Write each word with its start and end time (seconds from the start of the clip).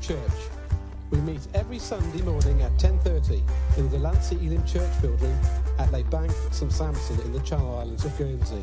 Church. 0.00 0.18
We 1.10 1.18
meet 1.20 1.40
every 1.54 1.78
Sunday 1.78 2.22
morning 2.22 2.62
at 2.62 2.72
10.30 2.72 3.40
in 3.76 3.88
the 3.88 3.98
Delancey 3.98 4.36
Elim 4.36 4.64
Church 4.66 4.90
building 5.00 5.38
at 5.78 5.92
Les 5.92 6.02
Bank, 6.04 6.32
St 6.50 6.72
Sampson 6.72 7.20
in 7.22 7.32
the 7.32 7.40
Channel 7.40 7.78
Islands 7.78 8.04
of 8.04 8.16
Guernsey. 8.18 8.62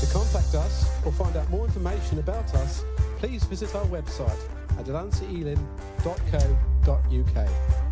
To 0.00 0.06
contact 0.12 0.54
us 0.54 0.88
or 1.04 1.12
find 1.12 1.36
out 1.36 1.48
more 1.50 1.64
information 1.64 2.18
about 2.18 2.54
us, 2.54 2.84
please 3.18 3.44
visit 3.44 3.74
our 3.74 3.84
website 3.86 4.40
at 4.78 4.86
delanceyelim.co.uk. 4.86 7.85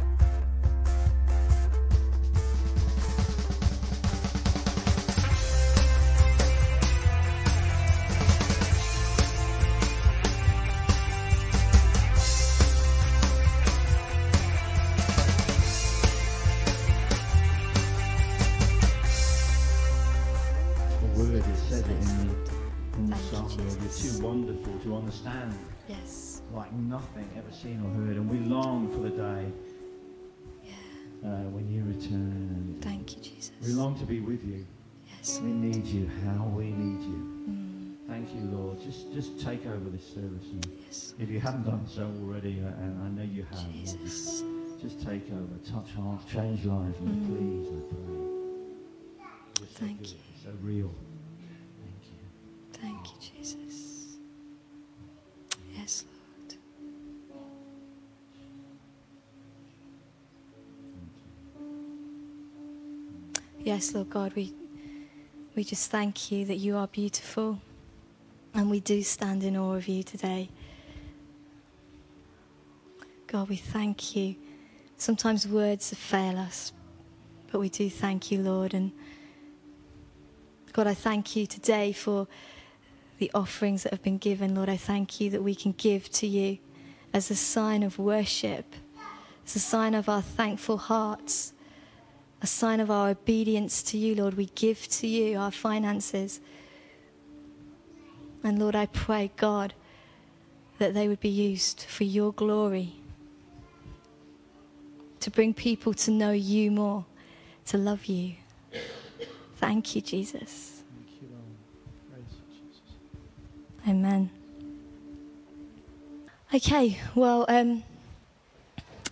seen 27.65 27.81
or 27.85 27.91
heard. 28.05 28.17
And 28.17 28.29
we 28.31 28.39
long 28.41 28.91
for 28.93 29.01
the 29.01 29.11
day 29.11 29.51
Yeah. 30.65 31.29
uh, 31.29 31.43
when 31.51 31.67
you 31.73 31.83
return. 31.85 32.79
Thank 32.83 33.17
you, 33.17 33.23
Jesus. 33.23 33.53
We 33.63 33.73
long 33.73 33.99
to 33.99 34.05
be 34.05 34.21
with 34.21 34.45
you. 34.45 34.67
Yes. 35.09 35.41
We 35.43 35.51
need 35.51 35.87
you. 35.87 36.11
How 36.25 36.45
we 36.45 36.67
need 36.71 37.01
you. 37.03 37.21
Mm, 37.49 37.95
Thank 38.07 38.35
you, 38.35 38.43
Lord. 38.57 38.81
Just 38.83 39.13
just 39.15 39.41
take 39.41 39.65
over 39.67 39.89
this 39.89 40.05
service. 40.07 40.47
And 40.53 40.67
yes. 40.87 41.15
if 41.19 41.31
you 41.31 41.41
haven't 41.41 41.65
done 41.65 41.87
so 41.87 42.05
already, 42.21 42.59
and 42.59 43.03
I 43.03 43.09
know 43.09 43.23
you 43.23 43.45
have, 43.45 43.59
Lord, 43.65 43.75
just, 43.87 43.99
Jesus. 43.99 44.43
just 44.83 45.01
take 45.01 45.25
over, 45.33 45.57
touch 45.65 45.91
hearts, 45.95 46.25
change 46.27 46.65
lives, 46.67 46.99
Lord, 47.01 47.17
Mm. 47.17 47.27
please, 47.29 47.69
I 47.73 47.81
pray. 47.89 48.15
You're 49.61 49.69
so 49.69 49.87
Thank 49.87 49.99
good, 50.01 50.09
you. 50.11 50.19
so 50.45 50.51
real. 50.61 50.91
Thank 51.81 52.03
you. 52.13 52.21
Thank 52.83 53.03
you, 53.11 53.19
Jesus. 53.41 53.64
Yes, 63.65 63.95
Lord 63.95 64.11
God, 64.11 64.35
we, 64.35 64.53
we 65.57 65.65
just 65.65 65.91
thank 65.91 66.31
you 66.31 66.45
that 66.45 66.57
you 66.57 66.77
are 66.77 66.87
beautiful 66.87 67.63
and 68.53 68.71
we 68.71 68.79
do 68.79 69.03
stand 69.03 69.43
in 69.43 69.57
awe 69.57 69.73
of 69.73 69.89
you 69.89 70.03
today. 70.03 70.51
God, 73.27 73.49
we 73.49 73.57
thank 73.57 74.15
you. 74.15 74.37
Sometimes 74.99 75.49
words 75.49 75.95
fail 75.95 76.37
us, 76.37 76.75
but 77.51 77.59
we 77.59 77.71
do 77.71 77.89
thank 77.89 78.31
you, 78.31 78.43
Lord. 78.43 78.75
And 78.75 78.93
God, 80.75 80.87
I 80.87 80.93
thank 80.93 81.35
you 81.35 81.47
today 81.47 81.93
for 81.93 82.29
the 83.17 83.31
offerings 83.33 83.85
that 83.85 83.95
have 83.95 84.03
been 84.03 84.19
given. 84.19 84.55
Lord, 84.55 84.69
I 84.69 84.77
thank 84.77 85.23
you 85.23 85.31
that 85.31 85.43
we 85.43 85.55
can 85.55 85.73
give 85.73 86.11
to 86.13 86.27
you 86.27 86.59
as 87.15 87.31
a 87.31 87.35
sign 87.35 87.83
of 87.83 87.99
worship, 87.99 88.75
as 89.47 89.57
a 89.57 89.61
sign 89.61 89.95
of 89.95 90.11
our 90.11 90.21
thankful 90.21 90.77
hearts, 90.77 91.55
a 92.45 92.47
sign 92.47 92.79
of 92.79 92.91
our 92.91 93.09
obedience 93.09 93.83
to 93.83 93.97
you, 93.97 94.15
Lord. 94.15 94.35
We 94.35 94.51
give 94.55 94.87
to 94.99 95.07
you 95.07 95.39
our 95.39 95.51
finances. 95.51 96.41
And 98.43 98.59
Lord, 98.59 98.77
I 98.77 98.85
pray, 98.85 99.33
God, 99.39 99.73
that 100.79 100.93
they 100.93 101.09
would 101.09 101.21
be 101.21 101.31
used 101.31 101.87
for 101.89 102.05
your 102.05 102.35
glory, 102.35 102.97
to 105.21 105.31
bring 105.31 105.55
people 105.55 105.95
to 105.95 106.11
know 106.11 106.33
you 106.33 106.71
more, 106.71 107.07
to 107.65 107.79
love 107.79 108.05
you. 108.05 108.35
Thank 109.57 109.97
you, 109.97 110.03
Jesus. 110.03 110.83
Thank 112.13 112.27
you, 112.29 112.43
Jesus. 112.53 113.89
Amen. 113.89 114.31
Okay, 116.53 116.99
well, 117.15 117.47
um, 117.49 117.85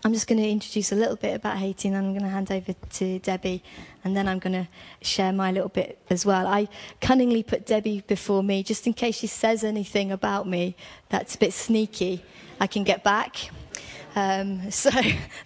I'm 0.05 0.13
just 0.13 0.27
going 0.27 0.43
to 0.43 0.49
introduce 0.49 0.91
a 0.91 0.97
little 0.97 1.15
bit 1.15 1.37
about 1.37 1.59
Haiti 1.59 1.87
and 1.87 1.97
I'm 1.97 2.11
going 2.11 2.25
to 2.25 2.29
hand 2.29 2.51
over 2.51 2.73
to 2.73 3.19
Debbie 3.21 3.63
and 4.03 4.17
then 4.17 4.27
I'm 4.27 4.41
going 4.41 4.53
to 4.53 4.69
share 5.01 5.33
my 5.33 5.53
little 5.53 5.69
bit 5.69 6.01
as 6.11 6.27
well. 6.27 6.49
I 6.49 6.69
cunningly 7.01 7.45
put 7.45 7.67
Debbie 7.67 8.03
before 8.09 8.43
me 8.43 8.65
just 8.65 8.85
in 8.89 8.95
case 8.95 9.15
she 9.15 9.29
says 9.29 9.63
anything 9.63 10.11
about 10.11 10.49
me 10.49 10.75
that's 11.09 11.37
a 11.37 11.39
bit 11.39 11.53
sneaky. 11.53 12.25
I 12.59 12.67
can 12.67 12.83
get 12.83 13.05
back. 13.05 13.51
Um, 14.15 14.71
so 14.71 14.91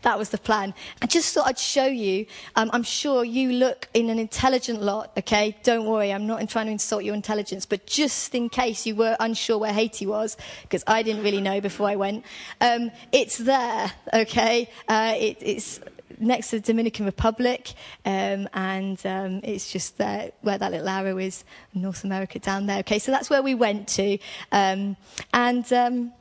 that 0.03 0.19
was 0.19 0.31
the 0.31 0.39
plan. 0.39 0.75
I 1.03 1.07
just 1.07 1.35
thought 1.35 1.47
I'd 1.47 1.59
show 1.59 1.87
you. 1.87 2.27
Um, 2.55 2.71
I'm 2.73 2.83
sure 2.83 3.25
you 3.25 3.53
look 3.53 3.89
in 3.95 4.11
an 4.11 4.19
intelligent 4.19 4.83
lot, 4.83 5.13
okay? 5.19 5.57
Don't 5.63 5.87
worry, 5.87 6.13
I'm 6.13 6.27
not 6.27 6.47
trying 6.49 6.67
to 6.67 6.73
insult 6.73 7.05
your 7.05 7.15
intelligence, 7.15 7.67
but 7.67 7.87
just 7.87 8.35
in 8.35 8.49
case 8.49 8.87
you 8.87 8.95
were 8.95 9.17
unsure 9.21 9.59
where 9.59 9.73
Haiti 9.73 10.07
was, 10.07 10.37
because 10.63 10.85
I 10.87 11.03
didn't 11.03 11.23
really 11.23 11.41
know 11.41 11.61
before 11.61 11.89
I 11.89 11.97
went, 11.97 12.25
um, 12.61 12.91
it's 13.13 13.39
there, 13.39 13.93
okay? 14.13 14.71
Uh, 14.89 15.15
it, 15.17 15.39
it's 15.41 15.81
next 16.19 16.51
to 16.51 16.57
the 16.61 16.63
Dominican 16.67 17.05
Republic, 17.07 17.73
um, 18.05 18.49
and 18.55 19.05
um, 19.07 19.41
it's 19.43 19.71
just 19.71 19.99
there 19.99 20.33
where 20.43 20.59
that 20.59 20.71
little 20.73 20.89
arrow 20.89 21.19
is, 21.19 21.45
North 21.75 22.05
America 22.05 22.39
down 22.39 22.67
there. 22.67 22.79
Okay, 22.79 22.99
so 22.99 23.13
that's 23.13 23.31
where 23.31 23.43
we 23.43 23.55
went 23.55 23.89
to, 23.89 24.19
um, 24.53 24.97
and 25.33 25.71
um, 25.73 26.13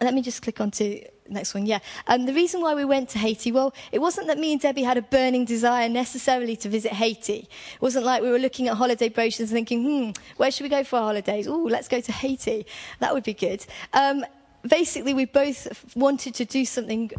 let 0.00 0.14
me 0.14 0.22
just 0.22 0.42
click 0.42 0.60
on 0.60 0.70
to 0.72 1.04
next 1.28 1.54
one. 1.54 1.66
Yeah, 1.66 1.78
um, 2.06 2.26
the 2.26 2.34
reason 2.34 2.60
why 2.60 2.74
we 2.74 2.84
went 2.84 3.08
to 3.10 3.18
Haiti, 3.18 3.52
well, 3.52 3.74
it 3.92 4.00
wasn't 4.00 4.26
that 4.28 4.38
me 4.38 4.52
and 4.52 4.60
Debbie 4.60 4.82
had 4.82 4.96
a 4.96 5.02
burning 5.02 5.44
desire 5.44 5.88
necessarily 5.88 6.56
to 6.56 6.68
visit 6.68 6.92
Haiti. 6.92 7.48
It 7.74 7.82
wasn't 7.82 8.04
like 8.04 8.22
we 8.22 8.30
were 8.30 8.38
looking 8.38 8.68
at 8.68 8.76
holiday 8.76 9.08
brochures 9.08 9.50
and 9.50 9.56
thinking, 9.56 9.84
hmm, 9.84 10.10
where 10.36 10.50
should 10.50 10.64
we 10.64 10.68
go 10.68 10.84
for 10.84 10.96
our 10.96 11.04
holidays? 11.04 11.46
Oh, 11.46 11.62
let's 11.62 11.88
go 11.88 12.00
to 12.00 12.12
Haiti. 12.12 12.66
That 13.00 13.14
would 13.14 13.24
be 13.24 13.34
good. 13.34 13.64
Um, 13.92 14.24
basically, 14.68 15.14
we 15.14 15.24
both 15.24 15.96
wanted 15.96 16.34
to 16.36 16.44
do 16.44 16.64
something 16.64 17.10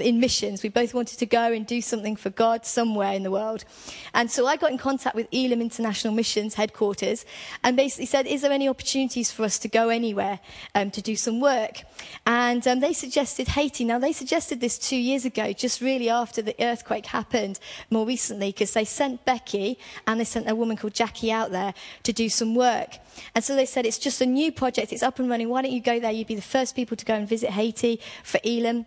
in 0.00 0.20
missions. 0.20 0.62
We 0.62 0.68
both 0.68 0.94
wanted 0.94 1.18
to 1.18 1.26
go 1.26 1.52
and 1.52 1.66
do 1.66 1.80
something 1.80 2.16
for 2.16 2.30
God 2.30 2.66
somewhere 2.66 3.12
in 3.12 3.22
the 3.22 3.30
world. 3.30 3.64
And 4.12 4.30
so 4.30 4.46
I 4.46 4.56
got 4.56 4.70
in 4.70 4.78
contact 4.78 5.14
with 5.14 5.28
Elim 5.32 5.60
International 5.60 6.12
Missions 6.12 6.54
headquarters 6.54 7.24
and 7.62 7.76
basically 7.76 8.06
said, 8.06 8.26
Is 8.26 8.42
there 8.42 8.52
any 8.52 8.68
opportunities 8.68 9.30
for 9.30 9.44
us 9.44 9.58
to 9.60 9.68
go 9.68 9.88
anywhere 9.88 10.40
um, 10.74 10.90
to 10.92 11.02
do 11.02 11.16
some 11.16 11.40
work? 11.40 11.82
And 12.26 12.66
um, 12.66 12.80
they 12.80 12.92
suggested 12.92 13.48
Haiti. 13.48 13.84
Now, 13.84 13.98
they 13.98 14.12
suggested 14.12 14.60
this 14.60 14.78
two 14.78 14.96
years 14.96 15.24
ago, 15.24 15.52
just 15.52 15.80
really 15.80 16.08
after 16.08 16.42
the 16.42 16.54
earthquake 16.60 17.06
happened 17.06 17.58
more 17.90 18.06
recently, 18.06 18.48
because 18.48 18.72
they 18.72 18.84
sent 18.84 19.24
Becky 19.24 19.78
and 20.06 20.18
they 20.18 20.24
sent 20.24 20.48
a 20.48 20.54
woman 20.54 20.76
called 20.76 20.94
Jackie 20.94 21.32
out 21.32 21.50
there 21.50 21.74
to 22.02 22.12
do 22.12 22.28
some 22.28 22.54
work. 22.54 22.98
And 23.34 23.44
so 23.44 23.54
they 23.54 23.66
said, 23.66 23.86
It's 23.86 23.98
just 23.98 24.20
a 24.20 24.26
new 24.26 24.52
project, 24.52 24.92
it's 24.92 25.02
up 25.02 25.18
and 25.18 25.28
running. 25.28 25.48
Why 25.48 25.62
don't 25.62 25.72
you 25.72 25.80
go 25.80 26.00
there? 26.00 26.12
You'd 26.12 26.26
be 26.26 26.34
the 26.34 26.42
first 26.42 26.74
people 26.74 26.93
to 26.96 27.04
go 27.04 27.14
and 27.14 27.28
visit 27.28 27.50
Haiti 27.50 28.00
for 28.22 28.40
Elim. 28.44 28.86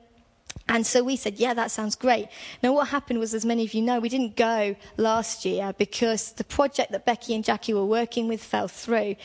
And 0.70 0.86
so 0.86 1.02
we 1.02 1.16
said, 1.16 1.36
yeah, 1.36 1.54
that 1.54 1.72
sounds 1.72 1.96
great. 1.96 2.28
Now, 2.62 2.74
what 2.74 2.90
happened 2.90 3.20
was, 3.20 3.34
as 3.34 3.46
many 3.46 3.64
of 3.64 3.74
you 3.74 3.82
know, 3.82 4.02
we 4.02 4.10
didn't 4.10 4.36
go 4.36 4.76
last 4.98 5.46
year 5.46 5.74
because 5.78 6.34
the 6.34 6.44
project 6.44 6.92
that 6.92 7.06
Becky 7.06 7.36
and 7.36 7.44
Jackie 7.44 7.74
were 7.74 7.86
working 7.86 8.28
with 8.28 8.44
fell 8.44 8.68
through. 8.68 9.16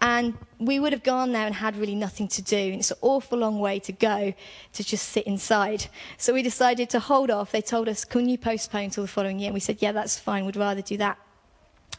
And 0.00 0.36
we 0.58 0.80
would 0.80 0.92
have 0.92 1.04
gone 1.04 1.30
there 1.30 1.46
and 1.46 1.54
had 1.54 1.76
really 1.76 1.94
nothing 1.94 2.26
to 2.28 2.42
do. 2.42 2.56
And 2.56 2.80
it's 2.80 2.90
an 2.90 2.96
awful 3.00 3.38
long 3.38 3.60
way 3.60 3.78
to 3.80 3.92
go 3.92 4.34
to 4.72 4.84
just 4.84 5.10
sit 5.10 5.24
inside. 5.24 5.86
So 6.16 6.34
we 6.34 6.42
decided 6.42 6.90
to 6.90 6.98
hold 6.98 7.30
off. 7.30 7.52
They 7.52 7.62
told 7.62 7.88
us, 7.88 8.04
can 8.04 8.28
you 8.28 8.36
postpone 8.36 8.90
till 8.90 9.04
the 9.04 9.08
following 9.08 9.38
year? 9.38 9.48
And 9.48 9.54
we 9.54 9.60
said, 9.60 9.80
yeah, 9.80 9.92
that's 9.92 10.18
fine. 10.18 10.46
We'd 10.46 10.56
rather 10.56 10.82
do 10.82 10.96
that. 10.96 11.18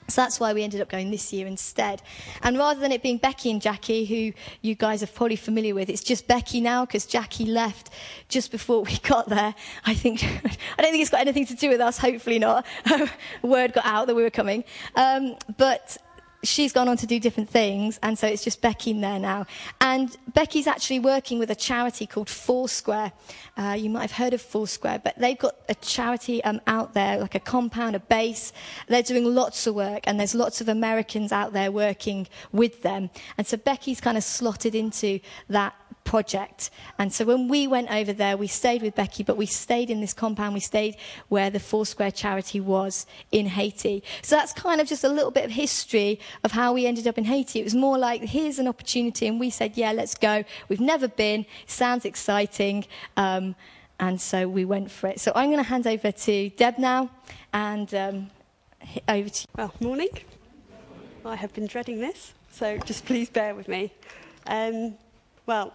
So 0.10 0.22
that's 0.22 0.40
why 0.40 0.54
we 0.54 0.64
ended 0.64 0.82
up 0.82 0.90
going 0.90 1.12
this 1.12 1.32
year 1.32 1.48
instead. 1.48 2.02
And 2.44 2.58
rather 2.58 2.80
than 2.80 2.92
it 2.92 3.02
being 3.02 3.18
Becky 3.18 3.52
and 3.52 3.62
Jackie, 3.62 4.06
who 4.06 4.34
you 4.62 4.76
guys 4.76 5.04
are 5.04 5.08
probably 5.08 5.36
familiar 5.36 5.76
with, 5.76 5.90
it's 5.90 6.04
just 6.04 6.28
Becky 6.28 6.62
now 6.62 6.86
because 6.86 7.06
Jackie 7.06 7.46
left 7.46 7.90
just 8.28 8.52
before 8.52 8.84
we 8.90 8.98
got 9.00 9.30
there. 9.30 9.56
I 9.86 9.94
think, 9.94 10.24
I 10.78 10.82
don't 10.82 10.92
think 10.92 11.02
it's 11.02 11.10
got 11.10 11.22
anything 11.22 11.46
to 11.48 11.56
do 11.56 11.70
with 11.70 11.82
us, 11.82 11.98
hopefully 11.98 12.40
not. 12.40 12.66
Word 13.42 13.74
got 13.74 13.86
out 13.86 14.08
that 14.08 14.16
we 14.16 14.24
were 14.24 14.30
coming. 14.30 14.64
Um, 14.96 15.36
but 15.58 15.98
she's 16.44 16.74
gone 16.74 16.88
on 16.88 16.97
to 16.97 17.06
do 17.06 17.19
different 17.19 17.50
things, 17.50 18.00
and 18.01 18.18
so 18.18 18.27
it's 18.27 18.44
just 18.44 18.62
Becky 18.62 18.94
there 18.94 19.19
now. 19.19 19.45
And 19.81 20.15
Becky's 20.33 20.68
actually 20.68 21.00
working 21.00 21.39
with 21.39 21.51
a 21.51 21.56
charity 21.56 22.06
called 22.06 22.30
Foursquare. 22.30 23.12
Uh, 23.57 23.75
you 23.77 23.89
might 23.89 24.01
have 24.01 24.12
heard 24.12 24.33
of 24.33 24.41
Foursquare, 24.41 25.01
but 25.03 25.18
they've 25.18 25.38
got 25.38 25.56
a 25.68 25.75
charity 25.75 26.44
um, 26.44 26.62
out 26.68 26.94
there, 26.94 27.18
like 27.19 27.36
a 27.36 27.39
compound, 27.39 27.95
a 27.95 28.00
base. 28.00 28.53
They're 28.88 29.03
doing 29.03 29.25
lots 29.25 29.68
of 29.68 29.75
work, 29.75 30.01
and 30.06 30.19
there's 30.19 30.36
lots 30.36 30.62
of 30.62 30.69
Americans 30.69 31.31
out 31.31 31.53
there 31.53 31.71
working 31.71 32.27
with 32.51 32.81
them. 32.81 33.09
And 33.38 33.45
so 33.45 33.57
Becky's 33.57 34.01
kind 34.01 34.18
of 34.18 34.24
slotted 34.24 34.75
into 34.75 35.19
that 35.50 35.75
project. 36.10 36.72
And 36.98 37.14
so 37.14 37.24
when 37.24 37.48
we 37.48 37.68
went 37.68 37.92
over 37.92 38.14
there, 38.14 38.36
we 38.36 38.48
stayed 38.48 38.82
with 38.82 38.96
Becky, 38.96 39.22
but 39.22 39.38
we 39.38 39.46
stayed 39.46 39.92
in 39.92 40.02
this 40.02 40.12
compound. 40.12 40.56
We 40.56 40.60
stayed 40.60 40.96
where 41.28 41.52
the 41.52 41.60
Foursquare 41.60 42.10
charity 42.10 42.60
was 42.60 43.06
in 43.32 43.46
Haiti. 43.46 44.02
So 44.24 44.36
that's 44.36 44.52
kind 44.52 44.82
of 44.82 44.88
just 44.88 45.04
a 45.04 45.10
little 45.10 45.30
bit 45.30 45.46
of 45.46 45.52
history 45.52 46.20
of 46.44 46.52
how 46.52 46.74
we 46.74 46.88
ended 46.88 47.06
up 47.06 47.20
in 47.20 47.26
Haiti. 47.26 47.60
It 47.60 47.64
was 47.64 47.76
more 47.76 48.00
like, 48.00 48.24
here's 48.24 48.58
an 48.58 48.68
opportunity. 48.68 49.28
And 49.28 49.40
we 49.40 49.52
said, 49.52 49.78
yeah, 49.78 49.92
let's 49.92 50.16
go. 50.16 50.44
We've 50.68 50.80
never 50.80 51.08
been. 51.08 51.46
Sounds 51.68 52.06
exciting. 52.06 52.86
Um, 53.16 53.56
and 54.00 54.20
so 54.20 54.48
we 54.48 54.66
went 54.66 54.90
for 54.90 55.06
it. 55.12 55.20
So 55.20 55.32
I'm 55.36 55.50
going 55.52 55.64
to 55.64 55.70
hand 55.70 55.86
over 55.86 56.12
to 56.12 56.50
Deb 56.50 56.80
now 56.80 57.12
and 57.54 57.94
um, 57.94 58.32
over 59.08 59.30
to 59.30 59.42
you. 59.42 59.48
Well, 59.56 59.74
morning. 59.80 60.10
I 61.24 61.36
have 61.36 61.54
been 61.54 61.68
dreading 61.68 62.00
this, 62.00 62.34
so 62.52 62.78
just 62.80 63.06
please 63.06 63.30
bear 63.30 63.54
with 63.54 63.68
me. 63.68 63.92
Um, 64.48 64.96
well, 65.46 65.74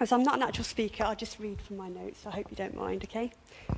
as 0.00 0.12
I'm 0.12 0.22
not 0.22 0.36
an 0.36 0.42
actual 0.42 0.64
speaker, 0.64 1.04
I'll 1.04 1.16
just 1.16 1.38
read 1.40 1.60
from 1.60 1.76
my 1.76 1.88
notes. 1.88 2.24
I 2.24 2.30
hope 2.30 2.46
you 2.50 2.56
don't 2.56 2.76
mind, 2.76 3.02
okay? 3.04 3.32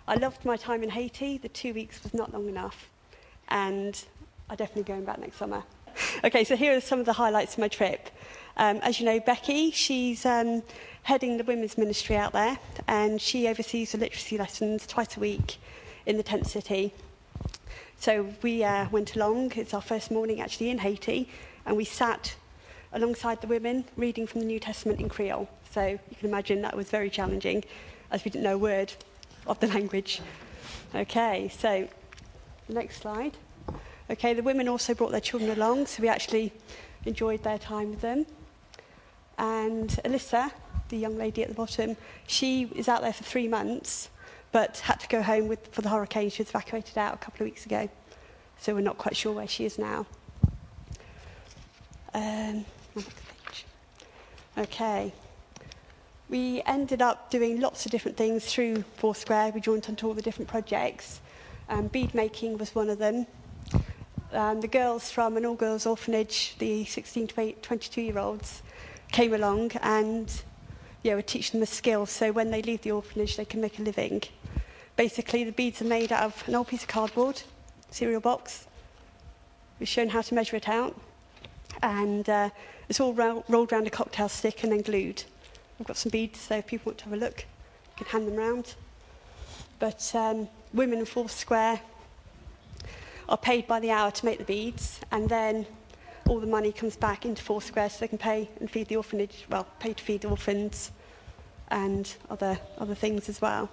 I 0.06 0.17
loved 0.17 0.44
my 0.44 0.56
time 0.56 0.82
in 0.82 0.90
Haiti. 0.90 1.38
The 1.38 1.49
two 1.49 1.72
weeks 1.72 2.02
was 2.02 2.12
not 2.12 2.32
long 2.32 2.49
enough, 2.49 2.90
and 3.49 4.02
I'm 4.50 4.56
definitely 4.56 4.82
going 4.82 5.05
back 5.05 5.19
next 5.19 5.37
summer. 5.37 5.62
okay, 6.25 6.44
so 6.44 6.56
here 6.56 6.76
are 6.76 6.81
some 6.81 7.00
of 7.00 7.06
the 7.06 7.14
highlights 7.14 7.55
of 7.55 7.61
my 7.61 7.69
trip. 7.69 8.11
Um, 8.58 8.76
as 8.78 9.00
you 9.00 9.06
know, 9.06 9.19
Becky, 9.19 9.70
she's 9.70 10.26
um, 10.26 10.62
heading 11.05 11.38
the 11.38 11.44
women's 11.44 11.78
ministry 11.78 12.17
out 12.17 12.32
there, 12.32 12.58
and 12.87 13.20
she 13.20 13.49
oversees 13.49 13.93
the 13.93 13.99
literacy 13.99 14.37
lessons 14.37 14.87
twice 14.87 15.17
a 15.17 15.20
week 15.20 15.56
in 16.05 16.19
the 16.19 16.22
tent 16.22 16.46
city. 16.46 16.93
So 17.99 18.28
we 18.43 18.62
uh, 18.62 18.88
went 18.90 19.17
along. 19.17 19.52
It's 19.52 19.72
our 19.72 19.81
first 19.81 20.11
morning 20.11 20.43
actually 20.43 20.69
in 20.69 20.78
Haiti, 20.78 21.28
and 21.64 21.78
we 21.78 21.87
sat 21.87 22.37
alongside 22.93 23.40
the 23.40 23.46
women 23.46 23.84
reading 23.96 24.26
from 24.26 24.40
the 24.40 24.46
New 24.46 24.61
Testament 24.61 25.00
in 25.00 25.08
Creole. 25.08 25.49
So 25.70 25.87
you 25.87 26.17
can 26.19 26.28
imagine 26.28 26.62
that 26.62 26.76
was 26.76 26.90
very 26.90 27.11
challenging, 27.11 27.64
as 28.11 28.25
we 28.25 28.31
didn't 28.31 28.44
know 28.44 28.55
a 28.55 28.58
word 28.58 28.93
of 29.46 29.61
the 29.61 29.69
language. 29.69 30.20
Okay, 30.94 31.49
so 31.49 31.87
next 32.69 33.00
slide. 33.00 33.37
Okay, 34.11 34.34
the 34.34 34.43
women 34.43 34.69
also 34.69 34.94
brought 34.94 35.12
their 35.12 35.20
children 35.20 35.50
along, 35.50 35.87
so 35.87 36.02
we 36.02 36.08
actually 36.08 36.52
enjoyed 37.05 37.44
their 37.44 37.58
time 37.58 37.90
with 37.90 38.00
them. 38.00 38.26
And 39.38 39.88
Alyssa, 40.05 40.50
the 40.88 40.96
young 40.96 41.17
lady 41.17 41.43
at 41.43 41.49
the 41.49 41.55
bottom, 41.55 41.96
she 42.26 42.64
is 42.75 42.88
out 42.88 43.02
there 43.02 43.12
for 43.12 43.22
three 43.22 43.46
months, 43.46 44.11
but 44.50 44.78
had 44.78 44.99
to 44.99 45.08
go 45.08 45.22
home 45.22 45.46
with, 45.46 45.69
for 45.69 45.82
the 45.82 45.88
hurricane. 45.88 46.31
She 46.31 46.43
was 46.43 46.50
evacuated 46.50 46.99
out 46.99 47.14
a 47.14 47.19
couple 47.19 47.44
of 47.44 47.52
weeks 47.52 47.64
ago, 47.64 47.88
so 48.58 48.75
we're 48.75 48.81
not 48.81 48.99
quite 48.99 49.17
sure 49.17 49.32
where 49.32 49.46
she 49.46 49.64
is 49.64 49.78
now. 49.78 50.05
Um, 52.12 52.64
okay. 54.58 55.12
We 56.31 56.62
ended 56.65 57.03
up 57.03 57.29
doing 57.29 57.59
lots 57.61 57.85
of 57.87 57.91
different 57.91 58.17
things 58.17 58.44
through 58.44 58.85
Foursquare. 58.99 59.50
We 59.53 59.61
joined 59.61 59.87
onto 59.88 60.06
all 60.06 60.15
the 60.15 60.23
different 60.23 60.49
projects. 60.49 61.21
Um, 61.69 61.88
bead 61.88 62.15
making 62.15 62.56
was 62.56 62.73
one 62.73 62.88
of 62.88 62.99
them. 62.99 63.27
Um, 64.32 64.61
the 64.61 64.69
girls 64.69 65.11
from 65.11 65.37
an 65.37 65.44
all-girls 65.44 65.87
orphanage, 65.87 66.55
the 66.61 66.85
16 66.85 67.27
to 67.27 67.53
22 67.55 68.00
year 68.00 68.19
olds, 68.21 68.62
came 69.11 69.35
along 69.35 69.73
and 69.82 70.31
yeah, 71.03 71.17
we're 71.17 71.23
teaching 71.23 71.59
them 71.59 71.65
a 71.65 71.67
skill 71.67 72.06
so 72.06 72.31
when 72.31 72.53
they 72.53 72.62
leave 72.62 72.82
the 72.82 72.93
orphanage 72.93 73.37
they 73.37 73.44
can 73.44 73.61
make 73.61 73.81
a 73.81 73.82
living. 73.82 74.23
Basically, 74.94 75.43
the 75.43 75.50
beads 75.50 75.82
are 75.82 75.87
made 75.87 76.12
out 76.12 76.23
of 76.23 76.44
an 76.47 76.55
old 76.55 76.69
piece 76.69 76.82
of 76.82 76.88
cardboard, 76.88 77.43
cereal 77.91 78.21
box. 78.21 78.69
We've 79.81 79.88
shown 79.88 80.11
how 80.11 80.23
to 80.23 80.35
measure 80.35 80.55
it 80.55 80.69
out, 80.69 80.94
and 81.82 82.29
uh, 82.29 82.50
it's 82.88 83.00
all 83.00 83.15
ro- 83.15 83.44
rolled 83.49 83.73
around 83.73 83.88
a 83.88 83.91
cocktail 83.91 84.29
stick 84.29 84.62
and 84.62 84.71
then 84.71 84.82
glued. 84.82 85.25
We've 85.81 85.87
got 85.87 85.97
some 85.97 86.11
beads, 86.11 86.38
so 86.38 86.56
if 86.56 86.67
people 86.67 86.91
want 86.91 86.99
to 86.99 87.05
have 87.06 87.15
a 87.15 87.17
look, 87.17 87.47
you 87.99 88.05
can 88.05 88.06
hand 88.06 88.29
them 88.29 88.37
round. 88.37 88.75
But 89.79 90.12
um, 90.15 90.47
women 90.75 90.99
in 90.99 91.06
Foursquare 91.06 91.81
are 93.31 93.38
paid 93.38 93.67
by 93.67 93.81
the 93.81 93.91
hour 93.91 94.11
to 94.11 94.27
make 94.27 94.37
the 94.37 94.44
beads, 94.44 95.00
and 95.11 95.27
then 95.27 95.65
all 96.29 96.38
the 96.38 96.47
money 96.47 96.71
comes 96.71 96.97
back 96.97 97.25
into 97.25 97.43
Foursquare 97.43 97.88
so 97.88 98.00
they 98.00 98.09
can 98.09 98.19
pay 98.19 98.50
and 98.61 98.71
feed 98.71 98.88
the 98.88 98.97
orphanage, 98.97 99.47
well, 99.49 99.67
pay 99.79 99.94
to 99.94 100.05
feed 100.05 100.21
the 100.21 100.29
orphans 100.29 100.91
and 101.69 102.15
other, 102.29 102.59
other 102.77 102.94
things 102.94 103.31
as 103.31 103.41
well. 103.41 103.71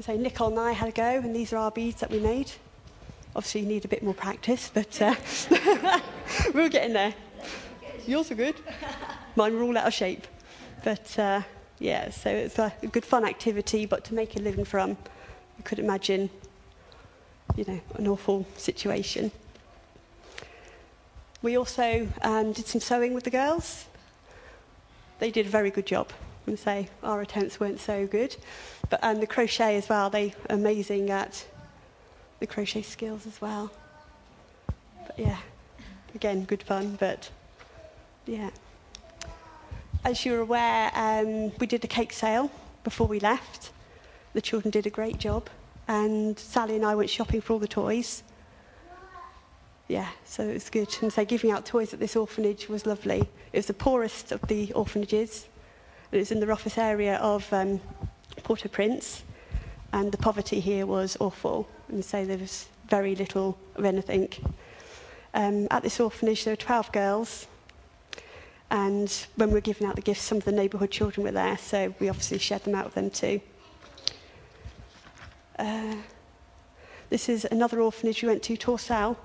So 0.00 0.16
Nicole 0.16 0.48
and 0.48 0.58
I 0.58 0.72
had 0.72 0.88
a 0.88 0.92
go, 0.92 1.04
and 1.04 1.36
these 1.36 1.52
are 1.52 1.58
our 1.58 1.70
beads 1.70 2.00
that 2.00 2.10
we 2.10 2.18
made. 2.18 2.50
Obviously, 3.36 3.60
you 3.60 3.68
need 3.68 3.84
a 3.84 3.88
bit 3.88 4.02
more 4.02 4.14
practice, 4.14 4.72
but 4.74 5.00
uh, 5.00 5.14
we're 6.52 6.68
getting 6.68 6.94
there. 6.94 7.14
Yours 8.06 8.30
are 8.30 8.34
good. 8.34 8.56
Mine 9.36 9.54
were 9.54 9.62
all 9.62 9.76
out 9.76 9.86
of 9.86 9.94
shape. 9.94 10.26
But 10.82 11.18
uh, 11.18 11.42
yeah, 11.78 12.10
so 12.10 12.30
it's 12.30 12.58
a 12.58 12.72
good 12.90 13.04
fun 13.04 13.24
activity, 13.24 13.86
but 13.86 14.04
to 14.04 14.14
make 14.14 14.36
a 14.36 14.40
living 14.40 14.64
from, 14.64 14.90
you 14.90 15.64
could 15.64 15.78
imagine, 15.78 16.30
you 17.56 17.64
know, 17.66 17.80
an 17.94 18.08
awful 18.08 18.46
situation. 18.56 19.30
We 21.42 21.56
also 21.56 22.08
um, 22.22 22.52
did 22.52 22.66
some 22.66 22.80
sewing 22.80 23.14
with 23.14 23.24
the 23.24 23.30
girls. 23.30 23.86
They 25.18 25.30
did 25.30 25.46
a 25.46 25.50
very 25.50 25.70
good 25.70 25.86
job. 25.86 26.10
I'm 26.46 26.56
say 26.56 26.88
our 27.02 27.20
attempts 27.20 27.60
weren't 27.60 27.80
so 27.80 28.06
good, 28.06 28.36
but 28.88 28.98
um, 29.02 29.20
the 29.20 29.26
crochet 29.26 29.76
as 29.76 29.88
well. 29.88 30.10
They 30.10 30.30
are 30.48 30.56
amazing 30.56 31.10
at 31.10 31.46
the 32.40 32.46
crochet 32.46 32.82
skills 32.82 33.26
as 33.26 33.40
well. 33.40 33.70
But 35.06 35.18
yeah, 35.18 35.38
again, 36.14 36.44
good 36.44 36.62
fun. 36.62 36.96
But 36.98 37.30
yeah, 38.26 38.50
as 40.04 40.24
you're 40.24 40.40
aware, 40.40 40.90
um, 40.94 41.52
we 41.58 41.66
did 41.66 41.84
a 41.84 41.88
cake 41.88 42.12
sale 42.12 42.50
before 42.84 43.06
we 43.06 43.20
left. 43.20 43.70
The 44.32 44.40
children 44.40 44.70
did 44.70 44.86
a 44.86 44.90
great 44.90 45.18
job, 45.18 45.48
and 45.88 46.38
Sally 46.38 46.76
and 46.76 46.84
I 46.84 46.94
went 46.94 47.10
shopping 47.10 47.40
for 47.40 47.54
all 47.54 47.58
the 47.58 47.68
toys 47.68 48.22
yeah, 49.90 50.06
so 50.24 50.44
it 50.44 50.54
was 50.54 50.70
good. 50.70 50.88
And 51.02 51.12
so 51.12 51.24
giving 51.24 51.50
out 51.50 51.66
toys 51.66 51.92
at 51.92 51.98
this 51.98 52.14
orphanage 52.14 52.68
was 52.68 52.86
lovely. 52.86 53.28
It 53.52 53.56
was 53.56 53.66
the 53.66 53.74
poorest 53.74 54.30
of 54.30 54.40
the 54.42 54.72
orphanages. 54.72 55.48
It 56.12 56.18
was 56.18 56.30
in 56.30 56.38
the 56.38 56.46
roughest 56.46 56.78
area 56.78 57.16
of 57.16 57.52
um, 57.52 57.80
Port-au-Prince, 58.44 59.24
and 59.92 60.12
the 60.12 60.16
poverty 60.16 60.60
here 60.60 60.86
was 60.86 61.16
awful. 61.18 61.68
And 61.88 62.04
so 62.04 62.24
there 62.24 62.38
was 62.38 62.68
very 62.88 63.16
little 63.16 63.58
of 63.74 63.84
anything. 63.84 64.28
Um, 65.34 65.66
at 65.72 65.82
this 65.82 65.98
orphanage, 65.98 66.44
there 66.44 66.52
were 66.52 66.56
12 66.56 66.92
girls, 66.92 67.48
and 68.70 69.26
when 69.36 69.48
we 69.48 69.54
were 69.54 69.60
giving 69.60 69.86
out 69.86 69.96
the 69.96 70.02
gifts, 70.02 70.22
some 70.22 70.38
of 70.38 70.44
the 70.44 70.52
neighbourhood 70.52 70.90
children 70.90 71.24
were 71.24 71.32
there, 71.32 71.58
so 71.58 71.94
we 71.98 72.08
obviously 72.08 72.38
shared 72.38 72.64
them 72.64 72.74
out 72.74 72.84
with 72.84 72.94
them 72.94 73.10
too. 73.10 73.40
Uh, 75.58 75.96
this 77.10 77.28
is 77.28 77.44
another 77.46 77.80
orphanage 77.80 78.22
we 78.22 78.28
went 78.28 78.42
to, 78.44 78.56
Torsal. 78.56 79.16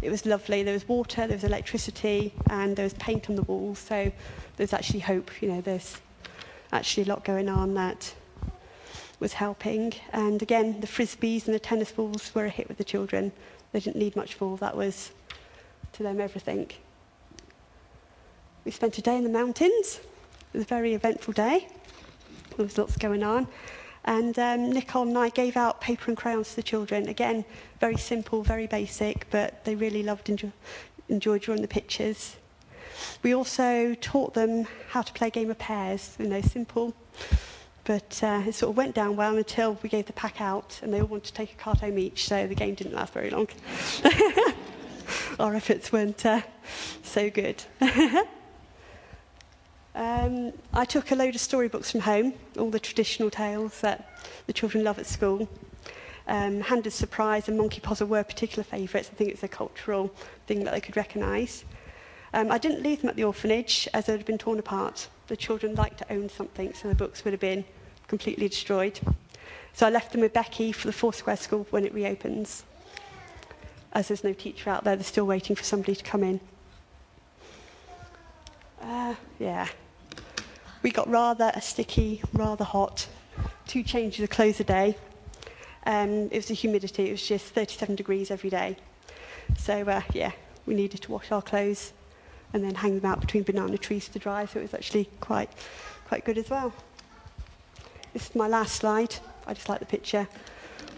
It 0.00 0.10
was 0.10 0.24
lovely. 0.24 0.62
There 0.62 0.72
was 0.72 0.88
water, 0.88 1.26
there 1.26 1.36
was 1.36 1.44
electricity, 1.44 2.32
and 2.48 2.74
there 2.74 2.84
was 2.84 2.94
paint 2.94 3.28
on 3.28 3.36
the 3.36 3.42
walls. 3.42 3.78
So 3.78 4.10
there's 4.56 4.72
actually 4.72 5.00
hope. 5.00 5.30
You 5.42 5.52
know, 5.52 5.60
there's 5.60 6.00
actually 6.72 7.04
a 7.04 7.06
lot 7.06 7.24
going 7.24 7.48
on 7.48 7.74
that 7.74 8.14
was 9.20 9.34
helping. 9.34 9.92
And 10.12 10.40
again, 10.42 10.80
the 10.80 10.86
frisbees 10.86 11.46
and 11.46 11.54
the 11.54 11.58
tennis 11.58 11.92
balls 11.92 12.34
were 12.34 12.46
a 12.46 12.50
hit 12.50 12.68
with 12.68 12.78
the 12.78 12.84
children. 12.84 13.32
They 13.72 13.80
didn't 13.80 13.96
need 13.96 14.16
much 14.16 14.38
ball. 14.38 14.56
That 14.56 14.76
was 14.76 15.12
to 15.92 16.02
them 16.02 16.20
everything. 16.20 16.70
We 18.64 18.70
spent 18.70 18.96
a 18.96 19.02
day 19.02 19.16
in 19.16 19.24
the 19.24 19.30
mountains. 19.30 20.00
It 20.52 20.58
was 20.58 20.62
a 20.62 20.66
very 20.66 20.94
eventful 20.94 21.34
day. 21.34 21.68
There 22.56 22.64
was 22.64 22.78
lots 22.78 22.96
going 22.96 23.22
on. 23.22 23.46
And 24.06 24.38
um, 24.38 24.70
Nicole 24.70 25.06
and 25.06 25.18
I 25.18 25.28
gave 25.28 25.56
out 25.56 25.80
paper 25.80 26.04
and 26.10 26.16
crayons 26.16 26.50
to 26.50 26.56
the 26.56 26.62
children. 26.62 27.08
Again, 27.08 27.44
very 27.80 27.96
simple, 27.96 28.42
very 28.42 28.66
basic, 28.66 29.28
but 29.30 29.64
they 29.64 29.74
really 29.74 30.02
loved 30.02 30.30
and 30.30 30.42
enjoy, 30.42 30.52
enjoyed 31.08 31.42
drawing 31.42 31.62
the 31.62 31.68
pictures. 31.68 32.36
We 33.22 33.34
also 33.34 33.94
taught 34.00 34.32
them 34.32 34.66
how 34.88 35.02
to 35.02 35.12
play 35.12 35.28
a 35.28 35.30
game 35.30 35.50
of 35.50 35.58
pairs, 35.58 36.16
you 36.18 36.26
know, 36.26 36.40
simple. 36.40 36.94
But 37.84 38.20
uh, 38.22 38.44
it 38.46 38.54
sort 38.54 38.70
of 38.70 38.76
went 38.78 38.94
down 38.94 39.16
well 39.16 39.36
until 39.36 39.78
we 39.82 39.90
gave 39.90 40.06
the 40.06 40.14
pack 40.14 40.40
out 40.40 40.80
and 40.82 40.92
they 40.92 41.00
all 41.00 41.06
wanted 41.06 41.26
to 41.26 41.32
take 41.34 41.52
a 41.52 41.56
card 41.56 41.80
home 41.80 41.98
each, 41.98 42.28
so 42.28 42.46
the 42.46 42.54
game 42.54 42.74
didn't 42.74 42.94
last 42.94 43.12
very 43.12 43.28
long. 43.28 43.48
Our 45.38 45.54
efforts 45.54 45.92
weren't 45.92 46.24
uh, 46.24 46.40
so 47.02 47.28
good. 47.28 47.62
Um, 49.94 50.52
I 50.72 50.84
took 50.84 51.12
a 51.12 51.14
load 51.14 51.36
of 51.36 51.40
storybooks 51.40 51.92
from 51.92 52.00
home, 52.00 52.34
all 52.58 52.70
the 52.70 52.80
traditional 52.80 53.30
tales 53.30 53.80
that 53.80 54.20
the 54.46 54.52
children 54.52 54.82
love 54.82 54.98
at 54.98 55.06
school. 55.06 55.48
Um, 56.26 56.62
Handa's 56.62 56.94
Surprise 56.94 57.48
and 57.48 57.56
Monkey 57.56 57.80
Puzzle 57.80 58.08
were 58.08 58.24
particular 58.24 58.64
favourites. 58.64 59.10
I 59.12 59.14
think 59.14 59.30
it's 59.30 59.42
a 59.44 59.48
cultural 59.48 60.12
thing 60.46 60.64
that 60.64 60.72
they 60.72 60.80
could 60.80 60.96
recognise. 60.96 61.64
Um, 62.32 62.50
I 62.50 62.58
didn't 62.58 62.82
leave 62.82 63.02
them 63.02 63.10
at 63.10 63.16
the 63.16 63.22
orphanage 63.22 63.86
as 63.94 64.06
they 64.06 64.12
had 64.12 64.24
been 64.24 64.38
torn 64.38 64.58
apart. 64.58 65.06
The 65.28 65.36
children 65.36 65.76
liked 65.76 65.98
to 65.98 66.12
own 66.12 66.28
something, 66.28 66.74
so 66.74 66.88
the 66.88 66.94
books 66.94 67.24
would 67.24 67.32
have 67.32 67.40
been 67.40 67.64
completely 68.08 68.48
destroyed. 68.48 68.98
So 69.74 69.86
I 69.86 69.90
left 69.90 70.12
them 70.12 70.22
with 70.22 70.32
Becky 70.32 70.72
for 70.72 70.88
the 70.88 70.92
Foursquare 70.92 71.36
School 71.36 71.66
when 71.70 71.84
it 71.84 71.94
reopens. 71.94 72.64
As 73.92 74.08
there's 74.08 74.24
no 74.24 74.32
teacher 74.32 74.70
out 74.70 74.82
there, 74.82 74.96
they're 74.96 75.04
still 75.04 75.26
waiting 75.26 75.54
for 75.54 75.62
somebody 75.62 75.94
to 75.94 76.02
come 76.02 76.24
in. 76.24 76.40
Uh, 78.82 79.14
yeah. 79.38 79.68
We 80.84 80.90
got 80.90 81.08
rather 81.08 81.50
sticky, 81.62 82.20
rather 82.34 82.62
hot, 82.62 83.08
two 83.66 83.82
changes 83.82 84.22
of 84.22 84.28
clothes 84.28 84.60
a 84.60 84.64
day. 84.64 84.94
Um, 85.86 86.28
it 86.30 86.34
was 86.34 86.46
the 86.46 86.54
humidity, 86.54 87.08
it 87.08 87.12
was 87.12 87.26
just 87.26 87.46
37 87.46 87.96
degrees 87.96 88.30
every 88.30 88.50
day. 88.50 88.76
So, 89.56 89.80
uh, 89.80 90.02
yeah, 90.12 90.32
we 90.66 90.74
needed 90.74 91.00
to 91.00 91.10
wash 91.10 91.32
our 91.32 91.40
clothes 91.40 91.94
and 92.52 92.62
then 92.62 92.74
hang 92.74 93.00
them 93.00 93.10
out 93.10 93.20
between 93.20 93.44
banana 93.44 93.78
trees 93.78 94.08
to 94.08 94.18
dry, 94.18 94.44
so 94.44 94.58
it 94.58 94.62
was 94.62 94.74
actually 94.74 95.08
quite, 95.20 95.48
quite 96.06 96.22
good 96.26 96.36
as 96.36 96.50
well. 96.50 96.70
This 98.12 98.28
is 98.28 98.34
my 98.36 98.46
last 98.46 98.76
slide. 98.76 99.16
I 99.46 99.54
just 99.54 99.70
like 99.70 99.80
the 99.80 99.86
picture. 99.86 100.28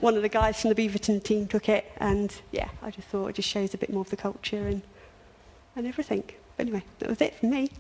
One 0.00 0.16
of 0.16 0.22
the 0.22 0.28
guys 0.28 0.60
from 0.60 0.74
the 0.74 0.74
Beaverton 0.74 1.22
team 1.22 1.46
took 1.46 1.68
it, 1.68 1.84
and 1.98 2.34
yeah, 2.50 2.68
I 2.82 2.90
just 2.90 3.06
thought 3.06 3.28
it 3.28 3.36
just 3.36 3.48
shows 3.48 3.72
a 3.72 3.78
bit 3.78 3.92
more 3.92 4.02
of 4.02 4.10
the 4.10 4.16
culture 4.16 4.66
and, 4.66 4.82
and 5.76 5.86
everything. 5.86 6.24
But 6.56 6.66
anyway, 6.66 6.82
that 6.98 7.08
was 7.08 7.20
it 7.20 7.36
from 7.36 7.50
me. 7.50 7.70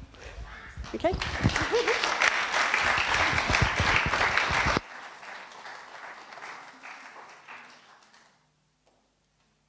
Okay? 0.94 1.12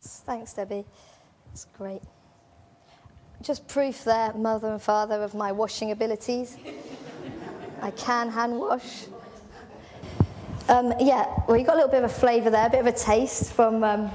Thanks, 0.02 0.54
Debbie. 0.54 0.86
It's 1.54 1.66
great. 1.78 2.02
Just 3.42 3.68
proof 3.68 4.04
there, 4.04 4.34
mother 4.34 4.72
and 4.74 4.82
father, 4.82 5.24
of 5.24 5.34
my 5.34 5.52
washing 5.52 5.92
abilities. 5.92 6.58
I 7.82 7.92
can 7.92 8.30
hand 8.30 8.60
wash. 8.60 9.06
Um, 10.68 10.94
yeah, 11.00 11.28
well, 11.48 11.56
you 11.56 11.66
got 11.66 11.74
a 11.74 11.78
little 11.78 11.92
bit 11.92 12.04
of 12.04 12.12
a 12.12 12.14
flavour 12.14 12.50
there, 12.50 12.68
a 12.68 12.70
bit 12.70 12.82
of 12.82 12.88
a 12.88 12.92
taste 12.92 13.54
from 13.54 13.84
um, 13.84 14.08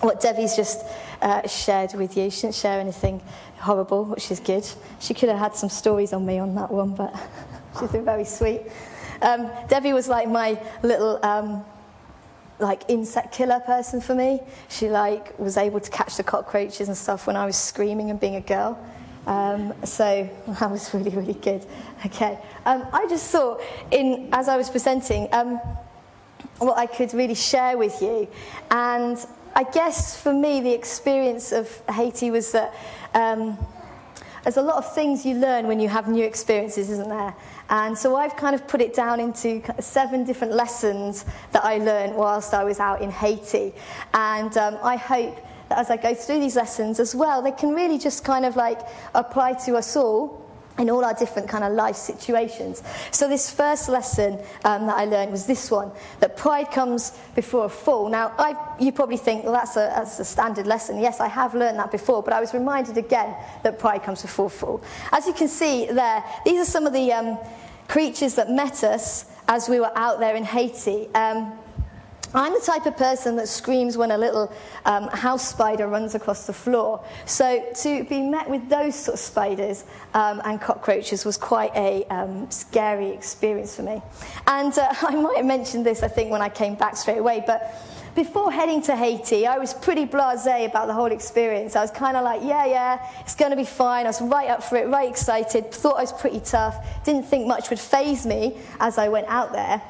what 0.00 0.20
Debbie's 0.20 0.54
just 0.54 0.84
uh, 1.24 1.48
shared 1.48 1.94
with 1.94 2.16
you. 2.16 2.30
She 2.30 2.42
didn't 2.42 2.54
share 2.54 2.78
anything 2.78 3.20
horrible, 3.56 4.04
which 4.04 4.30
is 4.30 4.38
good. 4.38 4.68
She 5.00 5.14
could 5.14 5.30
have 5.30 5.38
had 5.38 5.56
some 5.56 5.70
stories 5.70 6.12
on 6.12 6.24
me 6.24 6.38
on 6.38 6.54
that 6.54 6.70
one, 6.70 6.94
but 6.94 7.18
she's 7.80 7.90
been 7.90 8.04
very 8.04 8.26
sweet. 8.26 8.62
Um, 9.22 9.50
Debbie 9.68 9.94
was 9.94 10.06
like 10.06 10.28
my 10.28 10.60
little 10.82 11.18
um, 11.24 11.64
like 12.58 12.82
insect 12.88 13.32
killer 13.32 13.60
person 13.60 14.02
for 14.02 14.14
me. 14.14 14.40
She 14.68 14.90
like 14.90 15.36
was 15.38 15.56
able 15.56 15.80
to 15.80 15.90
catch 15.90 16.18
the 16.18 16.22
cockroaches 16.22 16.88
and 16.88 16.96
stuff 16.96 17.26
when 17.26 17.36
I 17.36 17.46
was 17.46 17.56
screaming 17.56 18.10
and 18.10 18.20
being 18.20 18.36
a 18.36 18.42
girl. 18.42 18.78
Um, 19.26 19.72
so 19.82 20.28
that 20.60 20.70
was 20.70 20.92
really 20.92 21.10
really 21.10 21.34
good. 21.34 21.64
Okay, 22.04 22.38
um, 22.66 22.86
I 22.92 23.06
just 23.08 23.30
thought 23.30 23.62
in 23.90 24.28
as 24.32 24.48
I 24.48 24.58
was 24.58 24.68
presenting 24.68 25.32
um, 25.32 25.58
what 26.58 26.76
I 26.76 26.84
could 26.84 27.14
really 27.14 27.34
share 27.34 27.78
with 27.78 28.02
you, 28.02 28.28
and 28.70 29.16
I 29.54 29.62
guess 29.62 30.20
for 30.20 30.32
me 30.32 30.60
the 30.60 30.72
experience 30.72 31.52
of 31.52 31.68
Haiti 31.88 32.30
was 32.30 32.52
that. 32.52 32.74
Um, 33.14 33.56
there's 34.42 34.58
a 34.58 34.62
lot 34.62 34.76
of 34.76 34.94
things 34.94 35.24
you 35.24 35.36
learn 35.36 35.66
when 35.66 35.80
you 35.80 35.88
have 35.88 36.06
new 36.06 36.22
experiences, 36.22 36.90
isn't 36.90 37.08
there? 37.08 37.34
And 37.70 37.96
so 37.96 38.14
I've 38.14 38.36
kind 38.36 38.54
of 38.54 38.68
put 38.68 38.82
it 38.82 38.92
down 38.92 39.18
into 39.18 39.62
seven 39.80 40.22
different 40.22 40.52
lessons 40.52 41.24
that 41.52 41.64
I 41.64 41.78
learned 41.78 42.14
whilst 42.14 42.52
I 42.52 42.62
was 42.62 42.78
out 42.78 43.00
in 43.00 43.10
Haiti. 43.10 43.72
And 44.12 44.54
um, 44.58 44.76
I 44.82 44.96
hope 44.96 45.36
that 45.70 45.78
as 45.78 45.90
I 45.90 45.96
go 45.96 46.14
through 46.14 46.40
these 46.40 46.56
lessons 46.56 47.00
as 47.00 47.14
well, 47.14 47.40
they 47.40 47.52
can 47.52 47.74
really 47.74 47.96
just 47.96 48.22
kind 48.22 48.44
of 48.44 48.54
like 48.54 48.80
apply 49.14 49.54
to 49.64 49.76
us 49.76 49.96
all 49.96 50.43
in 50.78 50.90
all 50.90 51.04
our 51.04 51.14
different 51.14 51.48
kind 51.48 51.62
of 51.62 51.72
life 51.72 51.96
situations. 51.96 52.82
So 53.10 53.28
this 53.28 53.50
first 53.50 53.88
lesson 53.88 54.38
um, 54.64 54.86
that 54.86 54.96
I 54.96 55.04
learned 55.04 55.30
was 55.30 55.46
this 55.46 55.70
one, 55.70 55.92
that 56.20 56.36
pride 56.36 56.70
comes 56.70 57.12
before 57.34 57.66
a 57.66 57.68
fall. 57.68 58.08
Now, 58.08 58.32
I, 58.38 58.56
you 58.80 58.90
probably 58.90 59.16
think, 59.16 59.44
well, 59.44 59.52
that's 59.52 59.76
a, 59.76 59.92
that's 59.94 60.18
a 60.18 60.24
standard 60.24 60.66
lesson. 60.66 60.98
Yes, 61.00 61.20
I 61.20 61.28
have 61.28 61.54
learned 61.54 61.78
that 61.78 61.92
before, 61.92 62.22
but 62.22 62.32
I 62.32 62.40
was 62.40 62.52
reminded 62.52 62.98
again 62.98 63.36
that 63.62 63.78
pride 63.78 64.02
comes 64.02 64.22
before 64.22 64.46
a 64.46 64.50
fall. 64.50 64.82
As 65.12 65.26
you 65.26 65.32
can 65.32 65.48
see 65.48 65.86
there, 65.86 66.24
these 66.44 66.60
are 66.60 66.70
some 66.70 66.86
of 66.86 66.92
the 66.92 67.12
um, 67.12 67.38
creatures 67.88 68.34
that 68.34 68.50
met 68.50 68.82
us 68.82 69.26
as 69.46 69.68
we 69.68 69.78
were 69.78 69.96
out 69.96 70.18
there 70.18 70.34
in 70.34 70.44
Haiti. 70.44 71.08
Um, 71.14 71.52
I'm 72.34 72.52
the 72.52 72.60
type 72.60 72.86
of 72.86 72.96
person 72.96 73.36
that 73.36 73.48
screams 73.48 73.96
when 73.96 74.10
a 74.10 74.18
little 74.18 74.52
um, 74.84 75.06
house 75.08 75.48
spider 75.48 75.86
runs 75.86 76.16
across 76.16 76.46
the 76.46 76.52
floor. 76.52 77.04
So 77.26 77.64
to 77.82 78.04
be 78.04 78.20
met 78.22 78.50
with 78.50 78.68
those 78.68 78.96
sort 78.96 79.14
of 79.14 79.20
spiders 79.20 79.84
um, 80.14 80.42
and 80.44 80.60
cockroaches 80.60 81.24
was 81.24 81.36
quite 81.36 81.70
a 81.76 82.04
um, 82.06 82.50
scary 82.50 83.10
experience 83.10 83.76
for 83.76 83.82
me. 83.82 84.02
And 84.48 84.76
uh, 84.76 84.92
I 85.02 85.14
might 85.14 85.36
have 85.36 85.46
mentioned 85.46 85.86
this, 85.86 86.02
I 86.02 86.08
think, 86.08 86.30
when 86.30 86.42
I 86.42 86.48
came 86.48 86.74
back 86.74 86.96
straight 86.96 87.18
away, 87.18 87.44
but 87.46 87.80
before 88.16 88.50
heading 88.50 88.80
to 88.82 88.96
Haiti, 88.96 89.46
I 89.46 89.58
was 89.58 89.74
pretty 89.74 90.06
blasé 90.06 90.66
about 90.66 90.86
the 90.86 90.92
whole 90.92 91.10
experience. 91.10 91.74
I 91.74 91.80
was 91.80 91.90
kind 91.90 92.16
of 92.16 92.22
like, 92.22 92.42
yeah, 92.44 92.64
yeah, 92.64 93.10
it's 93.20 93.34
going 93.34 93.50
to 93.50 93.56
be 93.56 93.64
fine. 93.64 94.06
I 94.06 94.08
was 94.08 94.22
right 94.22 94.50
up 94.50 94.62
for 94.62 94.76
it, 94.76 94.88
right 94.88 95.08
excited, 95.08 95.72
thought 95.72 95.96
I 95.96 96.02
was 96.02 96.12
pretty 96.12 96.40
tough, 96.40 96.84
didn't 97.04 97.24
think 97.24 97.46
much 97.46 97.70
would 97.70 97.80
phase 97.80 98.24
me 98.24 98.58
as 98.80 98.98
I 98.98 99.08
went 99.08 99.26
out 99.28 99.52
there. 99.52 99.82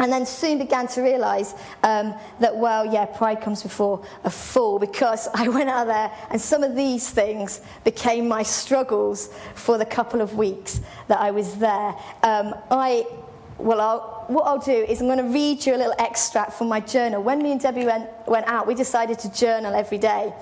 And 0.00 0.10
then 0.10 0.24
soon 0.24 0.58
began 0.58 0.88
to 0.88 1.02
realize 1.02 1.54
um, 1.82 2.14
that, 2.40 2.56
well, 2.56 2.86
yeah, 2.86 3.04
pride 3.04 3.42
comes 3.42 3.62
before 3.62 4.02
a 4.24 4.30
fall 4.30 4.78
because 4.78 5.28
I 5.34 5.48
went 5.48 5.68
out 5.68 5.86
there 5.86 6.10
and 6.30 6.40
some 6.40 6.64
of 6.64 6.74
these 6.74 7.08
things 7.08 7.60
became 7.84 8.26
my 8.26 8.42
struggles 8.42 9.28
for 9.54 9.76
the 9.78 9.84
couple 9.84 10.22
of 10.22 10.34
weeks 10.34 10.80
that 11.08 11.20
I 11.20 11.30
was 11.30 11.56
there. 11.56 11.94
Um, 12.22 12.54
I, 12.70 13.04
well, 13.58 13.80
I'll, 13.80 14.24
what 14.28 14.44
I'll 14.44 14.58
do 14.58 14.72
is 14.72 15.02
I'm 15.02 15.06
going 15.06 15.18
to 15.18 15.24
read 15.24 15.66
you 15.66 15.74
a 15.74 15.76
little 15.76 15.94
extract 15.98 16.54
from 16.54 16.68
my 16.68 16.80
journal. 16.80 17.22
When 17.22 17.42
me 17.42 17.52
and 17.52 17.60
Debbie 17.60 17.84
went, 17.84 18.08
went 18.26 18.46
out, 18.46 18.66
we 18.66 18.74
decided 18.74 19.18
to 19.20 19.32
journal 19.32 19.74
every 19.74 19.98
day. 19.98 20.32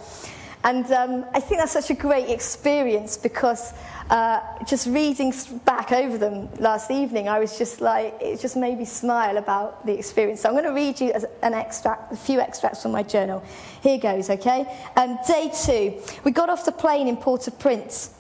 And 0.65 0.91
um, 0.91 1.25
I 1.33 1.41
think 1.41 1.61
that's 1.61 1.73
such 1.73 1.91
a 1.91 1.95
great 1.95 2.31
experience 2.31 3.17
because 3.17 3.73
uh, 4.11 4.41
just 4.65 4.87
reading 4.87 5.33
back 5.65 5.93
over 5.93 6.19
them 6.19 6.49
last 6.59 6.91
evening, 6.91 7.29
I 7.29 7.38
was 7.38 7.59
just 7.59 7.81
like, 7.81 8.17
it 8.21 8.41
just 8.41 8.57
made 8.57 8.79
me 8.79 8.85
smile 8.85 9.37
about 9.37 9.87
the 9.87 9.97
experience. 9.97 10.41
So 10.41 10.49
I'm 10.49 10.55
going 10.55 10.65
to 10.65 10.73
read 10.73 11.00
you 11.00 11.12
an 11.43 11.55
extract, 11.55 12.12
a 12.12 12.17
few 12.17 12.41
extracts 12.41 12.83
from 12.83 12.93
my 12.93 13.03
journal. 13.03 13.43
Here 13.83 13.99
goes, 13.99 14.31
okay? 14.31 14.67
Um, 14.97 15.19
day 15.27 15.53
two, 15.65 16.00
we 16.25 16.33
got 16.33 16.49
off 16.49 16.65
the 16.65 16.73
plane 16.73 17.07
in 17.07 17.17
Port-au-Prince, 17.17 18.15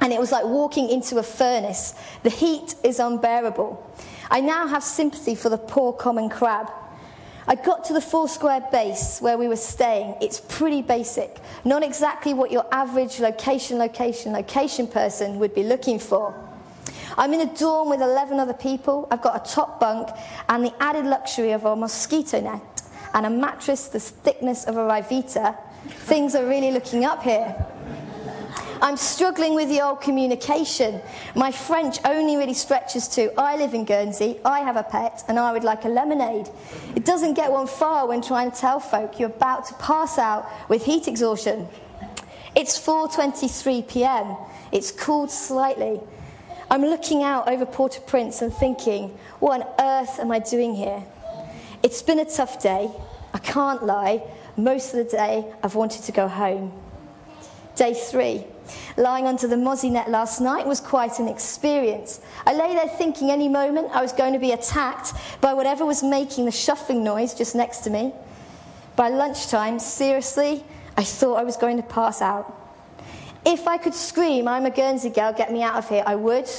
and 0.00 0.12
it 0.12 0.20
was 0.20 0.30
like 0.30 0.44
walking 0.44 0.90
into 0.90 1.18
a 1.18 1.22
furnace. 1.22 1.94
The 2.22 2.30
heat 2.30 2.74
is 2.84 2.98
unbearable. 2.98 3.84
I 4.30 4.40
now 4.40 4.66
have 4.66 4.84
sympathy 4.84 5.34
for 5.34 5.48
the 5.48 5.58
poor 5.58 5.92
common 5.92 6.28
crab. 6.28 6.70
I 7.48 7.54
got 7.54 7.82
to 7.84 7.94
the 7.94 8.00
Foursquare 8.02 8.68
base 8.70 9.22
where 9.22 9.38
we 9.38 9.48
were 9.48 9.56
staying. 9.56 10.16
It's 10.20 10.38
pretty 10.38 10.82
basic, 10.82 11.38
not 11.64 11.82
exactly 11.82 12.34
what 12.34 12.52
your 12.52 12.66
average 12.70 13.20
location, 13.20 13.78
location, 13.78 14.32
location 14.32 14.86
person 14.86 15.38
would 15.38 15.54
be 15.54 15.62
looking 15.62 15.98
for. 15.98 16.34
I'm 17.16 17.32
in 17.32 17.40
a 17.40 17.56
dorm 17.56 17.88
with 17.88 18.02
11 18.02 18.38
other 18.38 18.52
people. 18.52 19.08
I've 19.10 19.22
got 19.22 19.34
a 19.34 19.50
top 19.50 19.80
bunk 19.80 20.10
and 20.50 20.62
the 20.62 20.74
added 20.78 21.06
luxury 21.06 21.52
of 21.52 21.64
a 21.64 21.74
mosquito 21.74 22.38
net 22.42 22.82
and 23.14 23.24
a 23.24 23.30
mattress 23.30 23.88
the 23.88 23.98
thickness 23.98 24.66
of 24.66 24.76
a 24.76 24.80
Ryvita. 24.80 25.56
Things 25.88 26.34
are 26.34 26.46
really 26.46 26.70
looking 26.70 27.06
up 27.06 27.22
here. 27.22 27.56
I'm 28.80 28.96
struggling 28.96 29.54
with 29.54 29.68
the 29.68 29.80
old 29.80 30.00
communication. 30.00 31.00
My 31.34 31.50
French 31.50 31.98
only 32.04 32.36
really 32.36 32.54
stretches 32.54 33.08
to 33.08 33.32
I 33.38 33.56
live 33.56 33.74
in 33.74 33.84
Guernsey, 33.84 34.38
I 34.44 34.60
have 34.60 34.76
a 34.76 34.84
pet, 34.84 35.24
and 35.28 35.38
I 35.38 35.52
would 35.52 35.64
like 35.64 35.84
a 35.84 35.88
lemonade. 35.88 36.48
It 36.94 37.04
doesn't 37.04 37.34
get 37.34 37.50
one 37.50 37.66
far 37.66 38.06
when 38.06 38.22
trying 38.22 38.52
to 38.52 38.56
tell 38.56 38.78
folk 38.78 39.18
you're 39.18 39.30
about 39.30 39.66
to 39.66 39.74
pass 39.74 40.18
out 40.18 40.48
with 40.68 40.84
heat 40.84 41.08
exhaustion. 41.08 41.68
It's 42.54 42.78
4:23 42.78 43.88
p.m. 43.88 44.36
It's 44.70 44.92
cooled 44.92 45.30
slightly. 45.30 46.00
I'm 46.70 46.82
looking 46.82 47.22
out 47.22 47.48
over 47.48 47.64
Port-au-Prince 47.64 48.42
and 48.42 48.52
thinking, 48.52 49.18
what 49.40 49.60
on 49.60 49.66
earth 49.80 50.20
am 50.20 50.30
I 50.30 50.38
doing 50.38 50.74
here? 50.74 51.02
It's 51.82 52.02
been 52.02 52.18
a 52.18 52.24
tough 52.24 52.62
day. 52.62 52.90
I 53.32 53.38
can't 53.38 53.84
lie. 53.84 54.22
Most 54.56 54.92
of 54.92 54.98
the 54.98 55.16
day, 55.16 55.44
I've 55.62 55.74
wanted 55.74 56.02
to 56.04 56.12
go 56.12 56.28
home. 56.28 56.72
Day 57.74 57.94
three. 57.94 58.44
Lying 58.96 59.26
under 59.26 59.46
the 59.46 59.56
mozzie 59.56 59.90
net 59.90 60.10
last 60.10 60.40
night 60.40 60.66
was 60.66 60.80
quite 60.80 61.18
an 61.18 61.28
experience. 61.28 62.20
I 62.46 62.54
lay 62.54 62.74
there 62.74 62.88
thinking 62.88 63.30
any 63.30 63.48
moment 63.48 63.88
I 63.92 64.02
was 64.02 64.12
going 64.12 64.32
to 64.32 64.38
be 64.38 64.52
attacked 64.52 65.12
by 65.40 65.54
whatever 65.54 65.84
was 65.84 66.02
making 66.02 66.44
the 66.44 66.50
shuffling 66.50 67.04
noise 67.04 67.34
just 67.34 67.54
next 67.54 67.78
to 67.80 67.90
me. 67.90 68.12
By 68.96 69.08
lunchtime, 69.08 69.78
seriously, 69.78 70.64
I 70.96 71.04
thought 71.04 71.36
I 71.36 71.44
was 71.44 71.56
going 71.56 71.76
to 71.76 71.82
pass 71.82 72.20
out. 72.20 72.54
If 73.46 73.68
I 73.68 73.78
could 73.78 73.94
scream, 73.94 74.48
I'm 74.48 74.66
a 74.66 74.70
Guernsey 74.70 75.10
girl, 75.10 75.32
get 75.32 75.52
me 75.52 75.62
out 75.62 75.76
of 75.76 75.88
here, 75.88 76.02
I 76.04 76.16
would. 76.16 76.50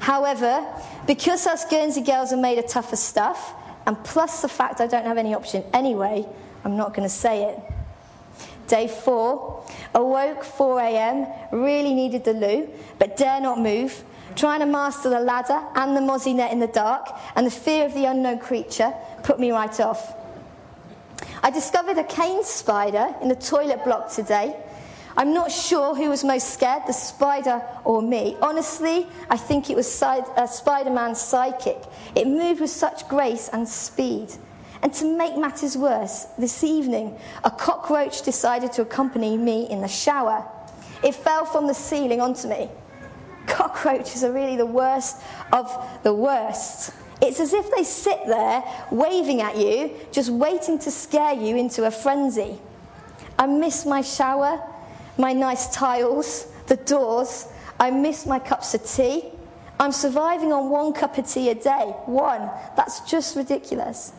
However, 0.00 0.66
because 1.06 1.46
us 1.46 1.64
Guernsey 1.64 2.02
girls 2.02 2.32
are 2.32 2.36
made 2.36 2.58
of 2.58 2.66
tougher 2.66 2.96
stuff, 2.96 3.54
and 3.86 3.96
plus 4.04 4.42
the 4.42 4.48
fact 4.48 4.80
I 4.80 4.86
don't 4.86 5.06
have 5.06 5.16
any 5.16 5.34
option 5.34 5.64
anyway, 5.72 6.26
I'm 6.64 6.76
not 6.76 6.94
going 6.94 7.08
to 7.08 7.14
say 7.14 7.44
it. 7.44 7.58
Day 8.68 8.86
four, 8.86 9.64
awoke 9.94 10.44
4 10.44 10.80
a.m., 10.80 11.26
really 11.50 11.94
needed 11.94 12.24
the 12.24 12.34
loo, 12.34 12.68
but 12.98 13.16
dare 13.16 13.40
not 13.40 13.58
move, 13.58 14.04
trying 14.36 14.60
to 14.60 14.66
master 14.66 15.08
the 15.08 15.20
ladder 15.20 15.60
and 15.74 15.96
the 15.96 16.00
mozzie 16.00 16.34
net 16.34 16.52
in 16.52 16.60
the 16.60 16.66
dark, 16.66 17.08
and 17.34 17.46
the 17.46 17.50
fear 17.50 17.86
of 17.86 17.94
the 17.94 18.04
unknown 18.04 18.38
creature 18.38 18.92
put 19.22 19.40
me 19.40 19.50
right 19.50 19.80
off. 19.80 20.14
I 21.42 21.50
discovered 21.50 21.96
a 21.96 22.04
cane 22.04 22.44
spider 22.44 23.14
in 23.22 23.28
the 23.28 23.36
toilet 23.36 23.84
block 23.84 24.12
today. 24.12 24.54
I'm 25.16 25.32
not 25.32 25.50
sure 25.50 25.94
who 25.94 26.10
was 26.10 26.22
most 26.22 26.52
scared, 26.52 26.82
the 26.86 26.92
spider 26.92 27.62
or 27.84 28.02
me. 28.02 28.36
Honestly, 28.42 29.06
I 29.30 29.36
think 29.36 29.70
it 29.70 29.76
was 29.76 30.02
uh, 30.02 30.46
Spider 30.46 30.90
Man's 30.90 31.20
psychic. 31.20 31.78
It 32.14 32.28
moved 32.28 32.60
with 32.60 32.70
such 32.70 33.08
grace 33.08 33.48
and 33.52 33.68
speed. 33.68 34.30
And 34.82 34.92
to 34.94 35.16
make 35.16 35.36
matters 35.36 35.76
worse, 35.76 36.24
this 36.38 36.62
evening, 36.62 37.18
a 37.44 37.50
cockroach 37.50 38.22
decided 38.22 38.72
to 38.72 38.82
accompany 38.82 39.36
me 39.36 39.68
in 39.68 39.80
the 39.80 39.88
shower. 39.88 40.46
It 41.02 41.14
fell 41.14 41.44
from 41.44 41.66
the 41.66 41.74
ceiling 41.74 42.20
onto 42.20 42.48
me. 42.48 42.70
Cockroaches 43.46 44.22
are 44.24 44.32
really 44.32 44.56
the 44.56 44.66
worst 44.66 45.22
of 45.52 45.70
the 46.02 46.12
worst. 46.12 46.92
It's 47.20 47.40
as 47.40 47.52
if 47.52 47.70
they 47.74 47.82
sit 47.82 48.20
there 48.26 48.62
waving 48.90 49.40
at 49.40 49.56
you, 49.56 49.90
just 50.12 50.30
waiting 50.30 50.78
to 50.80 50.90
scare 50.90 51.34
you 51.34 51.56
into 51.56 51.86
a 51.86 51.90
frenzy. 51.90 52.58
I 53.38 53.46
miss 53.46 53.84
my 53.86 54.02
shower, 54.02 54.62
my 55.16 55.32
nice 55.32 55.72
tiles, 55.74 56.46
the 56.66 56.76
doors. 56.76 57.48
I 57.80 57.90
miss 57.90 58.26
my 58.26 58.38
cups 58.38 58.74
of 58.74 58.84
tea. 58.84 59.30
I'm 59.80 59.92
surviving 59.92 60.52
on 60.52 60.70
one 60.70 60.92
cup 60.92 61.18
of 61.18 61.26
tea 61.26 61.50
a 61.50 61.54
day. 61.54 61.94
One. 62.06 62.50
That's 62.76 63.00
just 63.00 63.36
ridiculous. 63.36 64.12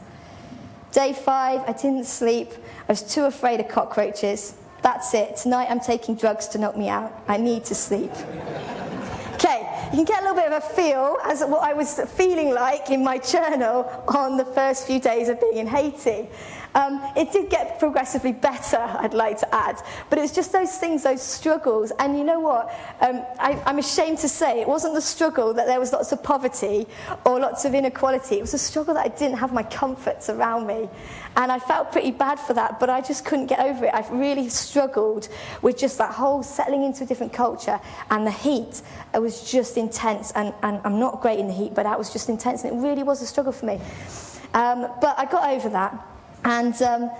Day 0.91 1.13
five, 1.13 1.61
I 1.67 1.73
didn't 1.73 2.05
sleep. 2.05 2.51
I 2.87 2.91
was 2.91 3.03
too 3.03 3.25
afraid 3.25 3.59
of 3.59 3.67
cockroaches. 3.67 4.55
That's 4.81 5.13
it. 5.13 5.35
Tonight 5.35 5.67
I'm 5.69 5.79
taking 5.79 6.15
drugs 6.15 6.47
to 6.49 6.57
knock 6.57 6.75
me 6.75 6.89
out. 6.89 7.13
I 7.27 7.37
need 7.37 7.63
to 7.65 7.75
sleep. 7.75 8.11
Okay, 9.33 9.89
you 9.91 9.97
can 9.97 10.05
get 10.05 10.19
a 10.19 10.21
little 10.21 10.35
bit 10.35 10.51
of 10.51 10.63
a 10.63 10.67
feel 10.73 11.17
as 11.25 11.41
what 11.41 11.63
I 11.63 11.73
was 11.73 11.99
feeling 12.15 12.53
like 12.53 12.89
in 12.89 13.03
my 13.03 13.19
journal 13.19 14.03
on 14.07 14.35
the 14.35 14.45
first 14.45 14.87
few 14.87 14.99
days 14.99 15.29
of 15.29 15.39
being 15.39 15.57
in 15.57 15.67
Haiti. 15.67 16.27
Um, 16.75 17.01
it 17.17 17.31
did 17.31 17.49
get 17.49 17.79
progressively 17.79 18.31
better, 18.31 18.77
I'd 18.77 19.13
like 19.15 19.39
to 19.39 19.55
add, 19.55 19.81
but 20.09 20.19
it 20.19 20.21
was 20.21 20.31
just 20.31 20.51
those 20.51 20.77
things, 20.77 21.03
those 21.03 21.21
struggles. 21.21 21.91
And 21.97 22.17
you 22.17 22.23
know 22.23 22.39
what? 22.39 22.69
Um, 23.01 23.23
I, 23.39 23.61
I'm 23.65 23.79
ashamed 23.79 24.19
to 24.19 24.29
say 24.29 24.61
it 24.61 24.67
wasn't 24.67 24.93
the 24.93 25.01
struggle 25.01 25.53
that 25.55 25.65
there 25.65 25.79
was 25.79 25.91
lots 25.91 26.11
of 26.11 26.21
poverty 26.21 26.85
or 27.25 27.39
lots 27.39 27.65
of 27.65 27.73
inequality. 27.73 28.37
It 28.37 28.41
was 28.41 28.53
a 28.53 28.59
struggle 28.59 28.93
that 28.93 29.05
I 29.05 29.09
didn't 29.09 29.37
have 29.37 29.51
my 29.51 29.63
comforts 29.63 30.29
around 30.29 30.67
me. 30.67 30.89
And 31.35 31.51
I 31.51 31.59
felt 31.59 31.91
pretty 31.91 32.11
bad 32.11 32.39
for 32.39 32.53
that, 32.53 32.79
but 32.79 32.89
I 32.89 33.01
just 33.01 33.25
couldn't 33.25 33.47
get 33.47 33.59
over 33.59 33.85
it. 33.85 33.93
I 33.93 34.07
really 34.11 34.49
struggled 34.49 35.29
with 35.61 35.77
just 35.77 35.97
that 35.97 36.11
whole 36.11 36.43
settling 36.43 36.83
into 36.83 37.03
a 37.03 37.07
different 37.07 37.33
culture 37.33 37.79
and 38.11 38.27
the 38.27 38.31
heat. 38.31 38.81
It 39.13 39.19
was 39.19 39.49
just 39.49 39.77
intense. 39.77 40.31
And, 40.33 40.53
and 40.61 40.81
I'm 40.83 40.99
not 40.99 41.21
great 41.21 41.39
in 41.39 41.47
the 41.47 41.53
heat, 41.53 41.73
but 41.73 41.83
that 41.83 41.97
was 41.97 42.11
just 42.11 42.29
intense. 42.29 42.63
And 42.63 42.73
it 42.73 42.87
really 42.87 43.03
was 43.03 43.21
a 43.21 43.25
struggle 43.25 43.53
for 43.53 43.65
me. 43.65 43.79
Um, 44.53 44.87
but 45.01 45.17
I 45.17 45.25
got 45.25 45.49
over 45.49 45.69
that. 45.69 46.05
And 46.43 46.79
um, 46.81 47.11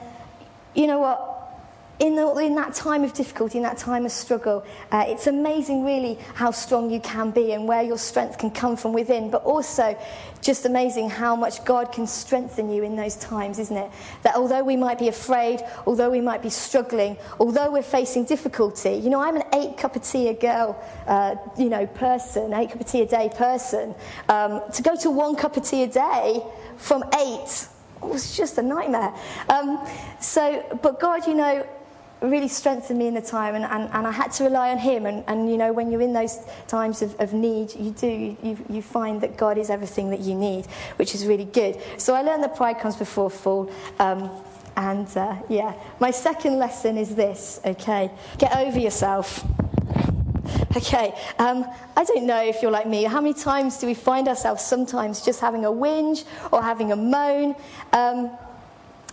you 0.73 0.87
know 0.87 0.99
what? 0.99 1.25
In, 1.99 2.15
the, 2.15 2.33
in, 2.37 2.55
that 2.55 2.73
time 2.73 3.03
of 3.03 3.11
difficulty, 3.11 3.57
in 3.57 3.63
that 3.65 3.77
time 3.77 4.05
of 4.05 4.13
struggle, 4.13 4.65
uh, 4.89 5.03
it's 5.05 5.27
amazing, 5.27 5.83
really, 5.83 6.17
how 6.33 6.49
strong 6.49 6.89
you 6.89 7.01
can 7.01 7.31
be 7.31 7.51
and 7.51 7.67
where 7.67 7.83
your 7.83 7.97
strength 7.97 8.37
can 8.37 8.51
come 8.51 8.77
from 8.77 8.93
within. 8.93 9.29
But 9.29 9.43
also, 9.43 9.97
just 10.41 10.65
amazing 10.65 11.09
how 11.09 11.35
much 11.35 11.65
God 11.65 11.91
can 11.91 12.07
strengthen 12.07 12.71
you 12.71 12.83
in 12.83 12.95
those 12.95 13.17
times, 13.17 13.59
isn't 13.59 13.75
it? 13.75 13.91
That 14.23 14.37
although 14.37 14.63
we 14.63 14.77
might 14.77 14.97
be 14.97 15.09
afraid, 15.09 15.59
although 15.85 16.09
we 16.09 16.21
might 16.21 16.41
be 16.41 16.49
struggling, 16.49 17.17
although 17.37 17.69
we're 17.69 17.81
facing 17.81 18.23
difficulty, 18.23 18.91
you 18.91 19.09
know, 19.09 19.19
I'm 19.19 19.35
an 19.35 19.43
eight 19.53 19.77
cup 19.77 19.97
of 19.97 20.03
tea 20.03 20.29
a 20.29 20.33
girl, 20.33 20.81
uh, 21.05 21.35
you 21.57 21.67
know, 21.67 21.85
person, 21.85 22.53
eight 22.53 22.69
cup 22.69 22.79
of 22.79 22.87
tea 22.87 23.01
a 23.01 23.07
day 23.07 23.29
person. 23.35 23.93
Um, 24.29 24.61
to 24.71 24.81
go 24.81 24.95
to 24.95 25.11
one 25.11 25.35
cup 25.35 25.57
of 25.57 25.65
tea 25.65 25.83
a 25.83 25.87
day 25.87 26.41
from 26.77 27.03
eight 27.19 27.67
was 28.07 28.35
just 28.35 28.57
a 28.57 28.61
nightmare. 28.61 29.13
Um, 29.49 29.85
so, 30.19 30.63
but 30.81 30.99
God, 30.99 31.27
you 31.27 31.33
know, 31.33 31.65
really 32.21 32.47
strengthened 32.47 32.99
me 32.99 33.07
in 33.07 33.13
the 33.13 33.21
time, 33.21 33.55
and, 33.55 33.63
and, 33.63 33.89
and 33.93 34.05
I 34.05 34.11
had 34.11 34.31
to 34.33 34.43
rely 34.43 34.71
on 34.71 34.77
Him. 34.77 35.05
And, 35.05 35.23
and, 35.27 35.49
you 35.49 35.57
know, 35.57 35.71
when 35.71 35.91
you're 35.91 36.01
in 36.01 36.13
those 36.13 36.39
times 36.67 37.01
of, 37.01 37.19
of 37.19 37.33
need, 37.33 37.73
you 37.75 37.91
do, 37.91 38.35
you, 38.43 38.57
you 38.69 38.81
find 38.81 39.21
that 39.21 39.37
God 39.37 39.57
is 39.57 39.69
everything 39.69 40.09
that 40.09 40.19
you 40.19 40.35
need, 40.35 40.65
which 40.97 41.15
is 41.15 41.25
really 41.25 41.45
good. 41.45 41.79
So 41.97 42.15
I 42.15 42.21
learned 42.21 42.43
that 42.43 42.55
pride 42.55 42.79
comes 42.79 42.95
before 42.95 43.29
fall. 43.29 43.71
Um, 43.99 44.29
and 44.75 45.07
uh, 45.17 45.35
yeah, 45.49 45.73
my 45.99 46.11
second 46.11 46.57
lesson 46.57 46.97
is 46.97 47.15
this, 47.15 47.59
okay? 47.65 48.11
Get 48.37 48.55
over 48.55 48.79
yourself. 48.79 49.45
Okay, 50.77 51.13
um, 51.39 51.65
I 51.97 52.03
don't 52.03 52.25
know 52.25 52.41
if 52.41 52.61
you're 52.61 52.71
like 52.71 52.87
me. 52.87 53.03
How 53.03 53.19
many 53.19 53.33
times 53.33 53.79
do 53.79 53.87
we 53.87 53.93
find 53.93 54.27
ourselves 54.27 54.63
sometimes 54.63 55.25
just 55.25 55.41
having 55.41 55.65
a 55.65 55.69
whinge 55.69 56.25
or 56.51 56.61
having 56.61 56.91
a 56.91 56.95
moan? 56.95 57.55
Um, 57.91 58.31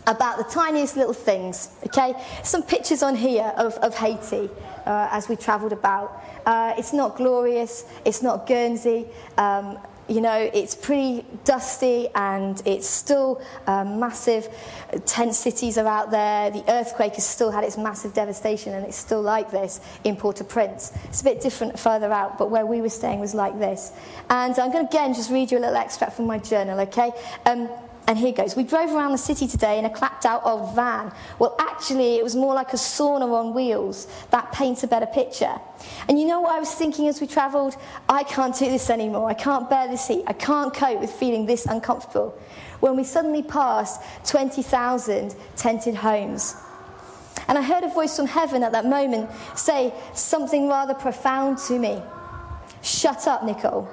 about 0.06 0.38
the 0.38 0.44
tiniest 0.44 0.96
little 0.96 1.12
things. 1.12 1.70
Okay, 1.86 2.14
some 2.42 2.62
pictures 2.62 3.02
on 3.02 3.16
here 3.16 3.52
of, 3.56 3.74
of 3.78 3.94
Haiti 3.94 4.48
uh, 4.86 5.08
as 5.10 5.28
we 5.28 5.36
travelled 5.36 5.72
about. 5.72 6.22
Uh, 6.44 6.74
it's 6.78 6.92
not 6.92 7.16
glorious. 7.16 7.84
It's 8.04 8.22
not 8.22 8.46
Guernsey. 8.46 9.06
Um, 9.36 9.78
you 10.08 10.20
know, 10.20 10.50
it's 10.52 10.74
pretty 10.74 11.24
dusty 11.44 12.08
and 12.14 12.62
it's 12.64 12.88
still 12.88 13.42
um, 13.66 13.98
massive. 13.98 14.48
Tent 15.04 15.34
cities 15.34 15.78
are 15.78 15.86
out 15.86 16.10
there. 16.10 16.50
The 16.50 16.64
earthquake 16.68 17.14
has 17.14 17.26
still 17.26 17.50
had 17.50 17.64
its 17.64 17.76
massive 17.76 18.14
devastation 18.14 18.74
and 18.74 18.86
it's 18.86 18.96
still 18.96 19.22
like 19.22 19.50
this 19.50 19.80
in 20.04 20.16
Port 20.16 20.40
au 20.40 20.44
Prince. 20.44 20.92
It's 21.04 21.20
a 21.20 21.24
bit 21.24 21.40
different 21.40 21.78
further 21.78 22.12
out, 22.12 22.38
but 22.38 22.50
where 22.50 22.66
we 22.66 22.80
were 22.80 22.88
staying 22.88 23.20
was 23.20 23.34
like 23.34 23.58
this. 23.58 23.92
And 24.30 24.58
I'm 24.58 24.72
going 24.72 24.86
to 24.86 24.96
again 24.96 25.14
just 25.14 25.30
read 25.30 25.50
you 25.50 25.58
a 25.58 25.60
little 25.60 25.76
extract 25.76 26.14
from 26.14 26.26
my 26.26 26.38
journal, 26.38 26.80
okay? 26.80 27.10
Um, 27.44 27.68
and 28.06 28.16
here 28.16 28.32
goes. 28.32 28.54
We 28.54 28.62
drove 28.62 28.92
around 28.92 29.12
the 29.12 29.18
city 29.18 29.48
today 29.48 29.78
in 29.78 29.84
a 29.84 29.90
clapped 29.90 30.24
out 30.24 30.42
old 30.44 30.74
van. 30.74 31.12
Well, 31.38 31.56
actually, 31.58 32.16
it 32.16 32.22
was 32.22 32.36
more 32.36 32.54
like 32.54 32.72
a 32.72 32.76
sauna 32.76 33.32
on 33.32 33.52
wheels. 33.52 34.06
That 34.30 34.52
paints 34.52 34.84
a 34.84 34.86
better 34.86 35.06
picture. 35.06 35.58
And 36.08 36.18
you 36.18 36.26
know 36.26 36.40
what 36.40 36.52
I 36.52 36.60
was 36.60 36.72
thinking 36.72 37.08
as 37.08 37.20
we 37.20 37.26
travelled? 37.26 37.76
I 38.08 38.22
can't 38.22 38.56
do 38.56 38.66
this 38.66 38.90
anymore. 38.90 39.28
I 39.28 39.34
can't 39.34 39.68
bear 39.68 39.88
this 39.88 40.06
heat. 40.06 40.22
I 40.26 40.34
can't 40.34 40.72
cope 40.72 41.00
with 41.00 41.10
feeling 41.10 41.46
this 41.46 41.66
uncomfortable. 41.66 42.38
When 42.80 42.96
we 42.96 43.02
suddenly 43.02 43.42
passed 43.42 44.00
20,000 44.24 45.34
tented 45.56 45.94
homes. 45.96 46.54
And 47.48 47.58
I 47.58 47.62
heard 47.62 47.84
a 47.84 47.88
voice 47.88 48.16
from 48.16 48.26
heaven 48.26 48.62
at 48.62 48.72
that 48.72 48.86
moment 48.86 49.30
say 49.56 49.92
something 50.14 50.68
rather 50.68 50.94
profound 50.94 51.58
to 51.66 51.78
me 51.78 52.02
Shut 52.86 53.26
up, 53.26 53.42
Nicole. 53.42 53.88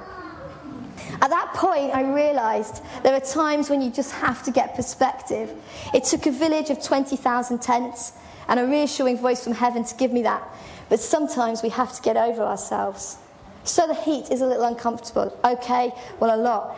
At 1.22 1.30
that 1.30 1.54
point, 1.54 1.94
I 1.94 2.02
realized 2.14 2.82
there 3.04 3.14
are 3.14 3.20
times 3.20 3.70
when 3.70 3.82
you 3.82 3.90
just 3.90 4.12
have 4.14 4.44
to 4.44 4.52
get 4.52 4.76
perspective. 4.76 5.52
It 5.94 6.04
took 6.04 6.26
a 6.26 6.32
village 6.32 6.70
of 6.70 6.84
20,000 6.84 7.62
tents 7.62 8.14
and 8.48 8.60
a 8.60 8.66
reassuring 8.66 9.18
voice 9.18 9.44
from 9.44 9.54
heaven 9.54 9.84
to 9.84 9.96
give 9.96 10.12
me 10.12 10.24
that. 10.24 10.44
But 10.90 11.00
sometimes 11.00 11.64
we 11.64 11.70
have 11.70 11.94
to 11.94 12.02
get 12.02 12.18
over 12.18 12.44
ourselves. 12.44 13.18
So 13.64 13.88
the 13.88 13.96
heat 13.96 14.30
is 14.30 14.42
a 14.42 14.46
little 14.46 14.66
uncomfortable. 14.66 15.38
Okay, 15.44 15.92
well, 16.20 16.36
a 16.36 16.42
lot. 16.42 16.76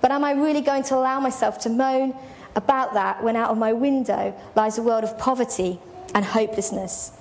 But 0.00 0.12
am 0.12 0.24
I 0.24 0.32
really 0.32 0.60
going 0.60 0.84
to 0.84 0.94
allow 0.94 1.18
myself 1.18 1.58
to 1.60 1.68
moan 1.68 2.14
about 2.54 2.94
that 2.94 3.22
when 3.22 3.36
out 3.36 3.50
of 3.50 3.58
my 3.58 3.72
window 3.72 4.34
lies 4.54 4.78
a 4.78 4.82
world 4.82 5.04
of 5.04 5.18
poverty 5.18 5.80
and 6.14 6.24
hopelessness? 6.24 7.12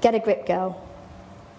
Get 0.00 0.14
a 0.14 0.18
grip, 0.18 0.46
girl. 0.46 0.80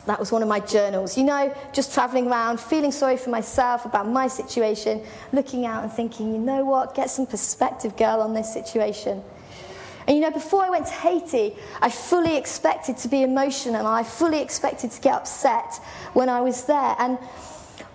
That 0.05 0.19
was 0.19 0.31
one 0.31 0.41
of 0.41 0.47
my 0.47 0.59
journals. 0.59 1.17
You 1.17 1.23
know, 1.23 1.53
just 1.73 1.93
traveling 1.93 2.27
around, 2.27 2.59
feeling 2.59 2.91
sorry 2.91 3.17
for 3.17 3.29
myself 3.29 3.85
about 3.85 4.07
my 4.07 4.27
situation, 4.27 5.01
looking 5.31 5.65
out 5.65 5.83
and 5.83 5.91
thinking, 5.91 6.33
you 6.33 6.39
know 6.39 6.63
what, 6.63 6.93
get 6.95 7.09
some 7.09 7.25
perspective, 7.25 7.97
girl, 7.97 8.21
on 8.21 8.33
this 8.33 8.53
situation. 8.53 9.23
And 10.07 10.15
you 10.15 10.21
know, 10.21 10.31
before 10.31 10.63
I 10.63 10.69
went 10.69 10.85
to 10.87 10.93
Haiti, 10.93 11.55
I 11.81 11.89
fully 11.89 12.37
expected 12.37 12.97
to 12.97 13.07
be 13.07 13.23
emotional. 13.23 13.87
I 13.87 14.03
fully 14.03 14.39
expected 14.39 14.91
to 14.91 15.01
get 15.01 15.13
upset 15.13 15.75
when 16.13 16.29
I 16.29 16.41
was 16.41 16.65
there. 16.65 16.95
And 16.99 17.17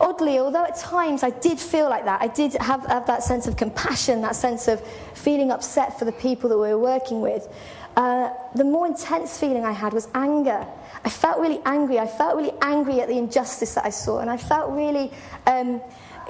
oddly, 0.01 0.38
although 0.40 0.64
at 0.64 0.77
times 0.77 1.23
I 1.23 1.31
did 1.31 1.61
feel 1.61 1.88
like 1.88 2.05
that, 2.07 2.20
I 2.20 2.27
did 2.27 2.55
have, 2.55 2.85
have 2.87 3.07
that 3.07 3.23
sense 3.23 3.46
of 3.46 3.57
compassion, 3.57 4.23
that 4.23 4.35
sense 4.35 4.66
of 4.66 4.85
feeling 5.14 5.53
upset 5.53 5.99
for 5.99 6.05
the 6.05 6.12
people 6.12 6.49
that 6.51 6.59
we 6.59 6.68
were 6.68 6.79
working 6.79 7.20
with. 7.20 7.49
Uh, 7.96 8.31
the 8.55 8.64
more 8.64 8.87
intense 8.87 9.38
feeling 9.38 9.64
I 9.64 9.73
had 9.73 9.92
was 9.92 10.09
anger. 10.14 10.66
I 11.04 11.08
felt 11.08 11.40
really 11.40 11.60
angry. 11.64 11.98
I 11.98 12.06
felt 12.06 12.36
really 12.36 12.52
angry 12.60 13.00
at 13.00 13.08
the 13.08 13.16
injustice 13.18 13.74
that 13.74 13.84
I 13.84 13.90
saw, 13.90 14.20
and 14.20 14.30
I 14.30 14.36
felt 14.36 14.70
really. 14.72 15.10
Um, 15.46 15.80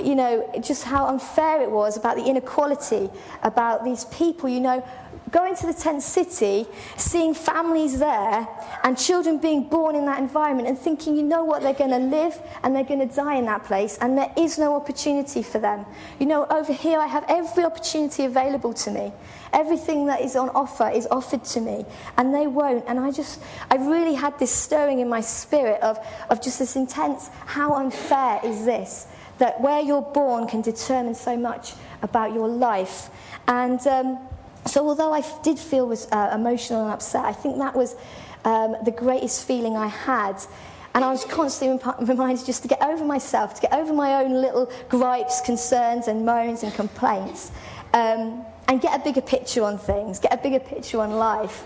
you 0.03 0.15
know, 0.15 0.51
just 0.63 0.85
how 0.85 1.07
unfair 1.09 1.61
it 1.61 1.71
was 1.71 1.99
about 1.99 2.17
the 2.17 2.25
inequality, 2.25 3.11
about 3.43 3.85
these 3.85 4.07
people, 4.07 4.49
you 4.49 4.61
know, 4.61 4.83
going 5.31 5.55
to 5.57 5.67
the 5.67 5.75
tent 5.75 6.03
city, 6.03 6.67
seeing 6.97 7.35
families 7.35 7.99
there, 7.99 8.47
and 8.83 8.99
children 8.99 9.39
being 9.39 9.69
born 9.69 9.95
in 9.95 10.07
that 10.07 10.19
environment, 10.19 10.69
and 10.69 10.79
thinking, 10.79 11.17
you 11.17 11.23
know 11.23 11.45
what, 11.45 11.63
they're 11.63 11.73
going 11.73 11.91
to 11.91 11.99
live 11.99 12.41
and 12.63 12.75
they're 12.75 12.85
going 12.85 13.07
to 13.07 13.15
die 13.15 13.37
in 13.37 13.47
that 13.47 13.65
place, 13.65 13.99
and 13.99 14.17
there 14.17 14.33
is 14.37 14.59
no 14.59 14.75
opportunity 14.75 15.43
for 15.43 15.59
them. 15.59 15.85
You 16.19 16.27
know, 16.27 16.47
over 16.47 16.73
here, 16.73 16.99
I 16.99 17.07
have 17.07 17.25
every 17.29 17.65
opportunity 17.65 18.25
available 18.25 18.73
to 18.75 18.91
me. 18.91 19.13
Everything 19.53 20.07
that 20.07 20.21
is 20.21 20.37
on 20.37 20.49
offer 20.51 20.89
is 20.89 21.09
offered 21.11 21.45
to 21.45 21.61
me, 21.61 21.85
and 22.17 22.35
they 22.35 22.47
won't. 22.47 22.85
And 22.87 23.01
I 23.01 23.11
just, 23.11 23.41
I 23.71 23.77
really 23.77 24.15
had 24.15 24.39
this 24.39 24.53
stirring 24.53 25.01
in 25.01 25.09
my 25.09 25.21
spirit 25.21 25.81
of, 25.83 25.99
of 26.29 26.43
just 26.43 26.59
this 26.59 26.77
intense 26.77 27.31
how 27.47 27.75
unfair 27.75 28.41
is 28.45 28.65
this? 28.65 29.07
That 29.39 29.61
where 29.61 29.81
you're 29.81 30.03
born 30.03 30.47
can 30.47 30.61
determine 30.61 31.15
so 31.15 31.37
much 31.37 31.73
about 32.03 32.33
your 32.33 32.49
life. 32.49 33.11
And 33.49 33.85
um, 33.87 34.19
so, 34.71 34.87
although 34.87 35.13
I 35.13 35.25
did 35.43 35.59
feel 35.59 35.89
was 35.89 36.07
uh, 36.13 36.31
emotional 36.33 36.85
and 36.85 36.93
upset, 36.93 37.25
I 37.25 37.33
think 37.33 37.59
that 37.59 37.75
was 37.75 37.97
um, 38.45 38.77
the 38.85 38.93
greatest 38.93 39.45
feeling 39.45 39.77
I 39.77 39.89
had. 39.89 40.41
And 40.95 41.05
I 41.05 41.11
was 41.11 41.25
constantly 41.25 41.81
rem- 41.85 42.07
reminded 42.07 42.47
just 42.47 42.63
to 42.63 42.69
get 42.69 42.81
over 42.81 43.05
myself, 43.05 43.55
to 43.55 43.63
get 43.63 43.73
over 43.73 43.93
my 43.93 44.23
own 44.23 44.33
little 44.33 44.71
gripes, 44.89 45.41
concerns, 45.41 46.07
and 46.07 46.25
moans 46.25 46.63
and 46.63 46.73
complaints, 46.73 47.51
um, 47.95 48.45
and 48.69 48.81
get 48.81 48.95
a 48.95 49.03
bigger 49.03 49.21
picture 49.21 49.65
on 49.65 49.77
things, 49.77 50.21
get 50.21 50.33
a 50.33 50.37
bigger 50.37 50.61
picture 50.61 51.01
on 51.01 51.11
life. 51.11 51.65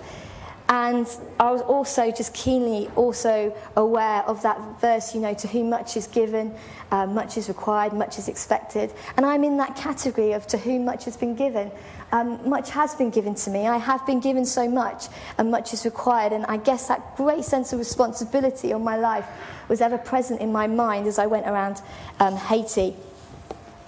And 0.75 1.07
I 1.39 1.53
was 1.53 1.61
also 1.61 2.11
just 2.11 2.35
keenly 2.35 2.91
also 2.97 3.55
aware 3.77 4.25
of 4.25 4.43
that 4.43 4.59
verse, 4.81 5.15
you 5.15 5.21
know, 5.21 5.33
to 5.33 5.47
whom 5.47 5.71
much 5.71 5.97
is 5.97 6.09
given, 6.09 6.53
uh, 6.91 7.07
much 7.07 7.37
is 7.37 7.47
required, 7.47 7.93
much 7.93 8.19
is 8.19 8.27
expected. 8.27 8.93
And 9.17 9.25
I'm 9.25 9.45
in 9.45 9.57
that 9.59 9.77
category 9.77 10.33
of 10.33 10.49
to 10.49 10.59
whom 10.59 10.85
much 10.85 11.05
has 11.05 11.17
been 11.17 11.37
given. 11.37 11.71
Um, 12.11 12.41
much 12.51 12.71
has 12.71 12.93
been 12.97 13.11
given 13.11 13.37
to 13.37 13.51
me. 13.51 13.69
I 13.69 13.77
have 13.77 14.05
been 14.05 14.19
given 14.19 14.45
so 14.45 14.69
much, 14.69 15.07
and 15.39 15.49
much 15.49 15.73
is 15.73 15.85
required. 15.85 16.33
And 16.33 16.45
I 16.47 16.57
guess 16.57 16.89
that 16.89 17.17
great 17.17 17.45
sense 17.45 17.73
of 17.73 17.79
responsibility 17.79 18.73
on 18.73 18.83
my 18.83 18.97
life 18.97 19.29
was 19.69 19.81
ever 19.81 19.97
present 19.97 20.41
in 20.41 20.51
my 20.51 20.67
mind 20.67 21.07
as 21.07 21.21
I 21.21 21.27
went 21.27 21.47
around 21.47 21.83
um, 22.19 22.35
Haiti. 22.35 22.97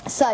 So 0.06 0.24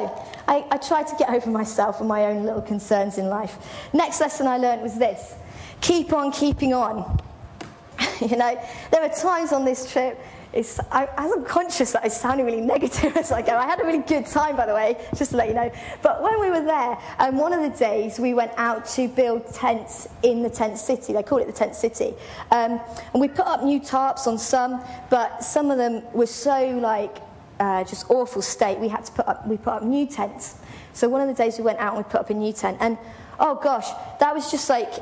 I, 0.46 0.66
I 0.70 0.76
tried 0.76 1.06
to 1.06 1.16
get 1.16 1.30
over 1.36 1.48
myself 1.48 2.00
and 2.00 2.08
my 2.10 2.26
own 2.26 2.44
little 2.44 2.60
concerns 2.60 3.16
in 3.16 3.30
life. 3.30 3.56
Next 3.94 4.20
lesson 4.20 4.46
I 4.46 4.58
learned 4.58 4.82
was 4.82 4.98
this 4.98 5.36
keep 5.82 6.14
on 6.14 6.32
keeping 6.32 6.72
on. 6.72 7.20
you 8.20 8.36
know, 8.36 8.58
there 8.90 9.02
are 9.02 9.14
times 9.14 9.52
on 9.52 9.66
this 9.66 9.92
trip 9.92 10.18
it's, 10.52 10.78
I, 10.90 11.08
I'm 11.16 11.44
conscious 11.44 11.92
that 11.92 12.04
I 12.04 12.08
sounding 12.08 12.44
really 12.44 12.60
negative 12.60 13.16
as 13.16 13.32
I 13.32 13.40
go. 13.42 13.56
I 13.56 13.66
had 13.66 13.80
a 13.80 13.84
really 13.84 14.00
good 14.00 14.26
time, 14.26 14.56
by 14.56 14.66
the 14.66 14.74
way, 14.74 14.96
just 15.16 15.30
to 15.30 15.36
let 15.36 15.48
you 15.48 15.54
know. 15.54 15.72
But 16.02 16.22
when 16.22 16.40
we 16.40 16.50
were 16.50 16.62
there, 16.62 16.98
um, 17.18 17.38
one 17.38 17.52
of 17.52 17.62
the 17.62 17.76
days 17.76 18.18
we 18.18 18.34
went 18.34 18.52
out 18.56 18.84
to 18.90 19.08
build 19.08 19.52
tents 19.54 20.08
in 20.22 20.42
the 20.42 20.50
tent 20.50 20.78
city. 20.78 21.12
They 21.14 21.22
call 21.22 21.38
it 21.38 21.46
the 21.46 21.52
tent 21.52 21.74
city. 21.74 22.14
Um, 22.50 22.80
and 23.12 23.20
we 23.20 23.28
put 23.28 23.46
up 23.46 23.62
new 23.62 23.80
tarps 23.80 24.26
on 24.26 24.38
some, 24.38 24.84
but 25.08 25.42
some 25.42 25.70
of 25.70 25.78
them 25.78 26.02
were 26.12 26.26
so 26.26 26.78
like 26.78 27.16
uh, 27.58 27.84
just 27.84 28.10
awful 28.10 28.42
state. 28.42 28.78
We 28.78 28.88
had 28.88 29.06
to 29.06 29.12
put 29.12 29.26
up, 29.26 29.46
we 29.46 29.56
put 29.56 29.72
up 29.74 29.82
new 29.82 30.06
tents. 30.06 30.56
So 30.92 31.08
one 31.08 31.22
of 31.22 31.34
the 31.34 31.42
days 31.42 31.56
we 31.56 31.64
went 31.64 31.78
out 31.78 31.94
and 31.96 32.04
we 32.04 32.10
put 32.10 32.20
up 32.20 32.28
a 32.28 32.34
new 32.34 32.52
tent. 32.52 32.76
And 32.80 32.98
oh 33.40 33.54
gosh, 33.54 33.88
that 34.20 34.34
was 34.34 34.50
just 34.50 34.68
like, 34.68 34.92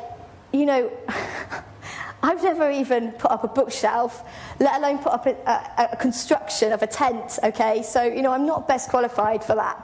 you 0.52 0.66
know, 0.66 0.90
I've 2.22 2.42
never 2.42 2.70
even 2.70 3.12
put 3.12 3.30
up 3.30 3.44
a 3.44 3.48
bookshelf, 3.48 4.22
let 4.58 4.76
alone 4.76 4.98
put 4.98 5.12
up 5.12 5.26
a, 5.26 5.30
a, 5.30 5.88
a, 5.92 5.96
construction 5.96 6.72
of 6.72 6.82
a 6.82 6.86
tent, 6.86 7.38
okay? 7.42 7.82
So, 7.82 8.02
you 8.02 8.20
know, 8.20 8.32
I'm 8.32 8.44
not 8.44 8.68
best 8.68 8.90
qualified 8.90 9.42
for 9.42 9.54
that. 9.54 9.82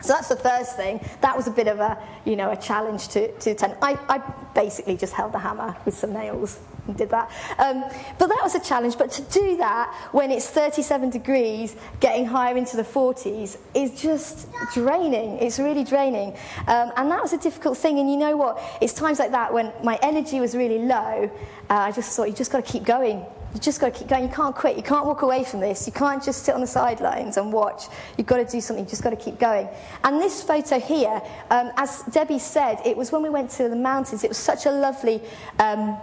So 0.00 0.12
that's 0.12 0.28
the 0.28 0.36
first 0.36 0.76
thing. 0.76 1.00
That 1.20 1.36
was 1.36 1.46
a 1.46 1.52
bit 1.52 1.68
of 1.68 1.78
a, 1.78 1.96
you 2.24 2.34
know, 2.34 2.50
a 2.50 2.56
challenge 2.56 3.08
to, 3.08 3.30
to 3.38 3.54
tent. 3.54 3.78
I, 3.80 3.96
I 4.08 4.18
basically 4.54 4.96
just 4.96 5.12
held 5.12 5.32
the 5.32 5.38
hammer 5.38 5.76
with 5.84 5.96
some 5.96 6.12
nails 6.12 6.58
and 6.86 6.96
did 6.96 7.10
that. 7.10 7.30
Um, 7.58 7.84
but 8.18 8.28
that 8.28 8.40
was 8.42 8.54
a 8.54 8.60
challenge. 8.60 8.98
But 8.98 9.10
to 9.12 9.22
do 9.22 9.56
that 9.58 9.92
when 10.12 10.30
it's 10.30 10.48
37 10.48 11.10
degrees, 11.10 11.76
getting 12.00 12.24
higher 12.24 12.56
into 12.56 12.76
the 12.76 12.84
40s, 12.84 13.58
is 13.74 14.00
just 14.00 14.48
draining. 14.72 15.38
It's 15.38 15.58
really 15.58 15.84
draining. 15.84 16.36
Um, 16.66 16.92
and 16.96 17.10
that 17.10 17.22
was 17.22 17.32
a 17.32 17.38
difficult 17.38 17.78
thing. 17.78 17.98
And 17.98 18.10
you 18.10 18.16
know 18.16 18.36
what? 18.36 18.62
It's 18.80 18.92
times 18.92 19.18
like 19.18 19.30
that 19.32 19.52
when 19.52 19.72
my 19.82 19.98
energy 20.02 20.40
was 20.40 20.56
really 20.56 20.78
low, 20.78 21.30
uh, 21.70 21.74
I 21.74 21.92
just 21.92 22.14
thought, 22.16 22.28
you 22.28 22.34
just 22.34 22.52
got 22.52 22.64
to 22.64 22.72
keep 22.72 22.84
going. 22.84 23.24
You 23.54 23.60
just 23.60 23.80
got 23.80 23.92
to 23.92 23.98
keep 23.98 24.08
going. 24.08 24.22
You 24.22 24.34
can't 24.34 24.54
quit. 24.54 24.78
You 24.78 24.82
can't 24.82 25.04
walk 25.04 25.22
away 25.22 25.44
from 25.44 25.60
this. 25.60 25.86
You 25.86 25.92
can't 25.92 26.22
just 26.22 26.42
sit 26.42 26.54
on 26.54 26.62
the 26.62 26.66
sidelines 26.66 27.36
and 27.36 27.52
watch. 27.52 27.84
You've 28.16 28.26
got 28.26 28.38
to 28.38 28.46
do 28.46 28.62
something. 28.62 28.84
You've 28.84 28.90
just 28.90 29.02
got 29.02 29.10
to 29.10 29.16
keep 29.16 29.38
going. 29.38 29.68
And 30.04 30.18
this 30.18 30.42
photo 30.42 30.80
here, 30.80 31.20
um, 31.50 31.70
as 31.76 32.02
Debbie 32.10 32.38
said, 32.38 32.80
it 32.86 32.96
was 32.96 33.12
when 33.12 33.22
we 33.22 33.28
went 33.28 33.50
to 33.52 33.68
the 33.68 33.76
mountains. 33.76 34.24
It 34.24 34.28
was 34.28 34.38
such 34.38 34.64
a 34.64 34.70
lovely. 34.70 35.20
Um, 35.58 35.98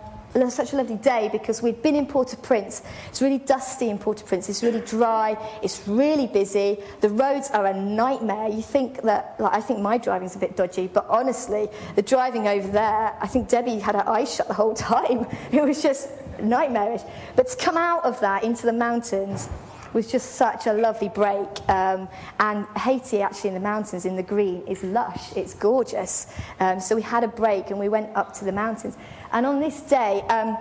such 0.50 0.74
a 0.74 0.76
lovely 0.76 0.96
day 0.96 1.30
because 1.32 1.62
we'd 1.62 1.82
been 1.82 1.96
in 1.96 2.06
Port-au-Prince. 2.06 2.84
It's 3.10 3.22
really 3.22 3.40
dusty 3.40 3.90
in 3.90 3.98
Port-au-Prince. 3.98 4.50
It's 4.50 4.64
really 4.64 4.82
dry. 4.82 5.38
It's 5.64 5.88
really 5.88 6.28
busy. 6.28 6.80
The 7.02 7.10
roads 7.10 7.50
are 7.52 7.66
a 7.66 7.74
nightmare. 7.74 8.50
You 8.50 8.62
think 8.62 9.02
that, 9.04 9.36
like, 9.40 9.54
I 9.54 9.62
think 9.62 9.80
my 9.80 9.98
driving's 9.98 10.36
a 10.36 10.40
bit 10.40 10.56
dodgy, 10.56 10.88
but 10.88 11.06
honestly, 11.10 11.70
the 11.96 12.02
driving 12.02 12.48
over 12.48 12.68
there, 12.68 13.16
I 13.20 13.28
think 13.28 13.50
Debbie 13.50 13.80
had 13.80 13.96
her 13.96 14.08
eyes 14.08 14.34
shut 14.34 14.48
the 14.48 14.54
whole 14.54 14.74
time. 14.92 15.26
It 15.52 15.64
was 15.64 15.82
just 15.82 16.10
nightmarish. 16.42 17.02
But 17.36 17.48
to 17.48 17.58
come 17.58 17.78
out 17.78 18.06
of 18.06 18.20
that 18.22 18.44
into 18.44 18.66
the 18.66 18.74
mountains 18.74 19.50
was 19.94 20.12
just 20.12 20.34
such 20.34 20.68
a 20.68 20.74
lovely 20.74 21.10
break. 21.10 21.48
Um, 21.68 22.08
and 22.40 22.66
Haiti, 22.78 23.22
actually, 23.22 23.50
in 23.50 23.54
the 23.56 23.60
mountains, 23.60 24.06
in 24.06 24.16
the 24.16 24.24
green, 24.24 24.66
is 24.68 24.84
lush. 24.84 25.36
It's 25.36 25.54
gorgeous. 25.54 26.28
Um, 26.60 26.80
so 26.80 26.96
we 26.96 27.02
had 27.02 27.24
a 27.24 27.28
break 27.28 27.70
and 27.70 27.80
we 27.80 27.90
went 27.90 28.16
up 28.16 28.34
to 28.36 28.46
the 28.46 28.52
mountains. 28.52 28.98
And 29.32 29.46
on 29.46 29.60
this 29.60 29.82
day, 29.82 30.22
um, 30.30 30.58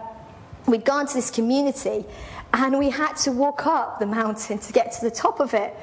we'd 0.66 0.84
gone 0.84 1.06
to 1.06 1.14
this 1.14 1.30
community 1.30 2.04
and 2.52 2.78
we 2.78 2.90
had 2.90 3.14
to 3.14 3.32
walk 3.32 3.66
up 3.66 3.98
the 3.98 4.06
mountain 4.06 4.58
to 4.58 4.72
get 4.72 4.92
to 4.92 5.00
the 5.02 5.10
top 5.10 5.40
of 5.40 5.54
it. 5.54 5.74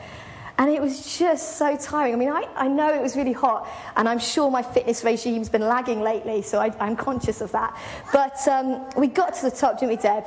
And 0.57 0.69
it 0.69 0.81
was 0.81 1.17
just 1.17 1.57
so 1.57 1.75
tiring. 1.75 2.13
I 2.13 2.15
mean, 2.15 2.29
I, 2.29 2.47
I 2.55 2.67
know 2.69 2.93
it 2.93 3.01
was 3.01 3.17
really 3.17 3.33
hot, 3.33 3.67
and 3.97 4.07
I'm 4.07 4.19
sure 4.19 4.49
my 4.49 4.61
fitness 4.61 5.03
regime's 5.03 5.49
been 5.49 5.67
lagging 5.67 6.01
lately, 6.01 6.41
so 6.41 6.59
I, 6.59 6.73
am 6.79 6.95
conscious 6.95 7.41
of 7.41 7.51
that. 7.51 7.77
But 8.13 8.47
um, 8.47 8.85
we 8.95 9.07
got 9.07 9.35
to 9.35 9.41
the 9.49 9.51
top, 9.51 9.79
didn't 9.79 9.97
we, 9.97 10.01
Deb? 10.01 10.23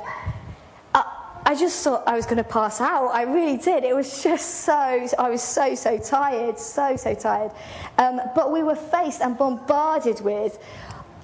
Uh, 0.93 1.01
I 1.45 1.55
just 1.55 1.83
thought 1.83 2.03
I 2.07 2.15
was 2.15 2.25
going 2.25 2.37
to 2.37 2.43
pass 2.43 2.79
out. 2.79 3.07
I 3.07 3.23
really 3.23 3.57
did. 3.57 3.83
It 3.83 3.95
was 3.95 4.21
just 4.21 4.65
so, 4.65 5.07
I 5.17 5.29
was 5.31 5.41
so, 5.41 5.73
so 5.73 5.97
tired, 5.97 6.59
so, 6.59 6.95
so 6.95 7.15
tired. 7.15 7.51
Um, 7.97 8.21
but 8.35 8.51
we 8.51 8.61
were 8.61 8.75
faced 8.75 9.21
and 9.21 9.35
bombarded 9.35 10.21
with 10.21 10.63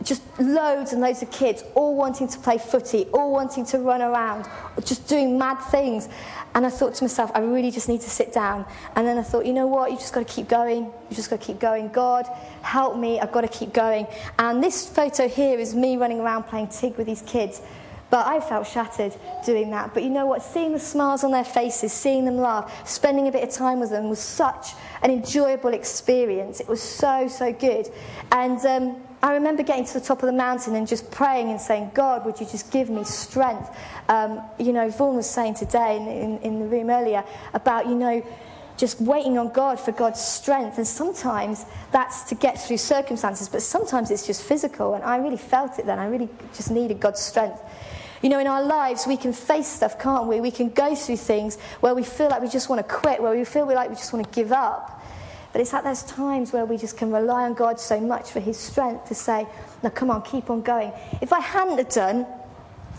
just 0.04 0.22
loads 0.40 0.94
and 0.94 1.02
loads 1.02 1.22
of 1.22 1.32
kids 1.32 1.64
all 1.74 1.96
wanting 1.96 2.28
to 2.28 2.40
play 2.40 2.58
footy, 2.58 3.06
all 3.14 3.32
wanting 3.32 3.66
to 3.66 3.80
run 3.80 4.02
around, 4.02 4.48
just 4.84 5.08
doing 5.08 5.38
mad 5.38 5.56
things. 5.56 6.10
And 6.54 6.66
I 6.66 6.70
thought 6.70 6.96
to 6.96 7.04
myself, 7.04 7.32
I 7.34 7.40
really 7.40 7.72
just 7.72 7.90
need 7.90 8.02
to 8.02 8.10
sit 8.10 8.32
down. 8.32 8.66
And 8.96 9.06
then 9.06 9.18
I 9.18 9.24
thought, 9.24 9.46
you 9.46 9.54
know 9.54 9.68
what? 9.68 9.92
You 9.92 9.98
just 9.98 10.14
got 10.14 10.28
to 10.28 10.34
keep 10.34 10.48
going. 10.48 10.86
You 10.86 11.16
just 11.16 11.30
got 11.30 11.42
to 11.42 11.46
keep 11.46 11.60
going. 11.60 11.90
God, 11.90 12.28
help 12.62 12.98
me. 12.98 13.20
I've 13.20 13.32
got 13.32 13.42
to 13.42 13.48
keep 13.48 13.74
going. 13.74 14.08
And 14.40 14.64
this 14.64 14.88
photo 14.88 15.28
here 15.28 15.60
is 15.60 15.76
me 15.76 15.98
running 15.98 16.20
around 16.20 16.44
playing 16.44 16.70
Tig 16.70 16.96
with 16.98 17.08
these 17.08 17.24
kids. 17.24 17.62
But 18.10 18.28
I 18.28 18.40
felt 18.40 18.68
shattered 18.68 19.14
doing 19.46 19.72
that. 19.72 19.94
But 19.94 20.04
you 20.04 20.10
know 20.10 20.26
what? 20.26 20.44
Seeing 20.44 20.72
the 20.72 20.80
smiles 20.80 21.24
on 21.24 21.32
their 21.32 21.44
faces, 21.44 21.92
seeing 21.92 22.24
them 22.24 22.38
laugh, 22.38 22.88
spending 22.88 23.28
a 23.28 23.32
bit 23.32 23.44
of 23.44 23.50
time 23.50 23.80
with 23.80 23.90
them 23.90 24.10
was 24.10 24.20
such 24.20 24.74
an 25.02 25.12
enjoyable 25.12 25.74
experience. 25.74 26.60
It 26.60 26.68
was 26.68 26.82
so, 26.82 27.28
so 27.28 27.52
good. 27.52 27.90
And 28.32 28.64
um, 28.66 29.04
I 29.26 29.34
remember 29.34 29.64
getting 29.64 29.86
to 29.86 29.94
the 29.96 30.06
top 30.06 30.22
of 30.22 30.28
the 30.28 30.38
mountain 30.38 30.76
and 30.76 30.88
just 30.88 31.10
praying 31.10 31.50
and 31.50 31.60
saying, 31.60 31.90
God, 31.96 32.28
would 32.28 32.40
you 32.40 32.46
just 32.46 32.72
give 32.72 32.92
me 32.92 33.04
strength? 33.04 33.76
Um, 34.08 34.40
you 34.60 34.72
know, 34.72 34.88
Vaughan 34.92 35.16
was 35.16 35.28
saying 35.28 35.56
today 35.56 35.98
in, 35.98 36.08
in, 36.08 36.38
in 36.44 36.60
the 36.60 36.68
room 36.68 36.92
earlier 36.92 37.24
about, 37.56 37.88
you 37.88 37.96
know, 37.96 38.24
just 38.78 39.02
waiting 39.02 39.40
on 39.40 39.52
God 39.52 39.80
for 39.80 39.92
God's 39.94 40.22
strength. 40.22 40.78
And 40.78 40.86
sometimes 40.86 41.66
that's 41.92 42.22
to 42.26 42.36
get 42.36 42.62
through 42.62 42.78
circumstances, 42.78 43.50
but 43.50 43.64
sometimes 43.64 44.12
it's 44.12 44.28
just 44.28 44.44
physical. 44.44 44.94
And 44.94 45.04
I 45.04 45.18
really 45.18 45.38
felt 45.38 45.80
it 45.80 45.88
then. 45.88 45.98
I 45.98 46.06
really 46.06 46.30
just 46.54 46.70
needed 46.70 47.00
God's 47.00 47.20
strength. 47.20 47.60
You 48.22 48.30
know, 48.30 48.38
in 48.38 48.46
our 48.46 48.62
lives, 48.62 49.08
we 49.08 49.18
can 49.18 49.34
face 49.34 49.66
stuff, 49.66 49.98
can't 49.98 50.28
we? 50.28 50.40
We 50.40 50.52
can 50.52 50.70
go 50.70 50.94
through 50.94 51.18
things 51.18 51.58
where 51.80 51.96
we 51.96 52.04
feel 52.04 52.30
like 52.30 52.44
we 52.44 52.48
just 52.48 52.70
want 52.70 52.88
to 52.88 52.94
quit, 52.94 53.24
where 53.24 53.36
we 53.36 53.44
feel 53.44 53.66
like 53.66 53.90
we 53.90 53.96
just 53.96 54.14
want 54.14 54.24
to 54.24 54.40
give 54.40 54.52
up. 54.52 55.02
But 55.56 55.62
it's 55.62 55.74
at 55.74 55.86
those 55.86 56.04
times 56.04 56.52
where 56.52 56.66
we 56.66 56.76
just 56.76 56.98
can 56.98 57.14
rely 57.14 57.46
on 57.46 57.54
God 57.54 57.80
so 57.80 57.98
much 57.98 58.32
for 58.32 58.42
His 58.42 58.60
strength 58.60 59.08
to 59.08 59.16
say, 59.16 59.48
now 59.84 59.90
come 59.90 60.12
on, 60.12 60.22
keep 60.22 60.50
on 60.50 60.62
going. 60.62 60.92
If 61.22 61.32
I 61.32 61.40
hadn't 61.40 61.78
have 61.78 61.88
done, 61.88 62.28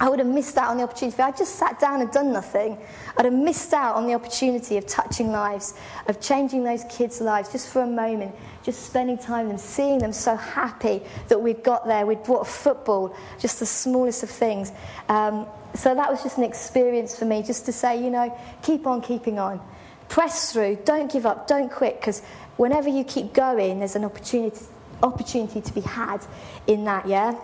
I 0.01 0.09
would 0.09 0.21
have 0.21 0.29
missed 0.29 0.57
out 0.57 0.71
on 0.71 0.79
the 0.79 0.85
opportunity. 0.85 1.13
If 1.13 1.21
I 1.21 1.33
just 1.33 1.57
sat 1.57 1.79
down 1.79 2.01
and 2.01 2.11
done 2.11 2.33
nothing, 2.33 2.79
I'd 3.19 3.27
have 3.27 3.35
missed 3.35 3.75
out 3.75 3.97
on 3.97 4.07
the 4.07 4.15
opportunity 4.15 4.79
of 4.79 4.87
touching 4.87 5.33
lives, 5.33 5.75
of 6.07 6.19
changing 6.19 6.65
those 6.65 6.83
kids' 6.85 7.21
lives 7.21 7.53
just 7.53 7.69
for 7.69 7.83
a 7.83 7.87
moment, 7.87 8.35
just 8.63 8.87
spending 8.87 9.19
time 9.19 9.49
with 9.49 9.59
them, 9.59 9.59
seeing 9.59 9.99
them 9.99 10.15
so 10.15 10.35
happy 10.35 11.03
that 11.29 11.39
we'd 11.39 11.63
got 11.63 11.87
there. 11.87 12.07
We'd 12.07 12.23
brought 12.23 12.41
a 12.41 12.51
football, 12.51 13.15
just 13.39 13.61
the 13.61 13.67
smallest 13.67 14.23
of 14.23 14.31
things. 14.31 14.73
Um, 15.11 15.47
so 15.75 15.95
that 15.95 16.11
was 16.11 16.23
just 16.23 16.39
an 16.39 16.45
experience 16.45 17.19
for 17.19 17.27
me, 17.27 17.43
just 17.43 17.67
to 17.67 17.73
say, 17.73 18.03
you 18.03 18.09
know, 18.09 18.35
keep 18.63 18.87
on 18.87 19.03
keeping 19.03 19.39
on. 19.39 19.61
Press 20.09 20.53
through, 20.53 20.79
don't 20.85 21.13
give 21.13 21.27
up, 21.27 21.49
don't 21.49 21.71
quit, 21.71 22.01
because 22.01 22.23
whenever 22.57 22.89
you 22.89 23.05
keep 23.05 23.33
going, 23.33 23.79
there's 23.79 23.97
an 23.97 24.05
opportunity, 24.05 24.65
opportunity 25.03 25.61
to 25.61 25.73
be 25.73 25.81
had 25.81 26.25
in 26.67 26.85
that, 26.85 27.07
yeah? 27.07 27.35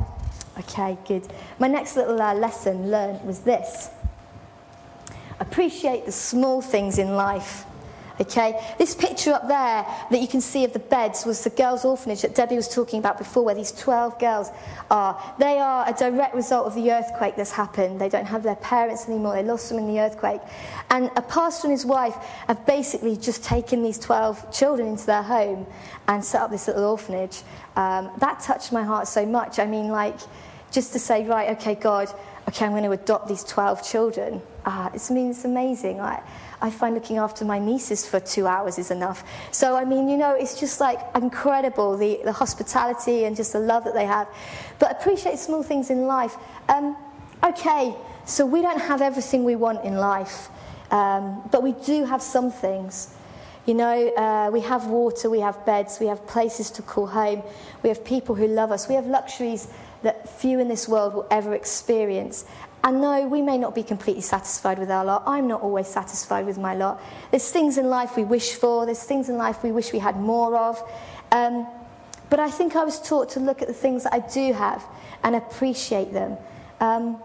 Okay, 0.59 0.99
good. 1.07 1.27
My 1.59 1.69
next 1.69 1.97
little 1.97 2.21
uh, 2.21 2.35
lesson 2.35 2.91
learned 2.91 3.25
was 3.25 3.41
this 3.41 3.91
appreciate 5.41 6.07
the 6.07 6.13
small 6.13 6.63
things 6.63 6.99
in 6.99 7.17
life. 7.17 7.65
Okay, 8.21 8.75
this 8.79 8.95
picture 8.95 9.33
up 9.33 9.49
there 9.49 9.87
that 10.11 10.21
you 10.21 10.29
can 10.29 10.41
see 10.41 10.65
of 10.65 10.73
the 10.73 10.79
beds 10.79 11.25
was 11.25 11.43
the 11.43 11.51
girls' 11.51 11.85
orphanage 11.85 12.23
that 12.23 12.35
Debbie 12.35 12.57
was 12.57 12.69
talking 12.69 12.99
about 12.99 13.17
before, 13.17 13.45
where 13.45 13.55
these 13.55 13.73
12 13.73 14.19
girls 14.19 14.51
are. 14.91 15.35
They 15.39 15.59
are 15.59 15.89
a 15.89 15.93
direct 15.95 16.35
result 16.35 16.67
of 16.67 16.75
the 16.75 16.93
earthquake 16.93 17.37
that's 17.37 17.53
happened. 17.53 18.01
They 18.01 18.11
don't 18.11 18.27
have 18.27 18.43
their 18.43 18.57
parents 18.57 19.09
anymore, 19.09 19.35
they 19.35 19.43
lost 19.43 19.71
them 19.71 19.79
in 19.79 19.89
the 19.89 20.01
earthquake. 20.01 20.41
And 20.91 21.11
a 21.17 21.23
pastor 21.23 21.69
and 21.69 21.73
his 21.73 21.87
wife 21.87 22.15
have 22.49 22.67
basically 22.67 23.17
just 23.17 23.43
taken 23.43 23.83
these 23.83 23.99
12 23.99 24.53
children 24.53 24.89
into 24.89 25.07
their 25.07 25.23
home 25.23 25.67
and 26.09 26.23
set 26.25 26.43
up 26.43 26.51
this 26.51 26.67
little 26.67 26.85
orphanage. 26.85 27.43
Um, 27.77 28.11
that 28.19 28.41
touched 28.41 28.73
my 28.73 28.83
heart 28.83 29.09
so 29.09 29.25
much. 29.25 29.59
I 29.59 29.67
mean, 29.67 29.89
like, 29.89 30.19
just 30.71 30.93
to 30.93 30.99
say, 30.99 31.25
right, 31.27 31.51
okay, 31.57 31.75
God, 31.75 32.09
okay, 32.49 32.67
I'm 32.67 32.73
going 32.73 32.83
to 32.85 32.91
adopt 32.91 33.29
these 33.29 33.45
12 33.45 33.83
children. 33.89 34.43
Uh, 34.65 34.91
it 34.95 35.11
means 35.11 35.37
it's 35.37 35.45
amazing. 35.45 36.01
I, 36.01 36.23
I 36.63 36.71
find 36.71 36.95
looking 36.95 37.19
after 37.19 37.45
my 37.45 37.59
nieces 37.59 38.07
for 38.07 38.21
two 38.21 38.47
hours 38.47 38.79
is 38.79 38.93
enough. 38.93 39.25
So, 39.51 39.75
I 39.75 39.85
mean, 39.85 40.09
you 40.09 40.17
know, 40.17 40.35
it's 40.35 40.59
just 40.59 40.81
like 40.81 41.01
incredible 41.17 41.97
the, 41.97 42.21
the 42.25 42.33
hospitality 42.33 43.25
and 43.25 43.35
just 43.35 43.53
the 43.53 43.59
love 43.59 43.83
that 43.85 43.95
they 43.95 44.07
have. 44.07 44.29
But 44.79 44.93
appreciate 44.93 45.39
small 45.41 45.65
things 45.65 45.91
in 45.91 46.07
life. 46.07 46.37
Um, 46.69 46.97
okay, 47.45 47.97
so 48.25 48.47
we 48.47 48.63
don't 48.63 48.81
have 48.81 49.03
everything 49.03 49.43
we 49.43 49.57
want 49.57 49.85
in 49.85 49.97
life, 49.97 50.49
um, 50.93 51.43
but 51.51 51.65
we 51.65 51.73
do 51.73 52.05
have 52.05 52.23
some 52.23 52.53
things. 52.53 53.13
You 53.67 53.75
know, 53.75 54.09
uh, 54.15 54.51
we 54.53 54.61
have 54.61 54.87
water, 54.87 55.31
we 55.31 55.41
have 55.41 55.67
beds, 55.67 55.99
we 56.01 56.07
have 56.07 56.25
places 56.29 56.71
to 56.73 56.83
call 56.83 57.09
home, 57.09 57.43
we 57.83 57.89
have 57.89 58.05
people 58.05 58.37
who 58.37 58.47
love 58.47 58.71
us, 58.71 58.89
we 58.89 58.95
have 58.95 59.07
luxuries 59.07 59.67
that 60.03 60.29
few 60.29 60.61
in 60.61 60.69
this 60.69 60.89
world 60.89 61.15
will 61.15 61.27
ever 61.31 61.55
experience. 61.55 62.45
And 62.85 63.01
no, 63.01 63.27
we 63.29 63.43
may 63.43 63.59
not 63.59 63.75
be 63.75 63.83
completely 63.83 64.23
satisfied 64.23 64.79
with 64.79 64.91
our 64.91 65.05
lot. 65.05 65.23
I'm 65.25 65.47
not 65.47 65.63
always 65.63 65.87
satisfied 65.87 66.47
with 66.47 66.59
my 66.59 66.75
lot. 66.75 67.01
There's 67.31 67.49
things 67.51 67.79
in 67.79 67.89
life 67.89 68.17
we 68.17 68.25
wish 68.25 68.55
for, 68.55 68.87
there's 68.87 69.05
things 69.05 69.29
in 69.29 69.37
life 69.37 69.63
we 69.63 69.71
wish 69.71 69.93
we 69.93 70.01
had 70.01 70.17
more 70.17 70.57
of. 70.57 70.83
Um, 71.31 71.67
but 72.29 72.41
I 72.41 72.51
think 72.51 72.75
I 72.75 72.83
was 72.83 73.01
taught 73.01 73.31
to 73.31 73.41
look 73.41 73.63
at 73.63 73.69
the 73.69 73.75
things 73.75 74.05
that 74.05 74.15
I 74.15 74.19
do 74.19 74.53
have 74.53 74.85
and 75.23 75.37
appreciate 75.37 76.13
them. 76.13 76.37
Um, 76.81 77.23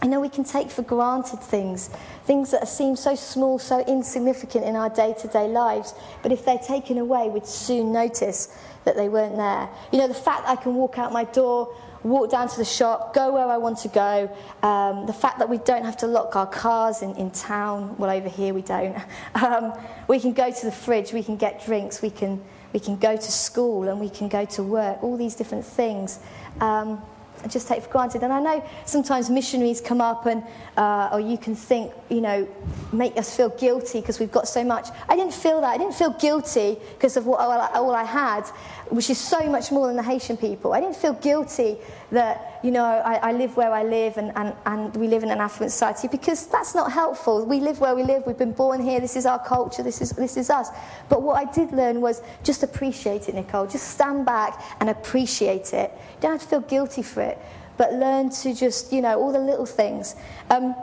I 0.00 0.06
know 0.06 0.20
we 0.20 0.28
can 0.28 0.44
take 0.44 0.70
for 0.70 0.82
granted 0.82 1.40
things, 1.40 1.88
things 2.24 2.50
that 2.50 2.68
seem 2.68 2.94
so 2.94 3.14
small, 3.14 3.58
so 3.58 3.80
insignificant 3.80 4.64
in 4.64 4.76
our 4.76 4.90
day 4.90 5.14
to 5.20 5.28
day 5.28 5.48
lives, 5.48 5.94
but 6.22 6.30
if 6.30 6.44
they're 6.44 6.58
taken 6.58 6.98
away, 6.98 7.28
we'd 7.28 7.46
soon 7.46 7.92
notice 7.92 8.54
that 8.84 8.96
they 8.96 9.08
weren't 9.08 9.36
there. 9.36 9.68
You 9.92 9.98
know, 9.98 10.08
the 10.08 10.14
fact 10.14 10.46
I 10.46 10.56
can 10.56 10.74
walk 10.74 10.98
out 10.98 11.12
my 11.12 11.24
door, 11.24 11.74
walk 12.04 12.30
down 12.30 12.48
to 12.48 12.56
the 12.56 12.64
shop, 12.64 13.14
go 13.14 13.32
where 13.32 13.46
I 13.46 13.56
want 13.56 13.78
to 13.78 13.88
go, 13.88 14.30
um, 14.62 15.06
the 15.06 15.12
fact 15.12 15.38
that 15.38 15.48
we 15.48 15.58
don't 15.58 15.84
have 15.84 15.96
to 15.98 16.06
lock 16.06 16.36
our 16.36 16.46
cars 16.46 17.02
in, 17.02 17.16
in 17.16 17.30
town, 17.30 17.96
well, 17.98 18.10
over 18.10 18.28
here 18.28 18.54
we 18.54 18.62
don't. 18.62 18.96
Um, 19.34 19.72
we 20.08 20.20
can 20.20 20.32
go 20.32 20.50
to 20.50 20.66
the 20.66 20.72
fridge, 20.72 21.12
we 21.12 21.22
can 21.22 21.36
get 21.36 21.64
drinks, 21.64 22.00
we 22.00 22.10
can, 22.10 22.42
we 22.72 22.80
can 22.80 22.96
go 22.96 23.16
to 23.16 23.32
school, 23.32 23.88
and 23.88 24.00
we 24.00 24.08
can 24.08 24.28
go 24.28 24.44
to 24.44 24.62
work, 24.62 25.02
all 25.02 25.16
these 25.16 25.34
different 25.34 25.64
things. 25.64 26.18
Um, 26.60 27.02
just 27.48 27.68
take 27.68 27.82
for 27.82 27.90
granted. 27.90 28.22
And 28.22 28.32
I 28.32 28.40
know 28.40 28.64
sometimes 28.84 29.30
missionaries 29.30 29.80
come 29.80 30.00
up 30.00 30.26
and, 30.26 30.42
uh, 30.76 31.10
or 31.12 31.20
you 31.20 31.36
can 31.36 31.54
think, 31.54 31.92
you 32.08 32.20
know, 32.20 32.48
make 32.92 33.16
us 33.16 33.34
feel 33.36 33.50
guilty 33.50 34.00
because 34.00 34.18
we've 34.18 34.32
got 34.32 34.48
so 34.48 34.64
much. 34.64 34.88
I 35.08 35.16
didn't 35.16 35.34
feel 35.34 35.60
that. 35.60 35.68
I 35.68 35.78
didn't 35.78 35.94
feel 35.94 36.10
guilty 36.10 36.78
because 36.94 37.16
of 37.16 37.26
what 37.26 37.40
all 37.40 37.52
I, 37.52 37.66
all 37.74 37.94
I 37.94 38.04
had, 38.04 38.44
which 38.90 39.10
is 39.10 39.18
so 39.18 39.48
much 39.48 39.72
more 39.72 39.86
than 39.86 39.96
the 39.96 40.02
Haitian 40.02 40.36
people. 40.36 40.72
I 40.72 40.80
didn't 40.80 40.96
feel 40.96 41.14
guilty 41.14 41.78
that, 42.12 42.60
you 42.62 42.70
know, 42.70 42.84
I, 42.84 43.30
I 43.30 43.32
live 43.32 43.56
where 43.56 43.72
I 43.72 43.82
live 43.82 44.16
and, 44.16 44.32
and, 44.36 44.54
and 44.66 44.94
we 44.96 45.08
live 45.08 45.22
in 45.22 45.30
an 45.30 45.40
affluent 45.40 45.72
society 45.72 46.08
because 46.08 46.46
that's 46.46 46.74
not 46.74 46.92
helpful. 46.92 47.44
We 47.44 47.60
live 47.60 47.80
where 47.80 47.94
we 47.94 48.02
live. 48.02 48.24
We've 48.26 48.38
been 48.38 48.52
born 48.52 48.82
here. 48.82 49.00
This 49.00 49.16
is 49.16 49.26
our 49.26 49.44
culture. 49.44 49.82
This 49.82 50.00
is, 50.00 50.10
this 50.10 50.36
is 50.36 50.50
us. 50.50 50.68
But 51.08 51.22
what 51.22 51.36
I 51.36 51.50
did 51.50 51.72
learn 51.72 52.00
was 52.00 52.22
just 52.42 52.62
appreciate 52.62 53.28
it, 53.28 53.34
Nicole. 53.34 53.66
Just 53.66 53.88
stand 53.88 54.26
back 54.26 54.62
and 54.80 54.90
appreciate 54.90 55.72
it. 55.72 55.90
You 56.16 56.20
don't 56.20 56.32
have 56.32 56.42
to 56.42 56.48
feel 56.48 56.60
guilty 56.60 57.02
for 57.02 57.22
it, 57.22 57.38
but 57.76 57.94
learn 57.94 58.30
to 58.30 58.54
just, 58.54 58.92
you 58.92 59.00
know, 59.00 59.18
all 59.18 59.32
the 59.32 59.38
little 59.38 59.66
things. 59.66 60.14
Um, 60.50 60.74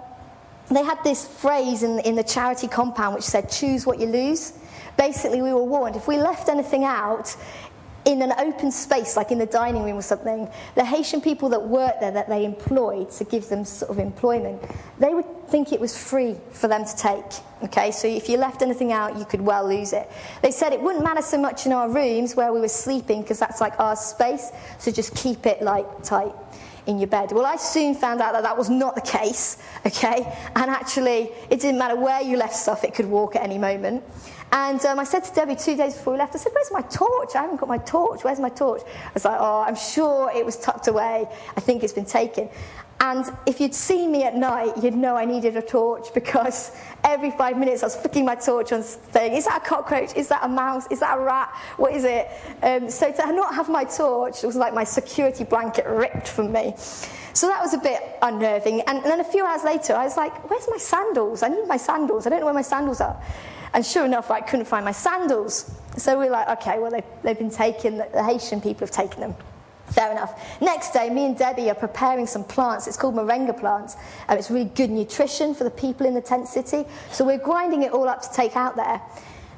they 0.70 0.84
had 0.84 1.04
this 1.04 1.28
phrase 1.28 1.84
in, 1.84 2.00
in 2.00 2.16
the 2.16 2.24
charity 2.24 2.68
compound 2.68 3.16
which 3.16 3.24
said, 3.24 3.50
choose 3.50 3.86
what 3.86 4.00
you 4.00 4.08
lose. 4.08 4.54
Basically, 4.98 5.42
we 5.42 5.54
were 5.54 5.64
warned 5.64 5.96
if 5.96 6.08
we 6.08 6.18
left 6.18 6.50
anything 6.50 6.84
out, 6.84 7.36
in 8.06 8.22
an 8.22 8.34
open 8.38 8.72
space, 8.72 9.16
like 9.16 9.32
in 9.32 9.38
the 9.38 9.46
dining 9.46 9.84
room 9.84 9.98
or 9.98 10.02
something, 10.02 10.50
the 10.76 10.84
Haitian 10.84 11.22
people 11.22 11.50
that 11.50 11.62
worked 11.62 12.00
there, 12.00 12.12
that 12.12 12.30
they 12.30 12.46
employed 12.46 13.12
to 13.12 13.24
give 13.24 13.48
them 13.50 13.64
sort 13.64 13.92
of 13.92 14.00
employment, 14.00 14.62
they 15.00 15.14
would 15.14 15.26
think 15.50 15.72
it 15.72 15.80
was 15.80 15.98
free 15.98 16.36
for 16.52 16.68
them 16.68 16.86
to 16.86 16.96
take. 16.96 17.26
Okay, 17.64 17.92
so 17.92 18.08
if 18.08 18.28
you 18.28 18.38
left 18.38 18.62
anything 18.62 18.92
out, 18.92 19.18
you 19.18 19.26
could 19.26 19.42
well 19.42 19.68
lose 19.68 19.94
it. 19.94 20.10
They 20.42 20.52
said 20.52 20.74
it 20.74 20.82
wouldn't 20.82 21.04
matter 21.04 21.22
so 21.22 21.38
much 21.38 21.66
in 21.66 21.74
our 21.74 21.90
rooms 21.90 22.36
where 22.36 22.52
we 22.52 22.60
were 22.60 22.68
sleeping 22.68 23.22
because 23.22 23.40
that's 23.40 23.62
like 23.62 23.80
our 23.80 23.96
space, 23.96 24.52
so 24.80 24.92
just 24.92 25.16
keep 25.16 25.46
it 25.46 25.62
like 25.62 25.86
tight 26.04 26.34
in 26.88 26.98
your 27.00 27.08
bed. 27.08 27.32
Well, 27.32 27.46
I 27.46 27.56
soon 27.56 27.96
found 27.96 28.22
out 28.22 28.34
that 28.34 28.44
that 28.44 28.58
was 28.58 28.70
not 28.70 28.96
the 28.96 29.02
case, 29.02 29.58
okay? 29.86 30.38
And 30.56 30.70
actually, 30.70 31.32
it 31.50 31.60
didn't 31.60 31.78
matter 31.78 31.96
where 31.96 32.22
you 32.22 32.38
left 32.38 32.56
stuff, 32.56 32.84
it 32.84 32.94
could 32.94 33.06
walk 33.06 33.36
at 33.36 33.44
any 33.44 33.58
moment. 33.58 34.04
And 34.54 34.84
um, 34.86 35.00
I 35.00 35.06
said 35.06 35.24
to 35.24 35.34
Debbie 35.34 35.56
two 35.56 35.78
days 35.78 35.96
before 35.96 36.14
we 36.14 36.20
left, 36.20 36.36
I 36.36 36.38
said, 36.38 36.52
Where's 36.54 36.72
my 36.72 36.82
torch? 36.82 37.36
I 37.36 37.42
haven't 37.44 37.58
got 37.58 37.70
my 37.70 37.78
torch. 37.78 38.24
Where's 38.24 38.40
my 38.40 38.50
torch? 38.50 38.82
I 38.86 39.12
was 39.14 39.24
like, 39.24 39.38
Oh, 39.40 39.64
I'm 39.66 39.78
sure 39.78 40.30
it 40.36 40.46
was 40.46 40.58
tucked 40.58 40.90
away. 40.90 41.26
I 41.56 41.60
think 41.62 41.84
it's 41.84 41.94
been 41.94 42.06
taken. 42.06 42.50
And 43.02 43.26
if 43.48 43.60
you'd 43.60 43.74
seen 43.74 44.12
me 44.12 44.24
at 44.26 44.36
night, 44.36 44.78
you'd 44.82 44.94
know 44.94 45.16
I 45.18 45.26
needed 45.26 45.58
a 45.58 45.62
torch 45.62 46.14
because 46.14 46.72
every 47.04 47.32
five 47.32 47.58
minutes 47.58 47.82
I 47.82 47.88
was 47.88 47.96
flicking 47.96 48.26
my 48.26 48.36
torch 48.36 48.72
on 48.72 48.84
saying, 48.84 49.34
Is 49.34 49.46
that 49.46 49.64
a 49.64 49.66
cockroach? 49.68 50.16
Is 50.16 50.28
that 50.28 50.44
a 50.44 50.48
mouse? 50.48 50.86
Is 50.92 51.00
that 51.00 51.18
a 51.18 51.22
rat? 51.22 51.50
What 51.78 51.94
is 51.94 52.04
it? 52.04 52.30
Um, 52.62 52.92
so 52.92 53.12
to 53.12 53.34
not 53.34 53.56
have 53.56 53.70
my 53.70 53.86
torch 53.86 54.44
was 54.44 54.56
like 54.56 54.76
my 54.76 54.84
security 54.84 55.44
blanket 55.44 55.88
ripped 55.88 56.28
from 56.28 56.52
me. 56.52 56.76
So 57.34 57.48
that 57.48 57.60
was 57.60 57.74
a 57.74 57.80
bit 57.80 58.20
unnerving. 58.22 58.82
And, 58.82 59.00
and 59.00 59.06
then 59.06 59.20
a 59.20 59.24
few 59.24 59.44
hours 59.46 59.64
later, 59.64 59.94
I 59.94 60.04
was 60.04 60.16
like, 60.16 60.48
Where's 60.48 60.68
my 60.70 60.78
sandals? 60.78 61.42
I 61.42 61.48
need 61.48 61.68
my 61.68 61.78
sandals. 61.78 62.28
I 62.28 62.30
don't 62.30 62.40
know 62.40 62.46
where 62.46 62.54
my 62.54 62.62
sandals 62.62 63.02
are. 63.02 63.20
And 63.74 63.84
sure 63.84 64.06
enough, 64.06 64.30
I 64.30 64.42
couldn't 64.42 64.66
find 64.66 64.86
my 64.86 64.92
sandals. 64.92 65.74
So 65.98 66.20
we 66.20 66.28
are 66.28 66.32
like, 66.32 66.50
okay, 66.60 66.78
well, 66.78 66.92
they've, 66.92 67.04
they've 67.24 67.38
been 67.38 67.50
taken, 67.50 67.98
the 67.98 68.24
Haitian 68.24 68.62
people 68.62 68.86
have 68.86 68.92
taken 68.92 69.22
them. 69.22 69.36
Fair 69.92 70.12
enough. 70.12 70.62
Next 70.62 70.92
day, 70.92 71.10
me 71.10 71.26
and 71.26 71.38
Debbie 71.38 71.70
are 71.70 71.76
preparing 71.76 72.26
some 72.26 72.44
plants. 72.46 72.88
It's 72.88 72.98
called 72.98 73.16
moringa 73.16 73.60
plants. 73.60 73.98
And 74.28 74.40
it's 74.40 74.50
really 74.50 74.70
good 74.74 74.90
nutrition 74.90 75.54
for 75.54 75.66
the 75.66 75.72
people 75.72 76.06
in 76.06 76.14
the 76.14 76.22
tent 76.22 76.48
city. 76.48 76.86
So 77.12 77.26
we're 77.26 77.38
grinding 77.38 77.84
it 77.84 77.92
all 77.92 78.08
up 78.08 78.22
to 78.22 78.32
take 78.32 78.56
out 78.56 78.76
there. 78.76 79.02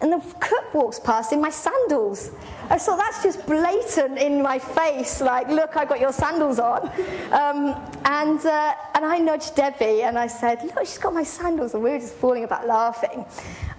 And 0.02 0.12
the 0.12 0.20
cook 0.42 0.74
walks 0.74 1.00
past 1.00 1.32
in 1.32 1.40
my 1.40 1.50
sandals. 1.50 2.32
I 2.70 2.78
thought 2.78 2.98
that's 2.98 3.24
just 3.24 3.46
blatant 3.46 4.18
in 4.18 4.42
my 4.42 4.60
face, 4.60 5.22
like, 5.22 5.48
look, 5.48 5.78
I 5.78 5.86
got 5.86 6.02
your 6.02 6.12
sandals 6.12 6.60
on. 6.60 6.90
Um, 7.32 7.80
and, 8.04 8.46
uh, 8.46 8.74
and 8.96 9.06
I 9.06 9.20
nudged 9.20 9.56
Debbie 9.56 10.04
and 10.04 10.18
I 10.18 10.28
said, 10.28 10.62
look, 10.64 10.80
she's 10.80 10.98
got 10.98 11.14
my 11.14 11.24
sandals. 11.24 11.74
And 11.74 11.84
we 11.84 11.92
were 11.92 12.00
just 12.00 12.16
falling 12.16 12.44
about 12.44 12.68
laughing. 12.68 13.24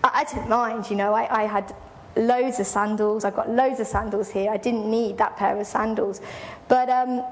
I, 0.03 0.21
I 0.21 0.25
didn't 0.25 0.49
mind, 0.49 0.89
you 0.89 0.97
know, 0.97 1.13
I, 1.13 1.43
I 1.43 1.47
had 1.47 1.75
loads 2.17 2.61
of 2.61 2.67
sandals. 2.67 3.25
I've 3.25 3.37
got 3.37 3.51
loads 3.51 3.81
of 3.81 3.87
sandals 3.87 4.31
here. 4.31 4.51
I 4.51 4.57
didn't 4.57 4.91
need 4.91 5.19
that 5.19 5.37
pair 5.37 5.59
of 5.59 5.67
sandals. 5.67 6.21
But 6.69 6.89
um, 6.89 7.25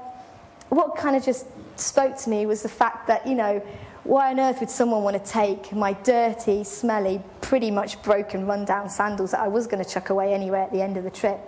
what 0.69 0.95
kind 0.95 1.15
of 1.15 1.23
just 1.23 1.45
spoke 1.75 2.17
to 2.17 2.29
me 2.29 2.45
was 2.45 2.63
the 2.63 2.69
fact 2.69 3.07
that, 3.07 3.25
you 3.27 3.35
know, 3.35 3.61
why 4.03 4.31
on 4.31 4.39
earth 4.39 4.59
would 4.59 4.69
someone 4.69 5.03
want 5.03 5.23
to 5.23 5.31
take 5.31 5.71
my 5.71 5.93
dirty, 5.93 6.63
smelly, 6.63 7.21
pretty 7.39 7.71
much 7.71 8.01
broken, 8.03 8.45
run-down 8.45 8.89
sandals 8.89 9.31
that 9.31 9.39
I 9.39 9.47
was 9.47 9.65
going 9.65 9.83
to 9.83 9.89
chuck 9.89 10.09
away 10.09 10.33
anyway 10.33 10.59
at 10.59 10.71
the 10.71 10.81
end 10.81 10.97
of 10.97 11.05
the 11.05 11.09
trip? 11.09 11.39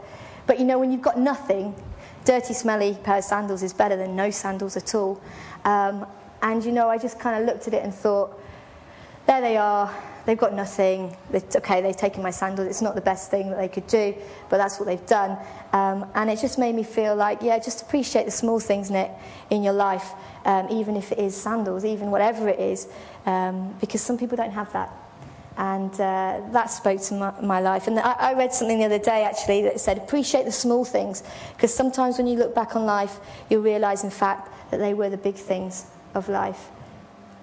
But 0.47 0.59
you 0.59 0.65
know, 0.65 0.79
when 0.79 0.91
you've 0.91 1.01
got 1.01 1.19
nothing, 1.19 1.75
dirty, 2.23 2.53
smelly 2.53 2.97
pair 3.03 3.17
of 3.17 3.23
sandals 3.25 3.61
is 3.61 3.73
better 3.73 3.97
than 3.97 4.15
no 4.15 4.29
sandals 4.29 4.77
at 4.77 4.95
all. 4.95 5.21
Um, 5.65 6.05
and 6.41 6.63
you 6.63 6.71
know, 6.71 6.89
I 6.89 6.97
just 6.97 7.19
kind 7.19 7.41
of 7.41 7.45
looked 7.45 7.67
at 7.67 7.73
it 7.73 7.83
and 7.83 7.93
thought, 7.93 8.39
there 9.25 9.41
they 9.41 9.57
are. 9.57 9.93
They've 10.25 10.37
got 10.37 10.53
nothing. 10.53 11.15
It's 11.31 11.55
okay, 11.55 11.81
they've 11.81 11.95
taken 11.95 12.23
my 12.23 12.31
sandals. 12.31 12.67
It's 12.67 12.81
not 12.81 12.95
the 12.95 13.01
best 13.01 13.29
thing 13.29 13.49
that 13.49 13.57
they 13.57 13.67
could 13.67 13.87
do, 13.87 14.15
but 14.49 14.57
that's 14.57 14.79
what 14.79 14.87
they've 14.87 15.05
done. 15.05 15.37
Um, 15.73 16.09
and 16.15 16.29
it 16.29 16.39
just 16.39 16.57
made 16.57 16.73
me 16.75 16.83
feel 16.83 17.15
like, 17.15 17.41
yeah, 17.41 17.59
just 17.59 17.83
appreciate 17.83 18.25
the 18.25 18.31
small 18.31 18.59
things, 18.59 18.89
Nick, 18.89 19.11
in 19.49 19.63
your 19.63 19.73
life 19.73 20.13
um, 20.45 20.67
even 20.69 20.95
if 20.95 21.11
it 21.11 21.17
is 21.19 21.35
sandals, 21.35 21.83
even 21.83 22.11
whatever 22.11 22.47
it 22.47 22.59
is, 22.59 22.87
um, 23.25 23.75
because 23.81 24.01
some 24.01 24.17
people 24.17 24.37
don't 24.37 24.51
have 24.51 24.71
that. 24.73 24.91
And 25.57 25.91
uh, 25.93 26.41
that 26.51 26.65
spoke 26.65 27.01
to 27.03 27.13
my, 27.13 27.41
my 27.41 27.59
life. 27.61 27.87
And 27.87 27.97
I, 27.97 28.11
I, 28.11 28.33
read 28.33 28.53
something 28.53 28.77
the 28.77 28.85
other 28.85 28.99
day 28.99 29.23
actually 29.23 29.61
that 29.63 29.79
said, 29.79 29.97
appreciate 29.97 30.43
the 30.45 30.51
small 30.51 30.85
things, 30.85 31.23
because 31.55 31.73
sometimes 31.73 32.17
when 32.17 32.27
you 32.27 32.37
look 32.37 32.53
back 32.53 32.75
on 32.75 32.85
life, 32.85 33.19
you'll 33.49 33.61
realize, 33.61 34.03
in 34.03 34.09
fact, 34.09 34.49
that 34.71 34.77
they 34.77 34.93
were 34.93 35.09
the 35.09 35.17
big 35.17 35.35
things 35.35 35.87
of 36.13 36.29
life. 36.29 36.69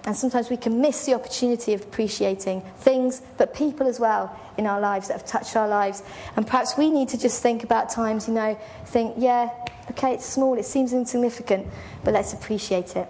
And 0.05 0.15
sometimes 0.15 0.49
we 0.49 0.57
can 0.57 0.81
miss 0.81 1.05
the 1.05 1.13
opportunity 1.13 1.73
of 1.73 1.81
appreciating 1.81 2.61
things, 2.79 3.21
but 3.37 3.53
people 3.53 3.87
as 3.87 3.99
well 3.99 4.37
in 4.57 4.67
our 4.67 4.81
lives 4.81 5.07
that 5.07 5.13
have 5.13 5.25
touched 5.25 5.55
our 5.55 5.67
lives. 5.67 6.03
And 6.35 6.45
perhaps 6.45 6.77
we 6.77 6.89
need 6.89 7.07
to 7.09 7.17
just 7.17 7.41
think 7.41 7.63
about 7.63 7.89
times, 7.89 8.27
you 8.27 8.33
know, 8.33 8.59
think, 8.87 9.15
yeah, 9.17 9.49
okay, 9.91 10.13
it's 10.13 10.25
small, 10.25 10.57
it 10.57 10.65
seems 10.65 10.91
insignificant, 10.91 11.67
but 12.03 12.13
let's 12.13 12.33
appreciate 12.33 12.97
it. 12.97 13.07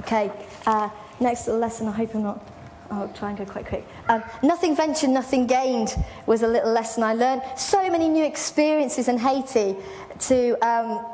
Okay, 0.00 0.32
uh, 0.66 0.88
next 1.20 1.46
little 1.46 1.60
lesson, 1.60 1.86
I 1.86 1.92
hope 1.92 2.14
I'm 2.14 2.22
not. 2.22 2.46
I'll 2.90 3.08
try 3.10 3.28
and 3.28 3.38
go 3.38 3.44
quite 3.44 3.66
quick. 3.66 3.86
Um, 4.08 4.24
nothing 4.42 4.74
ventured, 4.74 5.10
nothing 5.10 5.46
gained 5.46 5.94
was 6.26 6.42
a 6.42 6.48
little 6.48 6.72
lesson 6.72 7.04
I 7.04 7.14
learned. 7.14 7.42
So 7.56 7.88
many 7.88 8.08
new 8.08 8.24
experiences 8.24 9.06
in 9.06 9.16
Haiti 9.16 9.76
to. 10.18 10.66
Um, 10.66 11.06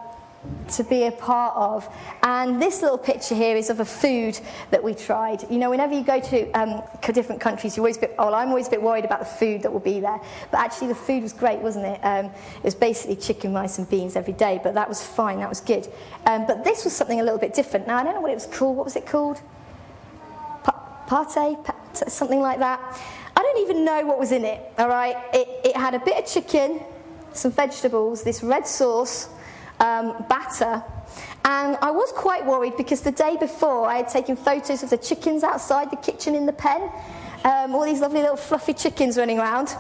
to 0.69 0.85
be 0.85 1.05
a 1.05 1.13
part 1.13 1.55
of. 1.57 1.89
And 2.23 2.61
this 2.61 2.83
little 2.83 2.99
picture 2.99 3.35
here 3.35 3.57
is 3.57 3.71
of 3.71 3.81
a 3.81 3.85
food 3.85 4.39
that 4.71 4.83
we 4.83 4.95
tried. 4.95 5.49
You 5.51 5.59
know, 5.59 5.71
whenever 5.71 5.95
you 5.95 6.03
go 6.03 6.21
to 6.21 6.51
um, 6.53 6.83
different 7.13 7.41
countries, 7.41 7.77
you're 7.77 7.83
always 7.83 7.99
bit, 7.99 8.15
oh, 8.19 8.33
I'm 8.33 8.49
always 8.49 8.67
a 8.67 8.71
bit 8.71 8.83
worried 8.83 9.05
about 9.05 9.21
the 9.21 9.27
food 9.27 9.63
that 9.63 9.73
will 9.73 9.81
be 9.81 10.01
there. 10.01 10.21
But 10.51 10.61
actually, 10.61 10.89
the 10.89 10.95
food 10.95 11.23
was 11.23 11.33
great, 11.33 11.61
wasn't 11.61 11.87
it? 11.87 12.01
Um, 12.03 12.27
it 12.27 12.65
was 12.65 12.75
basically 12.75 13.17
chicken, 13.17 13.55
rice, 13.55 13.79
and 13.79 13.89
beans 13.89 14.17
every 14.17 14.33
day, 14.33 14.61
but 14.63 14.75
that 14.75 14.89
was 14.89 15.03
fine, 15.03 15.39
that 15.39 15.49
was 15.49 15.61
good. 15.61 15.89
Um, 16.27 16.47
but 16.47 16.65
this 16.65 16.85
was 16.85 16.95
something 16.95 17.21
a 17.21 17.23
little 17.23 17.39
bit 17.39 17.55
different. 17.55 17.87
Now, 17.87 17.99
I 17.99 18.05
don't 18.05 18.15
know 18.15 18.21
what 18.21 18.31
it 18.31 18.35
was 18.35 18.47
called. 18.47 18.77
What 18.77 18.85
was 18.85 18.97
it 18.97 19.07
called? 19.07 19.41
Pa- 20.65 21.27
pate? 21.35 22.09
Something 22.09 22.41
like 22.41 22.59
that. 22.59 22.81
I 23.37 23.43
don't 23.43 23.59
even 23.61 23.85
know 23.85 24.05
what 24.05 24.19
was 24.19 24.33
in 24.33 24.45
it, 24.45 24.73
all 24.79 24.89
right? 24.89 25.17
It, 25.33 25.49
it 25.65 25.77
had 25.77 25.95
a 25.95 25.99
bit 26.01 26.19
of 26.19 26.27
chicken, 26.27 26.81
some 27.33 27.53
vegetables, 27.53 28.23
this 28.23 28.43
red 28.43 28.67
sauce, 28.67 29.29
um, 29.81 30.25
batter. 30.29 30.83
And 31.45 31.77
I 31.81 31.91
was 31.91 32.12
quite 32.12 32.45
worried 32.45 32.77
because 32.77 33.03
the 33.03 33.12
day 33.12 33.37
before 33.39 33.87
I 33.87 33.99
had 33.99 34.09
taken 34.09 34.37
photos 34.37 34.83
of 34.83 34.91
the 34.91 34.99
chickens 34.99 35.45
outside 35.45 35.91
the 35.91 35.97
kitchen 35.97 36.35
in 36.35 36.47
the 36.47 36.53
pen, 36.53 36.91
um, 37.45 37.75
all 37.75 37.85
these 37.85 38.01
lovely 38.01 38.21
little 38.21 38.37
fluffy 38.37 38.75
chickens 38.75 39.17
running 39.17 39.39
around. 39.39 39.75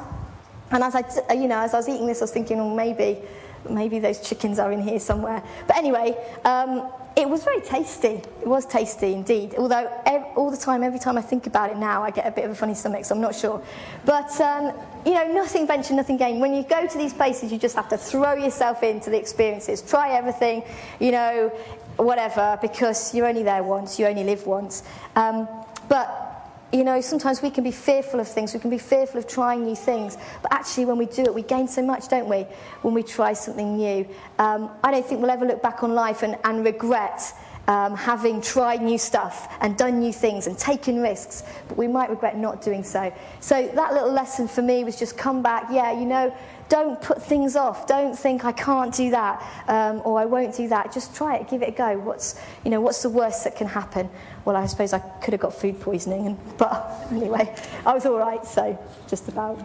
And 0.70 0.82
as 0.82 0.94
I, 0.94 1.32
you 1.32 1.48
know, 1.48 1.60
as 1.60 1.74
I 1.74 1.78
was 1.78 1.88
eating 1.88 2.06
this, 2.06 2.20
I 2.20 2.24
was 2.24 2.32
thinking, 2.32 2.58
well, 2.58 2.74
maybe, 2.74 3.20
maybe 3.68 3.98
those 3.98 4.20
chickens 4.20 4.58
are 4.58 4.72
in 4.72 4.80
here 4.80 5.00
somewhere. 5.00 5.42
But 5.66 5.76
anyway, 5.76 6.16
um, 6.44 6.88
it 7.16 7.28
was 7.28 7.44
very 7.44 7.62
tasty. 7.62 8.20
It 8.42 8.46
was 8.46 8.66
tasty 8.66 9.14
indeed. 9.14 9.54
Although 9.56 9.90
ev- 10.04 10.26
all 10.36 10.50
the 10.50 10.56
time, 10.56 10.82
every 10.82 10.98
time 10.98 11.16
I 11.16 11.22
think 11.22 11.46
about 11.46 11.70
it 11.70 11.78
now, 11.78 12.02
I 12.02 12.10
get 12.10 12.26
a 12.26 12.30
bit 12.30 12.44
of 12.44 12.50
a 12.50 12.54
funny 12.54 12.74
stomach, 12.74 13.06
so 13.06 13.14
I'm 13.14 13.22
not 13.22 13.34
sure. 13.34 13.62
But 14.04 14.38
um, 14.38 14.72
you 15.06 15.14
know, 15.14 15.32
nothing 15.32 15.66
ventured, 15.66 15.96
nothing 15.96 16.18
gained. 16.18 16.42
When 16.42 16.52
you 16.52 16.62
go 16.62 16.86
to 16.86 16.98
these 16.98 17.14
places, 17.14 17.50
you 17.50 17.58
just 17.58 17.74
have 17.74 17.88
to 17.88 17.96
throw 17.96 18.34
yourself 18.34 18.82
into 18.82 19.08
the 19.08 19.18
experiences, 19.18 19.80
try 19.80 20.10
everything, 20.10 20.62
you 21.00 21.10
know, 21.10 21.48
whatever, 21.96 22.58
because 22.60 23.14
you're 23.14 23.26
only 23.26 23.42
there 23.42 23.62
once, 23.62 23.98
you 23.98 24.06
only 24.06 24.24
live 24.24 24.46
once. 24.46 24.82
Um, 25.14 25.48
but 25.88 26.25
you 26.72 26.84
know, 26.84 27.00
sometimes 27.00 27.42
we 27.42 27.50
can 27.50 27.62
be 27.64 27.70
fearful 27.70 28.20
of 28.20 28.28
things, 28.28 28.52
we 28.52 28.60
can 28.60 28.70
be 28.70 28.78
fearful 28.78 29.18
of 29.18 29.26
trying 29.26 29.64
new 29.64 29.76
things, 29.76 30.16
but 30.42 30.52
actually, 30.52 30.84
when 30.84 30.98
we 30.98 31.06
do 31.06 31.22
it, 31.22 31.34
we 31.34 31.42
gain 31.42 31.68
so 31.68 31.82
much, 31.82 32.08
don't 32.08 32.28
we, 32.28 32.42
when 32.82 32.92
we 32.92 33.02
try 33.02 33.32
something 33.32 33.76
new? 33.76 34.06
Um, 34.38 34.70
I 34.82 34.90
don't 34.90 35.06
think 35.06 35.20
we'll 35.20 35.30
ever 35.30 35.46
look 35.46 35.62
back 35.62 35.82
on 35.82 35.94
life 35.94 36.22
and, 36.22 36.36
and 36.44 36.64
regret 36.64 37.32
um, 37.68 37.96
having 37.96 38.40
tried 38.40 38.82
new 38.82 38.98
stuff 38.98 39.52
and 39.60 39.76
done 39.76 39.98
new 39.98 40.12
things 40.12 40.46
and 40.46 40.56
taken 40.56 41.00
risks, 41.00 41.42
but 41.68 41.76
we 41.76 41.88
might 41.88 42.10
regret 42.10 42.36
not 42.36 42.62
doing 42.62 42.84
so. 42.84 43.12
So, 43.40 43.68
that 43.74 43.92
little 43.92 44.12
lesson 44.12 44.48
for 44.48 44.62
me 44.62 44.84
was 44.84 44.98
just 44.98 45.16
come 45.16 45.42
back, 45.42 45.66
yeah, 45.70 45.92
you 45.92 46.06
know, 46.06 46.34
don't 46.68 47.00
put 47.00 47.22
things 47.22 47.54
off. 47.56 47.86
Don't 47.86 48.18
think 48.18 48.44
I 48.44 48.52
can't 48.52 48.92
do 48.94 49.10
that 49.10 49.42
um, 49.68 50.02
or 50.04 50.18
I 50.18 50.24
won't 50.24 50.56
do 50.56 50.68
that. 50.68 50.92
Just 50.92 51.14
try 51.14 51.36
it, 51.36 51.48
give 51.48 51.62
it 51.62 51.68
a 51.68 51.72
go. 51.72 51.98
What's, 51.98 52.40
you 52.64 52.70
know, 52.70 52.80
what's 52.80 53.02
the 53.02 53.10
worst 53.10 53.44
that 53.44 53.56
can 53.56 53.66
happen? 53.66 54.10
Well, 54.44 54.56
I 54.56 54.66
suppose 54.66 54.92
I 54.92 54.98
could 54.98 55.32
have 55.32 55.40
got 55.40 55.54
food 55.54 55.80
poisoning, 55.80 56.26
and, 56.26 56.38
but 56.58 57.06
anyway, 57.10 57.54
I 57.84 57.92
was 57.92 58.06
all 58.06 58.18
right, 58.18 58.44
so 58.44 58.78
just 59.08 59.28
about. 59.28 59.60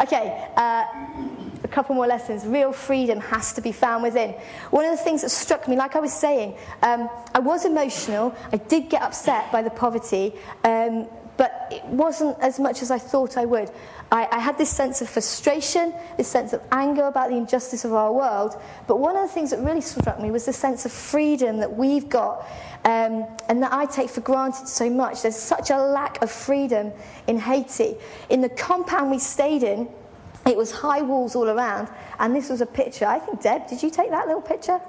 Okay, 0.00 0.48
uh, 0.56 0.84
a 1.64 1.68
couple 1.68 1.94
more 1.94 2.06
lessons. 2.06 2.46
Real 2.46 2.72
freedom 2.72 3.20
has 3.20 3.52
to 3.54 3.60
be 3.60 3.72
found 3.72 4.02
within. 4.02 4.30
One 4.70 4.84
of 4.84 4.90
the 4.90 5.02
things 5.04 5.22
that 5.22 5.30
struck 5.30 5.68
me, 5.68 5.76
like 5.76 5.96
I 5.96 6.00
was 6.00 6.12
saying, 6.12 6.56
um, 6.82 7.08
I 7.34 7.40
was 7.40 7.64
emotional. 7.64 8.34
I 8.52 8.56
did 8.56 8.88
get 8.88 9.02
upset 9.02 9.52
by 9.52 9.62
the 9.62 9.70
poverty. 9.70 10.34
Um, 10.64 11.08
but 11.42 11.66
it 11.72 11.84
wasn't 11.86 12.38
as 12.38 12.60
much 12.60 12.82
as 12.82 12.92
I 12.92 12.98
thought 12.98 13.36
I 13.36 13.46
would. 13.46 13.68
I, 14.12 14.28
I, 14.30 14.38
had 14.38 14.56
this 14.58 14.70
sense 14.70 15.02
of 15.02 15.08
frustration, 15.08 15.92
this 16.16 16.28
sense 16.28 16.52
of 16.52 16.62
anger 16.70 17.02
about 17.06 17.30
the 17.30 17.36
injustice 17.36 17.84
of 17.84 17.92
our 17.92 18.12
world. 18.12 18.54
But 18.86 19.00
one 19.00 19.16
of 19.16 19.22
the 19.22 19.34
things 19.34 19.50
that 19.50 19.58
really 19.58 19.80
struck 19.80 20.20
me 20.20 20.30
was 20.30 20.46
the 20.46 20.52
sense 20.52 20.86
of 20.86 20.92
freedom 20.92 21.56
that 21.56 21.76
we've 21.76 22.08
got 22.08 22.46
um, 22.84 23.26
and 23.48 23.60
that 23.60 23.72
I 23.72 23.86
take 23.86 24.08
for 24.08 24.20
granted 24.20 24.68
so 24.68 24.88
much. 24.88 25.22
There's 25.22 25.34
such 25.34 25.70
a 25.70 25.78
lack 25.78 26.22
of 26.22 26.30
freedom 26.30 26.92
in 27.26 27.40
Haiti. 27.40 27.96
In 28.30 28.40
the 28.40 28.50
compound 28.50 29.10
we 29.10 29.18
stayed 29.18 29.64
in, 29.64 29.88
it 30.46 30.56
was 30.56 30.70
high 30.70 31.02
walls 31.02 31.34
all 31.34 31.48
around, 31.48 31.88
and 32.20 32.36
this 32.36 32.50
was 32.50 32.60
a 32.60 32.66
picture. 32.66 33.06
I 33.06 33.18
think, 33.18 33.42
Deb, 33.42 33.66
did 33.66 33.82
you 33.82 33.90
take 33.90 34.10
that 34.10 34.28
little 34.28 34.42
picture? 34.42 34.80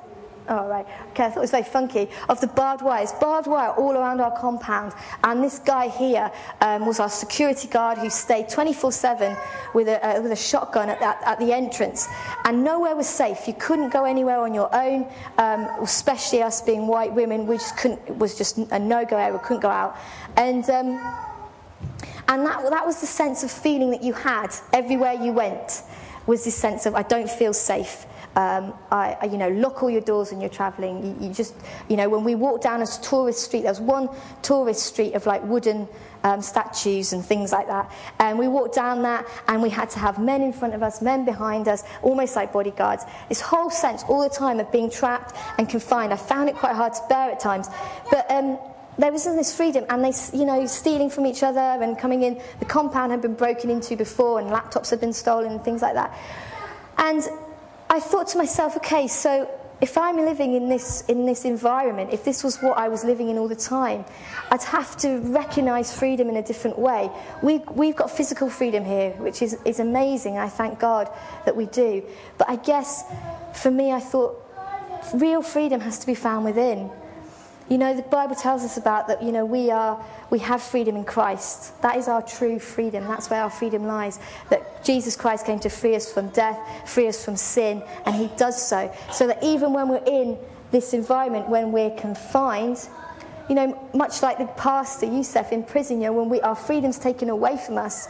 Oh, 0.49 0.67
right. 0.67 0.85
Okay, 1.11 1.25
I 1.25 1.29
thought 1.29 1.37
it 1.37 1.41
was 1.41 1.51
very 1.51 1.63
funky. 1.63 2.09
Of 2.27 2.41
the 2.41 2.47
barbed 2.47 2.81
wires, 2.81 3.13
barbed 3.13 3.47
wire 3.47 3.71
all 3.71 3.93
around 3.95 4.19
our 4.19 4.37
compound. 4.37 4.93
And 5.23 5.41
this 5.41 5.59
guy 5.59 5.87
here 5.87 6.31
um, 6.59 6.85
was 6.85 6.99
our 6.99 7.09
security 7.09 7.67
guard 7.69 7.97
who 7.97 8.09
stayed 8.09 8.49
24 8.49 8.91
7 8.91 9.37
with 9.73 9.87
a, 9.87 10.05
uh, 10.05 10.21
with 10.21 10.31
a 10.33 10.35
shotgun 10.35 10.89
at, 10.89 11.01
at, 11.01 11.21
at, 11.25 11.39
the 11.39 11.53
entrance. 11.53 12.07
And 12.43 12.63
nowhere 12.63 12.95
was 12.95 13.07
safe. 13.07 13.47
You 13.47 13.53
couldn't 13.53 13.89
go 13.89 14.03
anywhere 14.03 14.39
on 14.39 14.53
your 14.53 14.73
own, 14.75 15.07
um, 15.37 15.61
especially 15.81 16.41
us 16.41 16.61
being 16.61 16.87
white 16.87 17.13
women. 17.13 17.47
We 17.47 17.55
just 17.55 17.77
couldn't, 17.77 18.01
it 18.07 18.17
was 18.17 18.37
just 18.37 18.57
a 18.57 18.79
no 18.79 19.05
go 19.05 19.17
area. 19.17 19.33
We 19.33 19.39
couldn't 19.39 19.61
go 19.61 19.69
out. 19.69 19.97
And. 20.35 20.69
Um, 20.69 21.29
and 22.29 22.45
that, 22.45 22.69
that 22.69 22.85
was 22.85 23.01
the 23.01 23.05
sense 23.05 23.43
of 23.43 23.51
feeling 23.51 23.91
that 23.91 24.01
you 24.01 24.13
had 24.13 24.47
everywhere 24.71 25.11
you 25.11 25.33
went, 25.33 25.83
was 26.25 26.45
this 26.45 26.55
sense 26.55 26.85
of, 26.85 26.95
I 26.95 27.03
don't 27.03 27.29
feel 27.29 27.53
safe. 27.53 28.05
Um, 28.35 28.73
I, 28.91 29.29
you 29.31 29.37
know, 29.37 29.49
lock 29.49 29.83
all 29.83 29.89
your 29.89 30.01
doors 30.01 30.31
when 30.31 30.41
you're 30.41 30.49
travelling. 30.49 31.05
You, 31.05 31.27
you, 31.27 31.33
just, 31.33 31.53
you 31.87 31.95
know, 31.95 32.09
when 32.09 32.23
we 32.23 32.33
walked 32.33 32.63
down 32.63 32.81
a 32.81 32.87
tourist 32.87 33.43
street, 33.43 33.61
there 33.61 33.71
was 33.71 33.79
one 33.79 34.09
tourist 34.41 34.83
street 34.83 35.13
of 35.13 35.25
like 35.27 35.43
wooden 35.43 35.87
um, 36.23 36.41
statues 36.41 37.13
and 37.13 37.23
things 37.23 37.51
like 37.51 37.67
that. 37.67 37.91
And 38.19 38.39
we 38.39 38.47
walked 38.47 38.75
down 38.75 39.03
that, 39.03 39.27
and 39.47 39.61
we 39.61 39.69
had 39.69 39.89
to 39.91 39.99
have 39.99 40.17
men 40.17 40.41
in 40.41 40.51
front 40.51 40.73
of 40.73 40.81
us, 40.81 41.01
men 41.01 41.25
behind 41.25 41.67
us, 41.67 41.83
almost 42.01 42.35
like 42.35 42.51
bodyguards. 42.51 43.03
This 43.29 43.41
whole 43.41 43.69
sense 43.69 44.03
all 44.07 44.23
the 44.23 44.35
time 44.35 44.59
of 44.59 44.71
being 44.71 44.89
trapped 44.89 45.35
and 45.57 45.69
confined. 45.69 46.11
I 46.11 46.17
found 46.17 46.49
it 46.49 46.55
quite 46.55 46.75
hard 46.75 46.93
to 46.93 47.01
bear 47.09 47.31
at 47.31 47.39
times, 47.39 47.67
but. 48.09 48.29
Um, 48.31 48.57
there 48.95 49.11
wasn't 49.11 49.37
this 49.37 49.55
freedom, 49.55 49.85
and 49.89 50.05
they, 50.05 50.13
you 50.37 50.45
know, 50.45 50.67
stealing 50.67 51.09
from 51.09 51.25
each 51.25 51.41
other 51.41 51.59
and 51.59 51.97
coming 51.97 52.21
in. 52.21 52.39
The 52.59 52.65
compound 52.65 53.11
had 53.11 53.23
been 53.23 53.33
broken 53.33 53.71
into 53.71 53.95
before, 53.95 54.39
and 54.39 54.51
laptops 54.51 54.91
had 54.91 55.01
been 55.01 55.13
stolen, 55.13 55.53
and 55.53 55.63
things 55.63 55.81
like 55.81 55.95
that. 55.95 56.15
And 56.99 57.27
I 57.93 57.99
thought 57.99 58.25
to 58.29 58.39
myself, 58.39 58.75
okay, 58.77 59.07
so 59.07 59.47
if 59.79 59.99
I'm 59.99 60.15
living 60.17 60.55
in 60.55 60.67
this, 60.67 61.01
in 61.09 61.27
this 61.27 61.45
environment, 61.45 62.11
if 62.11 62.23
this 62.23 62.43
was 62.43 62.57
what 62.57 62.75
I 62.75 62.87
was 62.87 63.03
living 63.03 63.29
in 63.29 63.37
all 63.37 63.47
the 63.47 63.55
time, 63.55 64.03
I'd 64.49 64.63
have 64.63 64.97
to 64.97 65.19
recognize 65.19 65.95
freedom 65.95 66.27
in 66.27 66.37
a 66.37 66.41
different 66.41 66.79
way. 66.79 67.11
We, 67.43 67.59
we've 67.59 67.95
got 67.95 68.09
physical 68.09 68.49
freedom 68.49 68.83
here, 68.83 69.11
which 69.11 69.43
is, 69.43 69.59
is 69.63 69.79
amazing. 69.79 70.39
I 70.39 70.49
thank 70.49 70.79
God 70.79 71.07
that 71.45 71.55
we 71.55 71.67
do. 71.67 72.03
But 72.39 72.49
I 72.49 72.55
guess 72.55 73.03
for 73.53 73.69
me, 73.69 73.91
I 73.91 73.99
thought 73.99 74.43
real 75.13 75.43
freedom 75.43 75.79
has 75.81 75.99
to 75.99 76.07
be 76.07 76.15
found 76.15 76.45
within. 76.45 76.89
You 77.69 77.77
know, 77.77 77.95
the 77.95 78.03
Bible 78.03 78.35
tells 78.35 78.63
us 78.63 78.77
about 78.77 79.07
that, 79.07 79.23
you 79.23 79.31
know, 79.31 79.45
we, 79.45 79.71
are, 79.71 80.03
we 80.29 80.39
have 80.39 80.61
freedom 80.61 80.95
in 80.95 81.05
Christ. 81.05 81.81
That 81.81 81.95
is 81.95 82.07
our 82.07 82.21
true 82.21 82.59
freedom. 82.59 83.05
That's 83.07 83.29
where 83.29 83.41
our 83.41 83.49
freedom 83.49 83.85
lies. 83.85 84.19
That 84.49 84.83
Jesus 84.83 85.15
Christ 85.15 85.45
came 85.45 85.59
to 85.59 85.69
free 85.69 85.95
us 85.95 86.11
from 86.11 86.29
death, 86.29 86.59
free 86.89 87.07
us 87.07 87.23
from 87.23 87.37
sin, 87.37 87.81
and 88.05 88.15
he 88.15 88.27
does 88.35 88.61
so. 88.61 88.93
So 89.11 89.27
that 89.27 89.41
even 89.41 89.71
when 89.71 89.87
we're 89.87 90.03
in 90.05 90.37
this 90.71 90.93
environment, 90.93 91.47
when 91.47 91.71
we're 91.71 91.95
confined, 91.95 92.89
you 93.47 93.55
know, 93.55 93.89
much 93.93 94.21
like 94.21 94.39
the 94.39 94.45
pastor 94.45 95.05
Yusef 95.05 95.51
in 95.51 95.63
prison, 95.63 96.01
you 96.01 96.07
know, 96.07 96.13
when 96.13 96.29
we, 96.29 96.41
our 96.41 96.55
freedom's 96.55 96.99
taken 96.99 97.29
away 97.29 97.57
from 97.57 97.77
us, 97.77 98.07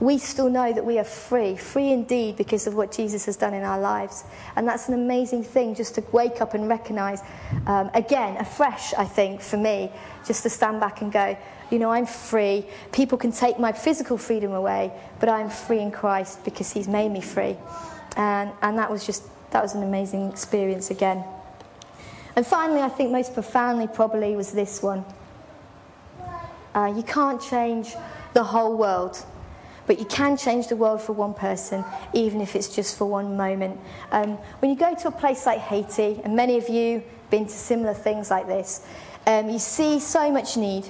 we 0.00 0.18
still 0.18 0.50
know 0.50 0.72
that 0.72 0.84
we 0.84 0.98
are 0.98 1.04
free, 1.04 1.56
free 1.56 1.92
indeed 1.92 2.36
because 2.36 2.66
of 2.66 2.74
what 2.74 2.92
Jesus 2.92 3.26
has 3.26 3.36
done 3.36 3.54
in 3.54 3.62
our 3.62 3.78
lives. 3.78 4.24
And 4.56 4.66
that's 4.66 4.88
an 4.88 4.94
amazing 4.94 5.44
thing 5.44 5.74
just 5.74 5.94
to 5.96 6.04
wake 6.12 6.40
up 6.40 6.54
and 6.54 6.68
recognize, 6.68 7.22
um, 7.66 7.90
again, 7.94 8.36
afresh, 8.38 8.92
I 8.94 9.04
think, 9.04 9.40
for 9.40 9.56
me, 9.56 9.90
just 10.26 10.42
to 10.42 10.50
stand 10.50 10.80
back 10.80 11.00
and 11.00 11.12
go, 11.12 11.36
you 11.70 11.78
know, 11.78 11.90
I'm 11.90 12.06
free. 12.06 12.66
People 12.92 13.18
can 13.18 13.32
take 13.32 13.58
my 13.58 13.72
physical 13.72 14.18
freedom 14.18 14.52
away, 14.52 14.92
but 15.20 15.28
I'm 15.28 15.48
free 15.50 15.80
in 15.80 15.90
Christ 15.90 16.44
because 16.44 16.72
He's 16.72 16.88
made 16.88 17.10
me 17.10 17.20
free. 17.20 17.56
And, 18.16 18.50
and 18.62 18.78
that 18.78 18.90
was 18.90 19.06
just, 19.06 19.24
that 19.50 19.62
was 19.62 19.74
an 19.74 19.82
amazing 19.82 20.30
experience 20.30 20.90
again. 20.90 21.24
And 22.36 22.46
finally, 22.46 22.80
I 22.80 22.88
think 22.88 23.12
most 23.12 23.32
profoundly, 23.32 23.86
probably, 23.86 24.34
was 24.34 24.52
this 24.52 24.82
one. 24.82 25.04
Uh, 26.74 26.92
you 26.96 27.04
can't 27.04 27.40
change 27.40 27.94
the 28.32 28.42
whole 28.42 28.76
world 28.76 29.24
but 29.86 29.98
you 29.98 30.04
can 30.06 30.36
change 30.36 30.68
the 30.68 30.76
world 30.76 31.00
for 31.00 31.12
one 31.12 31.34
person, 31.34 31.84
even 32.12 32.40
if 32.40 32.56
it's 32.56 32.74
just 32.74 32.96
for 32.96 33.04
one 33.06 33.36
moment. 33.36 33.78
Um, 34.10 34.36
when 34.60 34.70
you 34.70 34.76
go 34.76 34.94
to 34.94 35.08
a 35.08 35.12
place 35.12 35.46
like 35.46 35.58
Haiti, 35.58 36.20
and 36.24 36.34
many 36.34 36.56
of 36.56 36.68
you 36.68 37.00
have 37.00 37.30
been 37.30 37.44
to 37.46 37.52
similar 37.52 37.94
things 37.94 38.30
like 38.30 38.46
this, 38.46 38.86
um, 39.26 39.50
you 39.50 39.58
see 39.58 40.00
so 40.00 40.30
much 40.30 40.56
need. 40.56 40.86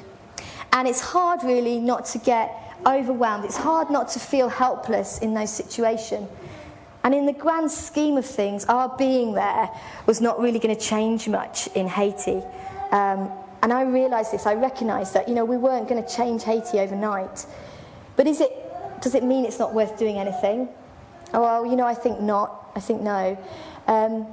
And 0.73 0.89
it's 0.89 1.01
hard, 1.01 1.43
really, 1.43 1.79
not 1.79 2.05
to 2.07 2.19
get 2.19 2.53
overwhelmed. 2.87 3.45
It's 3.45 3.57
hard 3.57 3.91
not 3.91 4.09
to 4.11 4.21
feel 4.21 4.49
helpless 4.49 5.19
in 5.19 5.35
those 5.35 5.53
situations. 5.53 6.29
And 7.05 7.15
in 7.15 7.27
the 7.27 7.33
grand 7.33 7.71
scheme 7.71 8.17
of 8.17 8.25
things, 8.25 8.65
our 8.65 8.97
being 8.97 9.35
there 9.35 9.69
was 10.07 10.21
not 10.21 10.41
really 10.41 10.59
going 10.59 10.75
to 10.75 10.81
change 10.81 11.29
much 11.29 11.67
in 11.69 11.87
Haiti. 11.87 12.43
Um, 12.91 13.31
and 13.63 13.73
I 13.73 13.83
realised 13.83 14.33
this, 14.33 14.47
I 14.47 14.55
recognised 14.55 15.15
that, 15.15 15.29
you 15.29 15.35
know, 15.35 15.45
we 15.45 15.57
weren't 15.57 15.89
going 15.89 16.03
to 16.03 16.09
change 16.09 16.45
Haiti 16.45 16.79
overnight. 16.79 17.47
But 18.17 18.27
is 18.27 18.41
it 18.41 18.64
does 19.01 19.15
it 19.15 19.25
mean 19.25 19.45
it's 19.45 19.59
not 19.59 19.75
worth 19.75 19.99
doing 19.99 20.19
anything? 20.19 20.69
Oh, 21.33 21.41
well, 21.41 21.67
you 21.67 21.77
know, 21.77 21.87
I 21.87 21.95
think 21.95 22.21
not. 22.21 22.71
I 22.77 22.81
think 22.81 23.03
no. 23.03 23.37
Um, 23.87 24.27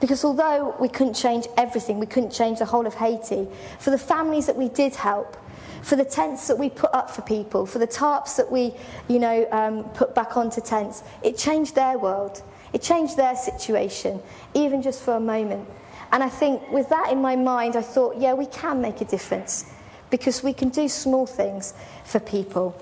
Because 0.00 0.24
although 0.24 0.74
we 0.80 0.88
couldn't 0.88 1.14
change 1.14 1.46
everything, 1.56 2.00
we 2.00 2.06
couldn't 2.06 2.32
change 2.32 2.58
the 2.58 2.64
whole 2.64 2.88
of 2.88 2.94
Haiti, 2.94 3.46
for 3.78 3.90
the 3.90 3.98
families 3.98 4.46
that 4.46 4.56
we 4.56 4.68
did 4.68 4.96
help, 4.96 5.36
for 5.82 5.94
the 5.94 6.04
tents 6.04 6.48
that 6.48 6.58
we 6.58 6.70
put 6.70 6.92
up 6.92 7.08
for 7.08 7.22
people, 7.22 7.66
for 7.66 7.78
the 7.78 7.86
tarps 7.86 8.34
that 8.34 8.50
we, 8.50 8.74
you 9.06 9.20
know, 9.20 9.46
um, 9.52 9.84
put 9.94 10.12
back 10.12 10.36
onto 10.36 10.60
tents, 10.60 11.04
it 11.22 11.38
changed 11.38 11.76
their 11.76 11.98
world. 11.98 12.42
It 12.72 12.82
changed 12.82 13.16
their 13.16 13.36
situation, 13.36 14.20
even 14.54 14.82
just 14.82 15.02
for 15.02 15.14
a 15.14 15.20
moment. 15.20 15.68
And 16.10 16.20
I 16.22 16.28
think 16.28 16.68
with 16.72 16.88
that 16.88 17.12
in 17.12 17.22
my 17.22 17.36
mind, 17.36 17.76
I 17.76 17.82
thought, 17.82 18.16
yeah, 18.18 18.34
we 18.34 18.46
can 18.46 18.80
make 18.80 19.00
a 19.02 19.04
difference 19.04 19.66
because 20.10 20.42
we 20.42 20.52
can 20.52 20.70
do 20.70 20.88
small 20.88 21.26
things 21.26 21.74
for 22.04 22.18
people. 22.18 22.74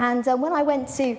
And 0.00 0.26
uh, 0.26 0.34
when 0.34 0.54
I 0.54 0.62
went 0.62 0.88
to 0.96 1.16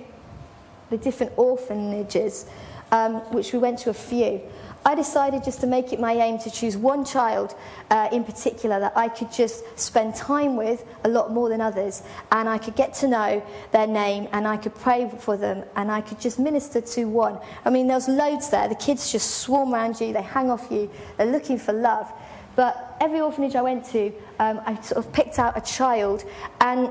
the 0.90 0.98
different 0.98 1.32
orphanages, 1.36 2.46
um, 2.90 3.20
which 3.32 3.52
we 3.52 3.58
went 3.60 3.78
to 3.78 3.90
a 3.90 3.94
few, 3.94 4.42
I 4.84 4.96
decided 4.96 5.44
just 5.44 5.60
to 5.60 5.68
make 5.68 5.92
it 5.92 6.00
my 6.00 6.12
aim 6.14 6.38
to 6.40 6.50
choose 6.50 6.76
one 6.76 7.04
child 7.04 7.54
uh, 7.90 8.08
in 8.10 8.24
particular 8.24 8.80
that 8.80 8.92
I 8.96 9.08
could 9.08 9.30
just 9.30 9.62
spend 9.78 10.16
time 10.16 10.56
with 10.56 10.84
a 11.04 11.08
lot 11.08 11.30
more 11.30 11.48
than 11.48 11.60
others, 11.60 12.02
and 12.32 12.48
I 12.48 12.58
could 12.58 12.74
get 12.74 12.92
to 12.94 13.06
know 13.06 13.42
their 13.70 13.86
name, 13.86 14.26
and 14.32 14.48
I 14.48 14.56
could 14.56 14.74
pray 14.74 15.08
for 15.20 15.36
them, 15.36 15.64
and 15.76 15.88
I 15.88 16.00
could 16.00 16.20
just 16.20 16.40
minister 16.40 16.80
to 16.80 17.04
one. 17.04 17.38
I 17.64 17.70
mean, 17.70 17.86
there's 17.86 18.08
loads 18.08 18.50
there. 18.50 18.68
The 18.68 18.74
kids 18.74 19.12
just 19.12 19.38
swarm 19.38 19.72
around 19.72 20.00
you, 20.00 20.12
they 20.12 20.22
hang 20.22 20.50
off 20.50 20.66
you, 20.68 20.90
they're 21.16 21.30
looking 21.30 21.58
for 21.58 21.72
love. 21.72 22.12
But 22.56 22.96
every 23.00 23.20
orphanage 23.20 23.54
I 23.54 23.62
went 23.62 23.84
to, 23.92 24.12
um, 24.40 24.60
I 24.66 24.74
sort 24.82 25.06
of 25.06 25.12
picked 25.12 25.38
out 25.38 25.56
a 25.56 25.60
child, 25.60 26.24
and 26.60 26.90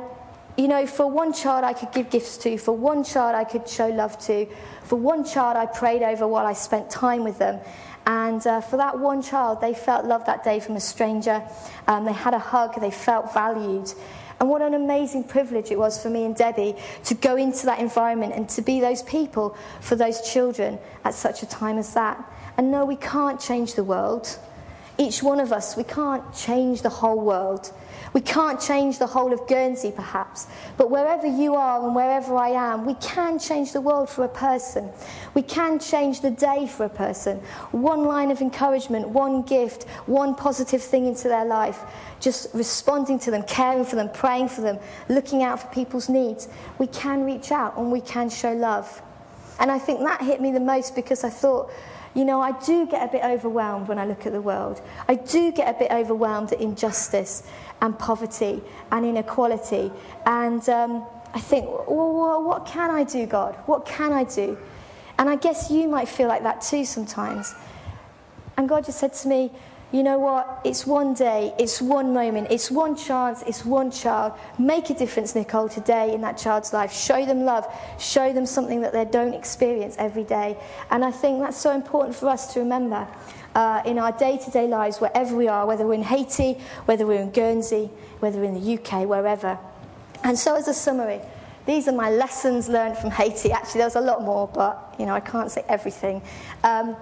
you 0.58 0.68
know, 0.68 0.86
for 0.86 1.10
one 1.10 1.34
child 1.34 1.64
I 1.64 1.74
could 1.74 1.92
give 1.92 2.10
gifts 2.10 2.38
to, 2.40 2.58
for 2.58 2.74
one 2.74 3.04
child 3.04 3.36
I 3.36 3.44
could 3.44 3.68
show 3.68 3.88
love 3.88 4.18
to, 4.26 4.48
for 4.84 4.98
one 4.98 5.24
child 5.24 5.58
I 5.58 5.66
prayed 5.66 6.04
over 6.04 6.28
while 6.28 6.46
I 6.46 6.54
spent 6.54 6.90
time 6.90 7.24
with 7.24 7.38
them. 7.40 7.60
And 8.06 8.46
uh, 8.46 8.62
for 8.62 8.78
that 8.78 8.98
one 8.98 9.22
child, 9.22 9.62
they 9.62 9.74
felt 9.74 10.06
love 10.06 10.26
that 10.26 10.44
day 10.44 10.60
from 10.60 10.76
a 10.76 10.80
stranger. 10.80 11.44
Um, 11.88 12.06
they 12.06 12.14
had 12.14 12.34
a 12.34 12.40
hug, 12.40 12.80
they 12.82 12.92
felt 12.92 13.34
valued. 13.34 13.94
And 14.40 14.50
what 14.50 14.64
an 14.64 14.74
amazing 14.74 15.26
privilege 15.26 15.70
it 15.70 15.78
was 15.78 16.02
for 16.02 16.10
me 16.10 16.26
and 16.26 16.36
Debbie 16.36 16.76
to 17.06 17.14
go 17.14 17.36
into 17.36 17.68
that 17.68 17.80
environment 17.80 18.34
and 18.34 18.50
to 18.50 18.64
be 18.64 18.80
those 18.80 19.04
people 19.04 19.56
for 19.82 19.96
those 19.96 20.20
children 20.32 20.80
at 21.06 21.14
such 21.14 21.44
a 21.44 21.46
time 21.46 21.78
as 21.78 21.94
that. 21.94 22.20
And 22.58 22.72
no, 22.72 22.84
we 22.84 22.96
can't 22.96 23.40
change 23.40 23.76
the 23.76 23.84
world. 23.84 24.40
Each 24.98 25.22
one 25.22 25.40
of 25.40 25.54
us, 25.54 25.78
we 25.78 25.84
can't 25.84 26.24
change 26.34 26.82
the 26.82 26.90
whole 26.90 27.20
world. 27.22 27.72
We 28.14 28.22
can't 28.22 28.60
change 28.60 29.00
the 29.00 29.08
whole 29.08 29.32
of 29.32 29.48
Guernsey, 29.48 29.92
perhaps, 29.92 30.48
but 30.76 30.92
wherever 30.92 31.26
you 31.26 31.56
are 31.56 31.86
and 31.86 31.96
wherever 31.96 32.36
I 32.36 32.50
am, 32.50 32.86
we 32.86 32.96
can 32.96 33.40
change 33.40 33.72
the 33.72 33.80
world 33.80 34.10
for 34.10 34.26
a 34.26 34.30
person. 34.30 34.90
We 35.34 35.42
can 35.42 35.80
change 35.80 36.20
the 36.20 36.32
day 36.32 36.68
for 36.68 36.86
a 36.86 36.90
person. 36.90 37.38
One 37.72 38.04
line 38.04 38.30
of 38.30 38.42
encouragement, 38.42 39.08
one 39.08 39.44
gift, 39.44 39.84
one 40.08 40.36
positive 40.36 40.82
thing 40.82 41.06
into 41.06 41.30
their 41.30 41.46
life, 41.46 41.80
just 42.20 42.54
responding 42.54 43.18
to 43.20 43.32
them, 43.32 43.44
caring 43.44 43.86
for 43.86 43.96
them, 43.96 44.10
praying 44.10 44.50
for 44.50 44.60
them, 44.60 44.78
looking 45.08 45.44
out 45.44 45.62
for 45.62 45.68
people's 45.68 46.10
needs. 46.10 46.50
We 46.80 46.88
can 46.88 47.24
reach 47.24 47.52
out 47.52 47.78
and 47.78 47.92
we 47.92 48.02
can 48.02 48.30
show 48.30 48.52
love. 48.52 49.02
And 49.60 49.72
I 49.72 49.80
think 49.80 50.02
that 50.02 50.22
hit 50.22 50.42
me 50.42 50.52
the 50.52 50.60
most 50.60 50.96
because 50.96 51.24
I 51.24 51.30
thought, 51.30 51.72
you 52.14 52.26
know, 52.26 52.42
I 52.42 52.52
do 52.52 52.86
get 52.86 53.08
a 53.08 53.12
bit 53.12 53.24
overwhelmed 53.24 53.88
when 53.88 53.98
I 53.98 54.06
look 54.06 54.26
at 54.26 54.34
the 54.34 54.42
world. 54.42 54.82
I 55.08 55.16
do 55.16 55.52
get 55.52 55.74
a 55.74 55.80
bit 55.80 55.92
overwhelmed 55.92 56.52
at 56.52 56.60
injustice 56.60 57.44
and 57.82 57.98
poverty 57.98 58.62
and 58.92 59.06
inequality. 59.06 59.92
And 60.26 60.68
um, 60.68 61.06
I 61.34 61.40
think, 61.40 61.66
well, 61.88 62.44
what 62.44 62.66
can 62.66 62.92
I 62.92 63.04
do, 63.06 63.26
God? 63.26 63.56
What 63.66 63.86
can 63.86 64.12
I 64.12 64.26
do? 64.26 64.58
And 65.18 65.30
I 65.30 65.36
guess 65.36 65.72
you 65.72 65.88
might 65.88 66.10
feel 66.10 66.28
like 66.28 66.44
that 66.44 66.62
too 66.62 66.84
sometimes. 66.84 67.56
And 68.58 68.68
God 68.68 68.86
just 68.86 69.00
said 69.00 69.14
to 69.14 69.28
me, 69.28 69.52
you 69.92 70.04
know 70.04 70.18
what? 70.18 70.62
It's 70.64 70.88
one 70.88 71.14
day, 71.14 71.54
it's 71.60 71.82
one 71.82 72.14
moment, 72.14 72.48
it's 72.50 72.72
one 72.72 72.96
chance, 72.96 73.42
it's 73.42 73.66
one 73.66 73.92
child. 73.92 74.34
Make 74.58 74.90
a 74.90 74.94
difference, 74.94 75.36
Nicole, 75.36 75.68
today 75.68 76.14
in 76.14 76.22
that 76.22 76.38
child's 76.38 76.72
life. 76.72 76.94
Show 76.94 77.26
them 77.26 77.44
love, 77.44 77.68
show 78.00 78.32
them 78.32 78.46
something 78.46 78.80
that 78.82 78.94
they 78.94 79.04
don't 79.04 79.34
experience 79.34 79.96
every 80.00 80.24
day. 80.24 80.58
And 80.92 81.04
I 81.04 81.12
think 81.12 81.42
that's 81.42 81.58
so 81.58 81.72
important 81.72 82.16
for 82.16 82.30
us 82.30 82.54
to 82.54 82.62
remember 82.62 83.06
uh, 83.54 83.82
in 83.86 84.00
our 84.00 84.14
day 84.14 84.38
to 84.38 84.52
day 84.52 84.66
lives, 84.66 85.00
wherever 85.02 85.36
we 85.36 85.50
are, 85.50 85.66
whether 85.66 85.86
we're 85.86 85.96
in 85.96 86.04
Haiti, 86.04 86.54
whether 86.86 87.06
we're 87.06 87.22
in 87.22 87.32
Guernsey, 87.32 87.90
whether 88.20 88.40
we're 88.40 88.46
in 88.46 88.62
the 88.62 88.74
UK, 88.76 89.06
wherever. 89.06 89.60
And 90.24 90.40
so, 90.40 90.56
as 90.56 90.70
a 90.70 90.74
summary, 90.74 91.20
these 91.66 91.88
are 91.88 91.92
my 91.92 92.10
lessons 92.10 92.70
learned 92.70 92.98
from 92.98 93.12
Haiti. 93.12 93.52
Actually, 93.52 93.82
there's 93.82 93.96
a 93.96 94.02
lot 94.02 94.22
more, 94.22 94.48
but 94.48 94.96
you 94.98 95.06
know, 95.06 95.14
I 95.14 95.20
can't 95.20 95.52
say 95.52 95.66
everything. 95.68 96.22
Um, 96.64 96.96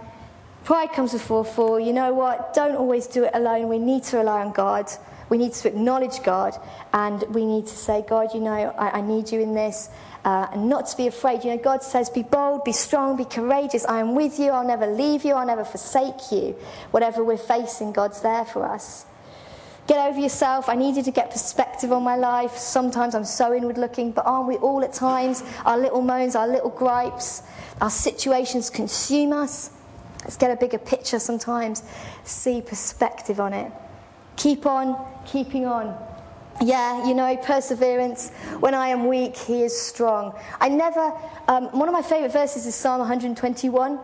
pride 0.70 0.93
comes 0.93 1.13
before 1.13 1.43
fall. 1.43 1.80
You 1.80 1.93
know 1.93 2.13
what? 2.13 2.53
Don't 2.53 2.76
always 2.76 3.07
do 3.07 3.24
it 3.24 3.32
alone. 3.34 3.70
We 3.70 3.80
need 3.80 4.03
to 4.03 4.17
rely 4.17 4.41
on 4.45 4.51
God. 4.51 4.86
We 5.28 5.39
need 5.39 5.53
to 5.53 5.67
acknowledge 5.67 6.22
God, 6.22 6.53
and 6.93 7.24
we 7.34 7.43
need 7.43 7.65
to 7.65 7.76
say, 7.76 8.05
God, 8.07 8.36
you 8.36 8.39
know, 8.39 8.51
I, 8.78 8.99
I 8.99 9.01
need 9.01 9.32
you 9.32 9.39
in 9.39 9.55
this 9.55 9.89
uh, 10.26 10.45
and 10.53 10.70
not 10.70 10.86
to 10.89 10.95
be 10.95 11.07
afraid. 11.07 11.43
You 11.43 11.55
know, 11.55 11.57
God 11.57 11.82
says, 11.82 12.11
Be 12.11 12.22
bold, 12.22 12.65
be 12.65 12.72
strong, 12.72 13.17
be 13.17 13.26
courageous. 13.26 13.84
I 13.88 13.99
am 13.99 14.13
with 14.13 14.38
you. 14.38 14.51
I'll 14.51 14.67
never 14.67 14.86
leave 14.86 15.26
you. 15.26 15.34
I'll 15.34 15.47
never 15.47 15.65
forsake 15.65 16.32
you. 16.32 16.55
Whatever 16.91 17.24
we're 17.24 17.38
facing, 17.38 17.91
God's 17.91 18.22
there 18.22 18.45
for 18.45 18.63
us. 18.63 19.07
Get 19.88 19.97
over 19.97 20.20
yourself. 20.20 20.70
I 20.70 20.76
needed 20.76 21.03
to 21.05 21.11
get 21.11 21.32
perspective 21.32 21.91
on 21.91 22.03
my 22.03 22.15
life. 22.15 22.55
Sometimes 22.55 23.15
I'm 23.15 23.26
so 23.26 23.55
inward 23.55 23.80
looking, 23.80 24.11
but 24.11 24.28
aren't 24.28 24.47
we 24.47 24.57
all 24.57 24.84
at 24.84 24.93
times? 24.93 25.41
Our 25.65 25.80
little 25.80 26.03
moans, 26.03 26.36
our 26.36 26.47
little 26.47 26.70
gripes, 26.70 27.41
our 27.82 27.89
situations 27.89 28.70
consume 28.70 29.34
us. 29.34 29.72
Let's 30.30 30.38
get 30.38 30.51
a 30.51 30.57
bigger 30.57 30.77
picture 30.77 31.17
sometimes, 31.17 31.82
see 32.23 32.61
perspective 32.61 33.39
on 33.39 33.51
it. 33.51 33.71
Keep 34.36 34.67
on 34.67 34.95
keeping 35.25 35.65
on. 35.65 35.97
Yeah, 36.61 37.07
you 37.07 37.15
know, 37.15 37.36
perseverance. 37.38 38.30
When 38.59 38.75
I 38.75 38.89
am 38.89 39.07
weak, 39.07 39.36
he 39.36 39.63
is 39.63 39.75
strong. 39.75 40.38
I 40.61 40.69
never, 40.69 41.17
um, 41.47 41.69
one 41.69 41.89
of 41.89 41.93
my 41.93 42.03
favourite 42.03 42.32
verses 42.32 42.67
is 42.67 42.75
Psalm 42.75 42.99
121. 42.99 43.99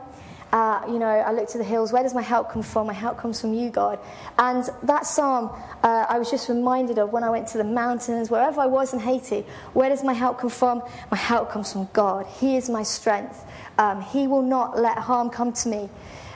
Uh, 0.51 0.81
you 0.87 0.97
know, 0.97 1.05
I 1.05 1.31
look 1.31 1.47
to 1.49 1.59
the 1.59 1.63
hills. 1.63 1.93
Where 1.93 2.01
does 2.01 2.15
my 2.15 2.23
help 2.23 2.49
come 2.49 2.63
from? 2.63 2.87
My 2.87 2.93
help 2.93 3.19
comes 3.19 3.39
from 3.39 3.53
you, 3.53 3.69
God. 3.69 3.99
And 4.39 4.67
that 4.81 5.05
psalm, 5.05 5.51
uh, 5.83 6.07
I 6.09 6.17
was 6.17 6.31
just 6.31 6.49
reminded 6.49 6.97
of 6.97 7.13
when 7.13 7.23
I 7.23 7.29
went 7.29 7.47
to 7.49 7.59
the 7.59 7.63
mountains, 7.63 8.31
wherever 8.31 8.61
I 8.61 8.65
was 8.65 8.93
in 8.93 8.99
Haiti. 8.99 9.45
Where 9.73 9.89
does 9.89 10.03
my 10.03 10.13
help 10.13 10.39
come 10.39 10.49
from? 10.49 10.81
My 11.11 11.17
help 11.17 11.51
comes 11.51 11.71
from 11.71 11.87
God. 11.93 12.25
He 12.25 12.55
is 12.55 12.67
my 12.67 12.81
strength. 12.81 13.45
Um, 13.77 14.01
he 14.01 14.27
will 14.27 14.41
not 14.41 14.79
let 14.79 14.97
harm 14.97 15.29
come 15.29 15.51
to 15.53 15.69
me. 15.69 15.89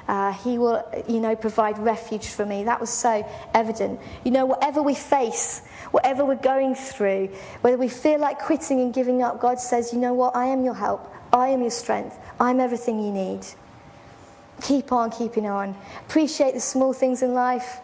Uh, 0.08 0.34
he 0.34 0.58
will, 0.58 0.84
you 1.08 1.20
know, 1.20 1.36
provide 1.36 1.78
refuge 1.78 2.28
for 2.30 2.44
me. 2.44 2.64
That 2.64 2.82
was 2.82 2.90
so 2.90 3.24
evident. 3.54 4.00
You 4.24 4.32
know, 4.32 4.46
whatever 4.46 4.82
we 4.82 4.96
face, 4.96 5.62
whatever 5.92 6.26
we're 6.26 6.36
going 6.36 6.74
through, 6.74 7.28
whether 7.62 7.78
we 7.78 7.90
feel 7.90 8.20
like 8.20 8.40
quitting 8.40 8.82
and 8.82 8.92
giving 8.92 9.22
up, 9.22 9.40
God 9.40 9.60
says, 9.60 9.94
you 9.94 10.00
know 10.00 10.16
what? 10.16 10.36
I 10.36 10.46
am 10.46 10.64
your 10.64 10.74
help. 10.74 11.14
I 11.32 11.50
am 11.50 11.62
your 11.62 11.70
strength. 11.70 12.18
I'm 12.40 12.60
everything 12.60 13.00
you 13.00 13.12
need. 13.12 13.46
Keep 14.64 14.92
on 14.92 15.12
keeping 15.12 15.46
on. 15.46 15.76
Appreciate 16.08 16.56
the 16.56 16.60
small 16.60 16.92
things 16.92 17.22
in 17.22 17.36
life. 17.36 17.80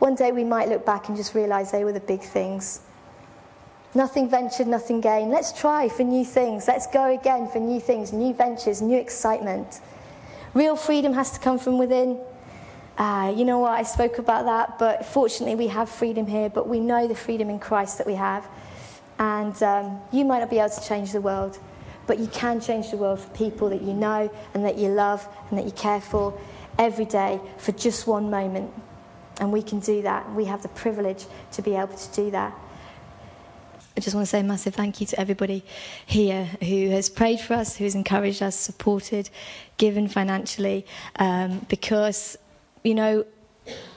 One 0.00 0.16
day 0.16 0.32
we 0.32 0.44
might 0.44 0.68
look 0.68 0.84
back 0.84 1.08
and 1.08 1.16
just 1.16 1.34
realize 1.34 1.70
they 1.70 1.84
were 1.84 1.92
the 1.92 2.00
big 2.00 2.22
things. 2.22 2.80
Nothing 3.98 4.28
ventured, 4.28 4.68
nothing 4.68 5.00
gained. 5.00 5.32
Let's 5.32 5.52
try 5.52 5.88
for 5.88 6.04
new 6.04 6.24
things. 6.24 6.68
Let's 6.68 6.86
go 6.86 7.12
again 7.12 7.48
for 7.48 7.58
new 7.58 7.80
things, 7.80 8.12
new 8.12 8.32
ventures, 8.32 8.80
new 8.80 8.96
excitement. 8.96 9.80
Real 10.54 10.76
freedom 10.76 11.12
has 11.14 11.32
to 11.32 11.40
come 11.40 11.58
from 11.58 11.78
within. 11.78 12.16
Uh, 12.96 13.34
you 13.36 13.44
know 13.44 13.58
what? 13.58 13.72
I 13.72 13.82
spoke 13.82 14.18
about 14.18 14.44
that, 14.44 14.78
but 14.78 15.04
fortunately, 15.04 15.56
we 15.56 15.66
have 15.66 15.90
freedom 15.90 16.28
here, 16.28 16.48
but 16.48 16.68
we 16.68 16.78
know 16.78 17.08
the 17.08 17.16
freedom 17.16 17.50
in 17.50 17.58
Christ 17.58 17.98
that 17.98 18.06
we 18.06 18.14
have. 18.14 18.46
And 19.18 19.60
um, 19.64 20.00
you 20.12 20.24
might 20.24 20.38
not 20.38 20.50
be 20.50 20.60
able 20.60 20.70
to 20.70 20.84
change 20.88 21.10
the 21.10 21.20
world, 21.20 21.58
but 22.06 22.20
you 22.20 22.28
can 22.28 22.60
change 22.60 22.92
the 22.92 22.96
world 22.96 23.18
for 23.18 23.30
people 23.30 23.68
that 23.70 23.82
you 23.82 23.94
know 23.94 24.30
and 24.54 24.64
that 24.64 24.78
you 24.78 24.90
love 24.90 25.26
and 25.50 25.58
that 25.58 25.64
you 25.64 25.72
care 25.72 26.00
for 26.00 26.38
every 26.78 27.04
day 27.04 27.40
for 27.56 27.72
just 27.72 28.06
one 28.06 28.30
moment. 28.30 28.72
And 29.40 29.50
we 29.52 29.60
can 29.60 29.80
do 29.80 30.02
that. 30.02 30.32
We 30.34 30.44
have 30.44 30.62
the 30.62 30.68
privilege 30.68 31.26
to 31.50 31.62
be 31.62 31.74
able 31.74 31.96
to 31.96 32.14
do 32.14 32.30
that. 32.30 32.56
I 33.98 34.00
just 34.00 34.14
want 34.14 34.26
to 34.26 34.30
say 34.30 34.38
a 34.38 34.44
massive 34.44 34.76
thank 34.76 35.00
you 35.00 35.08
to 35.08 35.20
everybody 35.20 35.64
here 36.06 36.44
who 36.62 36.90
has 36.90 37.10
prayed 37.10 37.40
for 37.40 37.54
us, 37.54 37.76
who 37.76 37.82
has 37.82 37.96
encouraged 37.96 38.44
us, 38.44 38.54
supported, 38.54 39.28
given 39.76 40.06
financially, 40.06 40.86
um, 41.16 41.66
because, 41.68 42.38
you 42.84 42.94
know, 42.94 43.24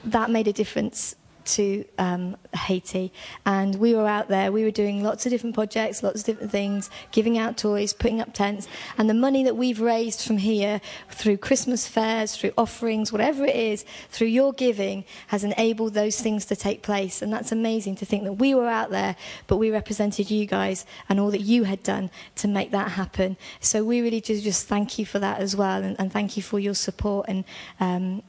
that 0.02 0.28
made 0.28 0.48
a 0.48 0.52
difference 0.52 1.14
to 1.46 1.84
um, 1.98 2.36
Haiti. 2.54 3.12
And 3.46 3.74
we 3.76 3.94
were 3.94 4.06
out 4.06 4.28
there, 4.28 4.52
we 4.52 4.64
were 4.64 4.70
doing 4.70 5.02
lots 5.02 5.26
of 5.26 5.30
different 5.30 5.54
projects, 5.54 6.02
lots 6.02 6.20
of 6.20 6.26
different 6.26 6.50
things, 6.50 6.90
giving 7.10 7.38
out 7.38 7.56
toys, 7.56 7.92
putting 7.92 8.20
up 8.20 8.32
tents. 8.34 8.68
And 8.98 9.08
the 9.08 9.14
money 9.14 9.44
that 9.44 9.56
we've 9.56 9.80
raised 9.80 10.26
from 10.26 10.38
here 10.38 10.80
through 11.10 11.38
Christmas 11.38 11.86
fairs, 11.86 12.36
through 12.36 12.52
offerings, 12.58 13.12
whatever 13.12 13.44
it 13.44 13.56
is, 13.56 13.84
through 14.10 14.28
your 14.28 14.52
giving, 14.52 15.04
has 15.28 15.44
enabled 15.44 15.94
those 15.94 16.20
things 16.20 16.44
to 16.46 16.56
take 16.56 16.82
place. 16.82 17.22
And 17.22 17.32
that's 17.32 17.52
amazing 17.52 17.96
to 17.96 18.06
think 18.06 18.24
that 18.24 18.34
we 18.34 18.54
were 18.54 18.68
out 18.68 18.90
there, 18.90 19.16
but 19.46 19.56
we 19.56 19.70
represented 19.70 20.30
you 20.30 20.46
guys 20.46 20.86
and 21.08 21.18
all 21.20 21.30
that 21.30 21.40
you 21.40 21.64
had 21.64 21.82
done 21.82 22.10
to 22.36 22.48
make 22.48 22.70
that 22.70 22.92
happen. 22.92 23.36
So 23.60 23.84
we 23.84 24.00
really 24.00 24.20
just, 24.20 24.44
just 24.44 24.68
thank 24.68 24.98
you 24.98 25.06
for 25.06 25.18
that 25.18 25.40
as 25.40 25.56
well. 25.56 25.82
And, 25.82 25.98
and 25.98 26.12
thank 26.12 26.36
you 26.36 26.42
for 26.42 26.58
your 26.58 26.74
support 26.74 27.26
and 27.28 27.44
um, 27.80 28.22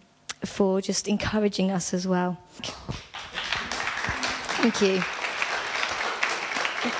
for 0.46 0.82
just 0.82 1.08
encouraging 1.08 1.72
us 1.72 1.94
as 1.94 2.08
well. 2.08 2.38
Thank 4.60 4.82
you. 4.82 5.04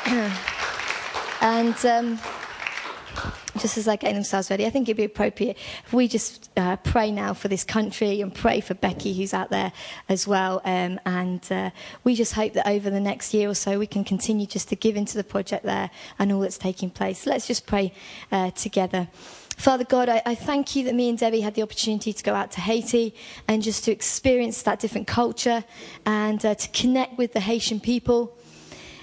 and 1.42 1.86
um, 1.86 2.20
just 3.58 3.78
as 3.78 3.86
they're 3.86 3.98
getting 3.98 4.16
themselves 4.16 4.50
ready, 4.50 4.66
I 4.66 4.70
think 4.70 4.88
it'd 4.88 4.98
be 4.98 5.04
appropriate 5.04 5.58
if 5.86 5.94
we 5.94 6.08
just 6.08 6.50
uh, 6.58 6.76
pray 6.78 7.12
now 7.12 7.34
for 7.34 7.48
this 7.48 7.64
country 7.64 8.22
and 8.22 8.34
pray 8.34 8.62
for 8.62 8.74
Becky, 8.74 9.14
who's 9.14 9.34
out 9.34 9.50
there 9.50 9.72
as 10.10 10.28
well. 10.28 10.62
Um, 10.66 11.00
and 11.06 11.46
uh, 11.52 11.70
we 12.04 12.16
just 12.16 12.34
hope 12.34 12.54
that 12.54 12.68
over 12.68 12.90
the 12.90 13.00
next 13.00 13.34
year 13.34 13.50
or 13.50 13.56
so, 13.56 13.78
we 13.78 13.88
can 13.88 14.04
continue 14.04 14.46
just 14.46 14.70
to 14.70 14.76
give 14.76 14.96
into 14.96 15.18
the 15.18 15.24
project 15.24 15.66
there 15.66 15.92
and 16.20 16.32
all 16.32 16.40
that's 16.40 16.58
taking 16.58 16.90
place. 16.90 17.26
Let's 17.26 17.48
just 17.48 17.66
pray 17.66 17.94
uh, 18.32 18.52
together. 18.52 19.08
Father 19.58 19.84
God, 19.84 20.10
I, 20.10 20.22
I, 20.26 20.36
thank 20.36 20.76
you 20.76 20.84
that 20.86 20.96
me 20.96 21.10
and 21.10 21.18
Debbie 21.18 21.42
had 21.42 21.54
the 21.54 21.62
opportunity 21.62 22.12
to 22.12 22.24
go 22.24 22.34
out 22.34 22.52
to 22.54 22.62
Haiti 22.62 23.14
and 23.48 23.62
just 23.62 23.84
to 23.86 23.92
experience 23.92 24.64
that 24.64 24.80
different 24.80 25.06
culture 25.06 25.64
and 26.08 26.44
uh, 26.44 26.56
to 26.56 26.70
connect 26.70 27.20
with 27.20 27.34
the 27.34 27.40
Haitian 27.40 27.80
people 27.80 28.36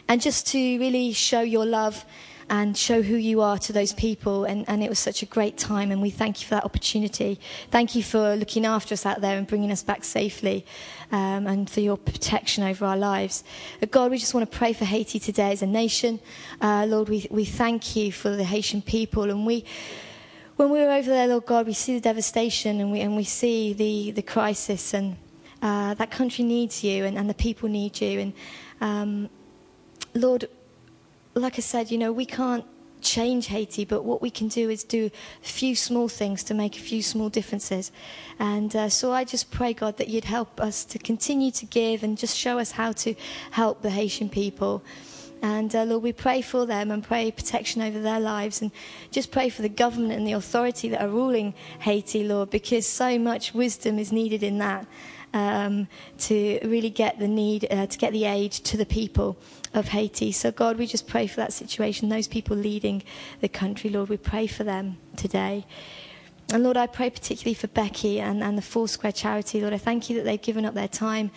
and 0.09 0.21
just 0.21 0.49
to 0.49 0.59
really 0.59 1.13
show 1.13 1.41
your 1.41 1.65
love 1.65 2.05
and 2.51 2.77
show 2.77 3.01
who 3.01 3.15
you 3.15 3.41
are 3.41 3.57
to 3.59 3.73
those 3.73 3.93
people. 3.93 4.45
And, 4.45 4.69
and, 4.69 4.83
it 4.83 4.89
was 4.89 4.99
such 4.99 5.23
a 5.23 5.27
great 5.27 5.57
time, 5.57 5.93
and 5.93 6.03
we 6.03 6.11
thank 6.11 6.41
you 6.41 6.49
for 6.49 6.57
that 6.57 6.65
opportunity. 6.65 7.39
Thank 7.71 7.95
you 7.95 8.03
for 8.03 8.35
looking 8.35 8.67
after 8.67 8.93
us 8.93 9.07
out 9.07 9.21
there 9.21 9.39
and 9.39 9.47
bringing 9.47 9.71
us 9.71 9.85
back 9.85 10.03
safely, 10.03 10.67
um, 11.13 11.47
and 11.47 11.71
for 11.71 11.81
your 11.81 11.97
protection 11.97 12.65
over 12.65 12.85
our 12.85 12.97
lives. 12.97 13.45
But 13.79 13.93
God, 13.93 14.11
we 14.11 14.19
just 14.19 14.35
want 14.35 14.51
to 14.51 14.59
pray 14.59 14.73
for 14.73 14.85
Haiti 14.85 15.21
today 15.21 15.53
as 15.53 15.63
a 15.63 15.67
nation. 15.67 16.19
Uh, 16.61 16.87
Lord, 16.89 17.09
we, 17.09 17.29
we 17.31 17.45
thank 17.45 17.95
you 17.95 18.11
for 18.11 18.31
the 18.31 18.45
Haitian 18.45 18.83
people, 18.83 19.31
and 19.31 19.47
we 19.47 19.65
when 20.57 20.69
we 20.69 20.81
were 20.81 20.91
over 20.91 21.09
there, 21.09 21.27
Lord 21.27 21.47
God, 21.47 21.67
we 21.67 21.73
see 21.73 21.95
the 21.95 22.03
devastation 22.03 22.81
and 22.83 22.93
we, 22.93 23.01
and 23.01 23.17
we 23.17 23.25
see 23.25 23.73
the, 23.73 24.11
the 24.11 24.21
crisis, 24.21 24.93
and 24.93 25.17
uh, 25.63 25.95
that 25.95 26.11
country 26.11 26.45
needs 26.45 26.85
you, 26.85 27.07
and, 27.07 27.17
and 27.17 27.31
the 27.31 27.35
people 27.35 27.67
need 27.67 27.99
you. 27.99 28.21
And 28.21 28.33
um, 28.83 29.31
Lord, 30.13 30.51
like 31.35 31.59
I 31.59 31.63
said, 31.63 31.91
you 31.91 31.99
know, 31.99 32.13
we 32.13 32.27
can't 32.27 32.65
change 33.01 33.47
Haiti, 33.47 33.85
but 33.85 34.05
what 34.05 34.21
we 34.21 34.31
can 34.31 34.49
do 34.49 34.69
is 34.69 34.85
do 34.85 35.11
a 35.43 35.47
few 35.47 35.75
small 35.75 36.09
things 36.09 36.43
to 36.45 36.55
make 36.55 36.77
a 36.77 36.81
few 36.81 37.03
small 37.03 37.29
differences. 37.29 37.93
And 38.39 38.75
uh, 38.75 38.89
so 38.89 39.13
I 39.13 39.25
just 39.25 39.51
pray, 39.51 39.73
God, 39.73 39.97
that 39.97 40.09
you'd 40.09 40.25
help 40.25 40.61
us 40.61 40.85
to 40.87 40.99
continue 40.99 41.51
to 41.53 41.67
give 41.67 42.03
and 42.03 42.19
just 42.19 42.37
show 42.37 42.59
us 42.59 42.73
how 42.73 42.93
to 42.93 43.15
help 43.53 43.83
the 43.83 43.91
Haitian 43.91 44.29
people. 44.29 44.83
And 45.43 45.75
uh, 45.75 45.85
Lord, 45.85 46.03
we 46.03 46.13
pray 46.13 46.43
for 46.43 46.67
them 46.67 46.91
and 46.91 47.03
pray 47.03 47.31
protection 47.31 47.81
over 47.81 47.99
their 47.99 48.21
lives 48.21 48.61
and 48.61 48.71
just 49.11 49.31
pray 49.31 49.49
for 49.49 49.63
the 49.63 49.71
government 49.71 50.13
and 50.13 50.27
the 50.27 50.33
authority 50.33 50.91
that 50.91 51.01
are 51.01 51.09
ruling 51.09 51.55
Haiti, 51.79 52.25
Lord, 52.25 52.51
because 52.51 52.87
so 52.87 53.19
much 53.19 53.55
wisdom 53.55 53.99
is 53.99 54.13
needed 54.13 54.43
in 54.43 54.59
that 54.59 54.87
um, 55.33 55.89
to 56.19 56.59
really 56.65 56.91
get 56.91 57.19
the 57.19 57.29
need, 57.29 57.67
uh, 57.71 57.87
to 57.87 57.99
get 57.99 58.13
the 58.13 58.27
aid 58.27 58.53
to 58.53 58.77
the 58.77 58.85
people 58.85 59.39
of 59.75 59.89
Haiti. 59.89 60.33
So, 60.33 60.51
God, 60.51 60.79
we 60.79 60.87
just 60.87 61.07
pray 61.07 61.27
for 61.27 61.37
that 61.37 61.53
situation, 61.53 62.09
those 62.09 62.29
people 62.29 62.57
leading 62.57 63.03
the 63.41 63.49
country, 63.49 63.91
Lord, 63.91 64.09
we 64.09 64.17
pray 64.17 64.47
for 64.47 64.65
them 64.65 64.99
today. 65.17 65.65
And 66.53 66.65
Lord, 66.65 66.77
I 66.77 66.89
pray 66.89 67.11
particularly 67.11 67.55
for 67.55 67.69
Becky 67.69 68.21
and, 68.21 68.43
and 68.43 68.59
the 68.59 68.63
Foursquare 68.63 69.13
charity. 69.13 69.61
Lord, 69.61 69.73
I 69.73 69.79
thank 69.79 70.11
you 70.11 70.17
that 70.17 70.25
they've 70.25 70.43
given 70.43 70.65
up 70.65 70.75
their 70.75 70.89
time 70.89 71.31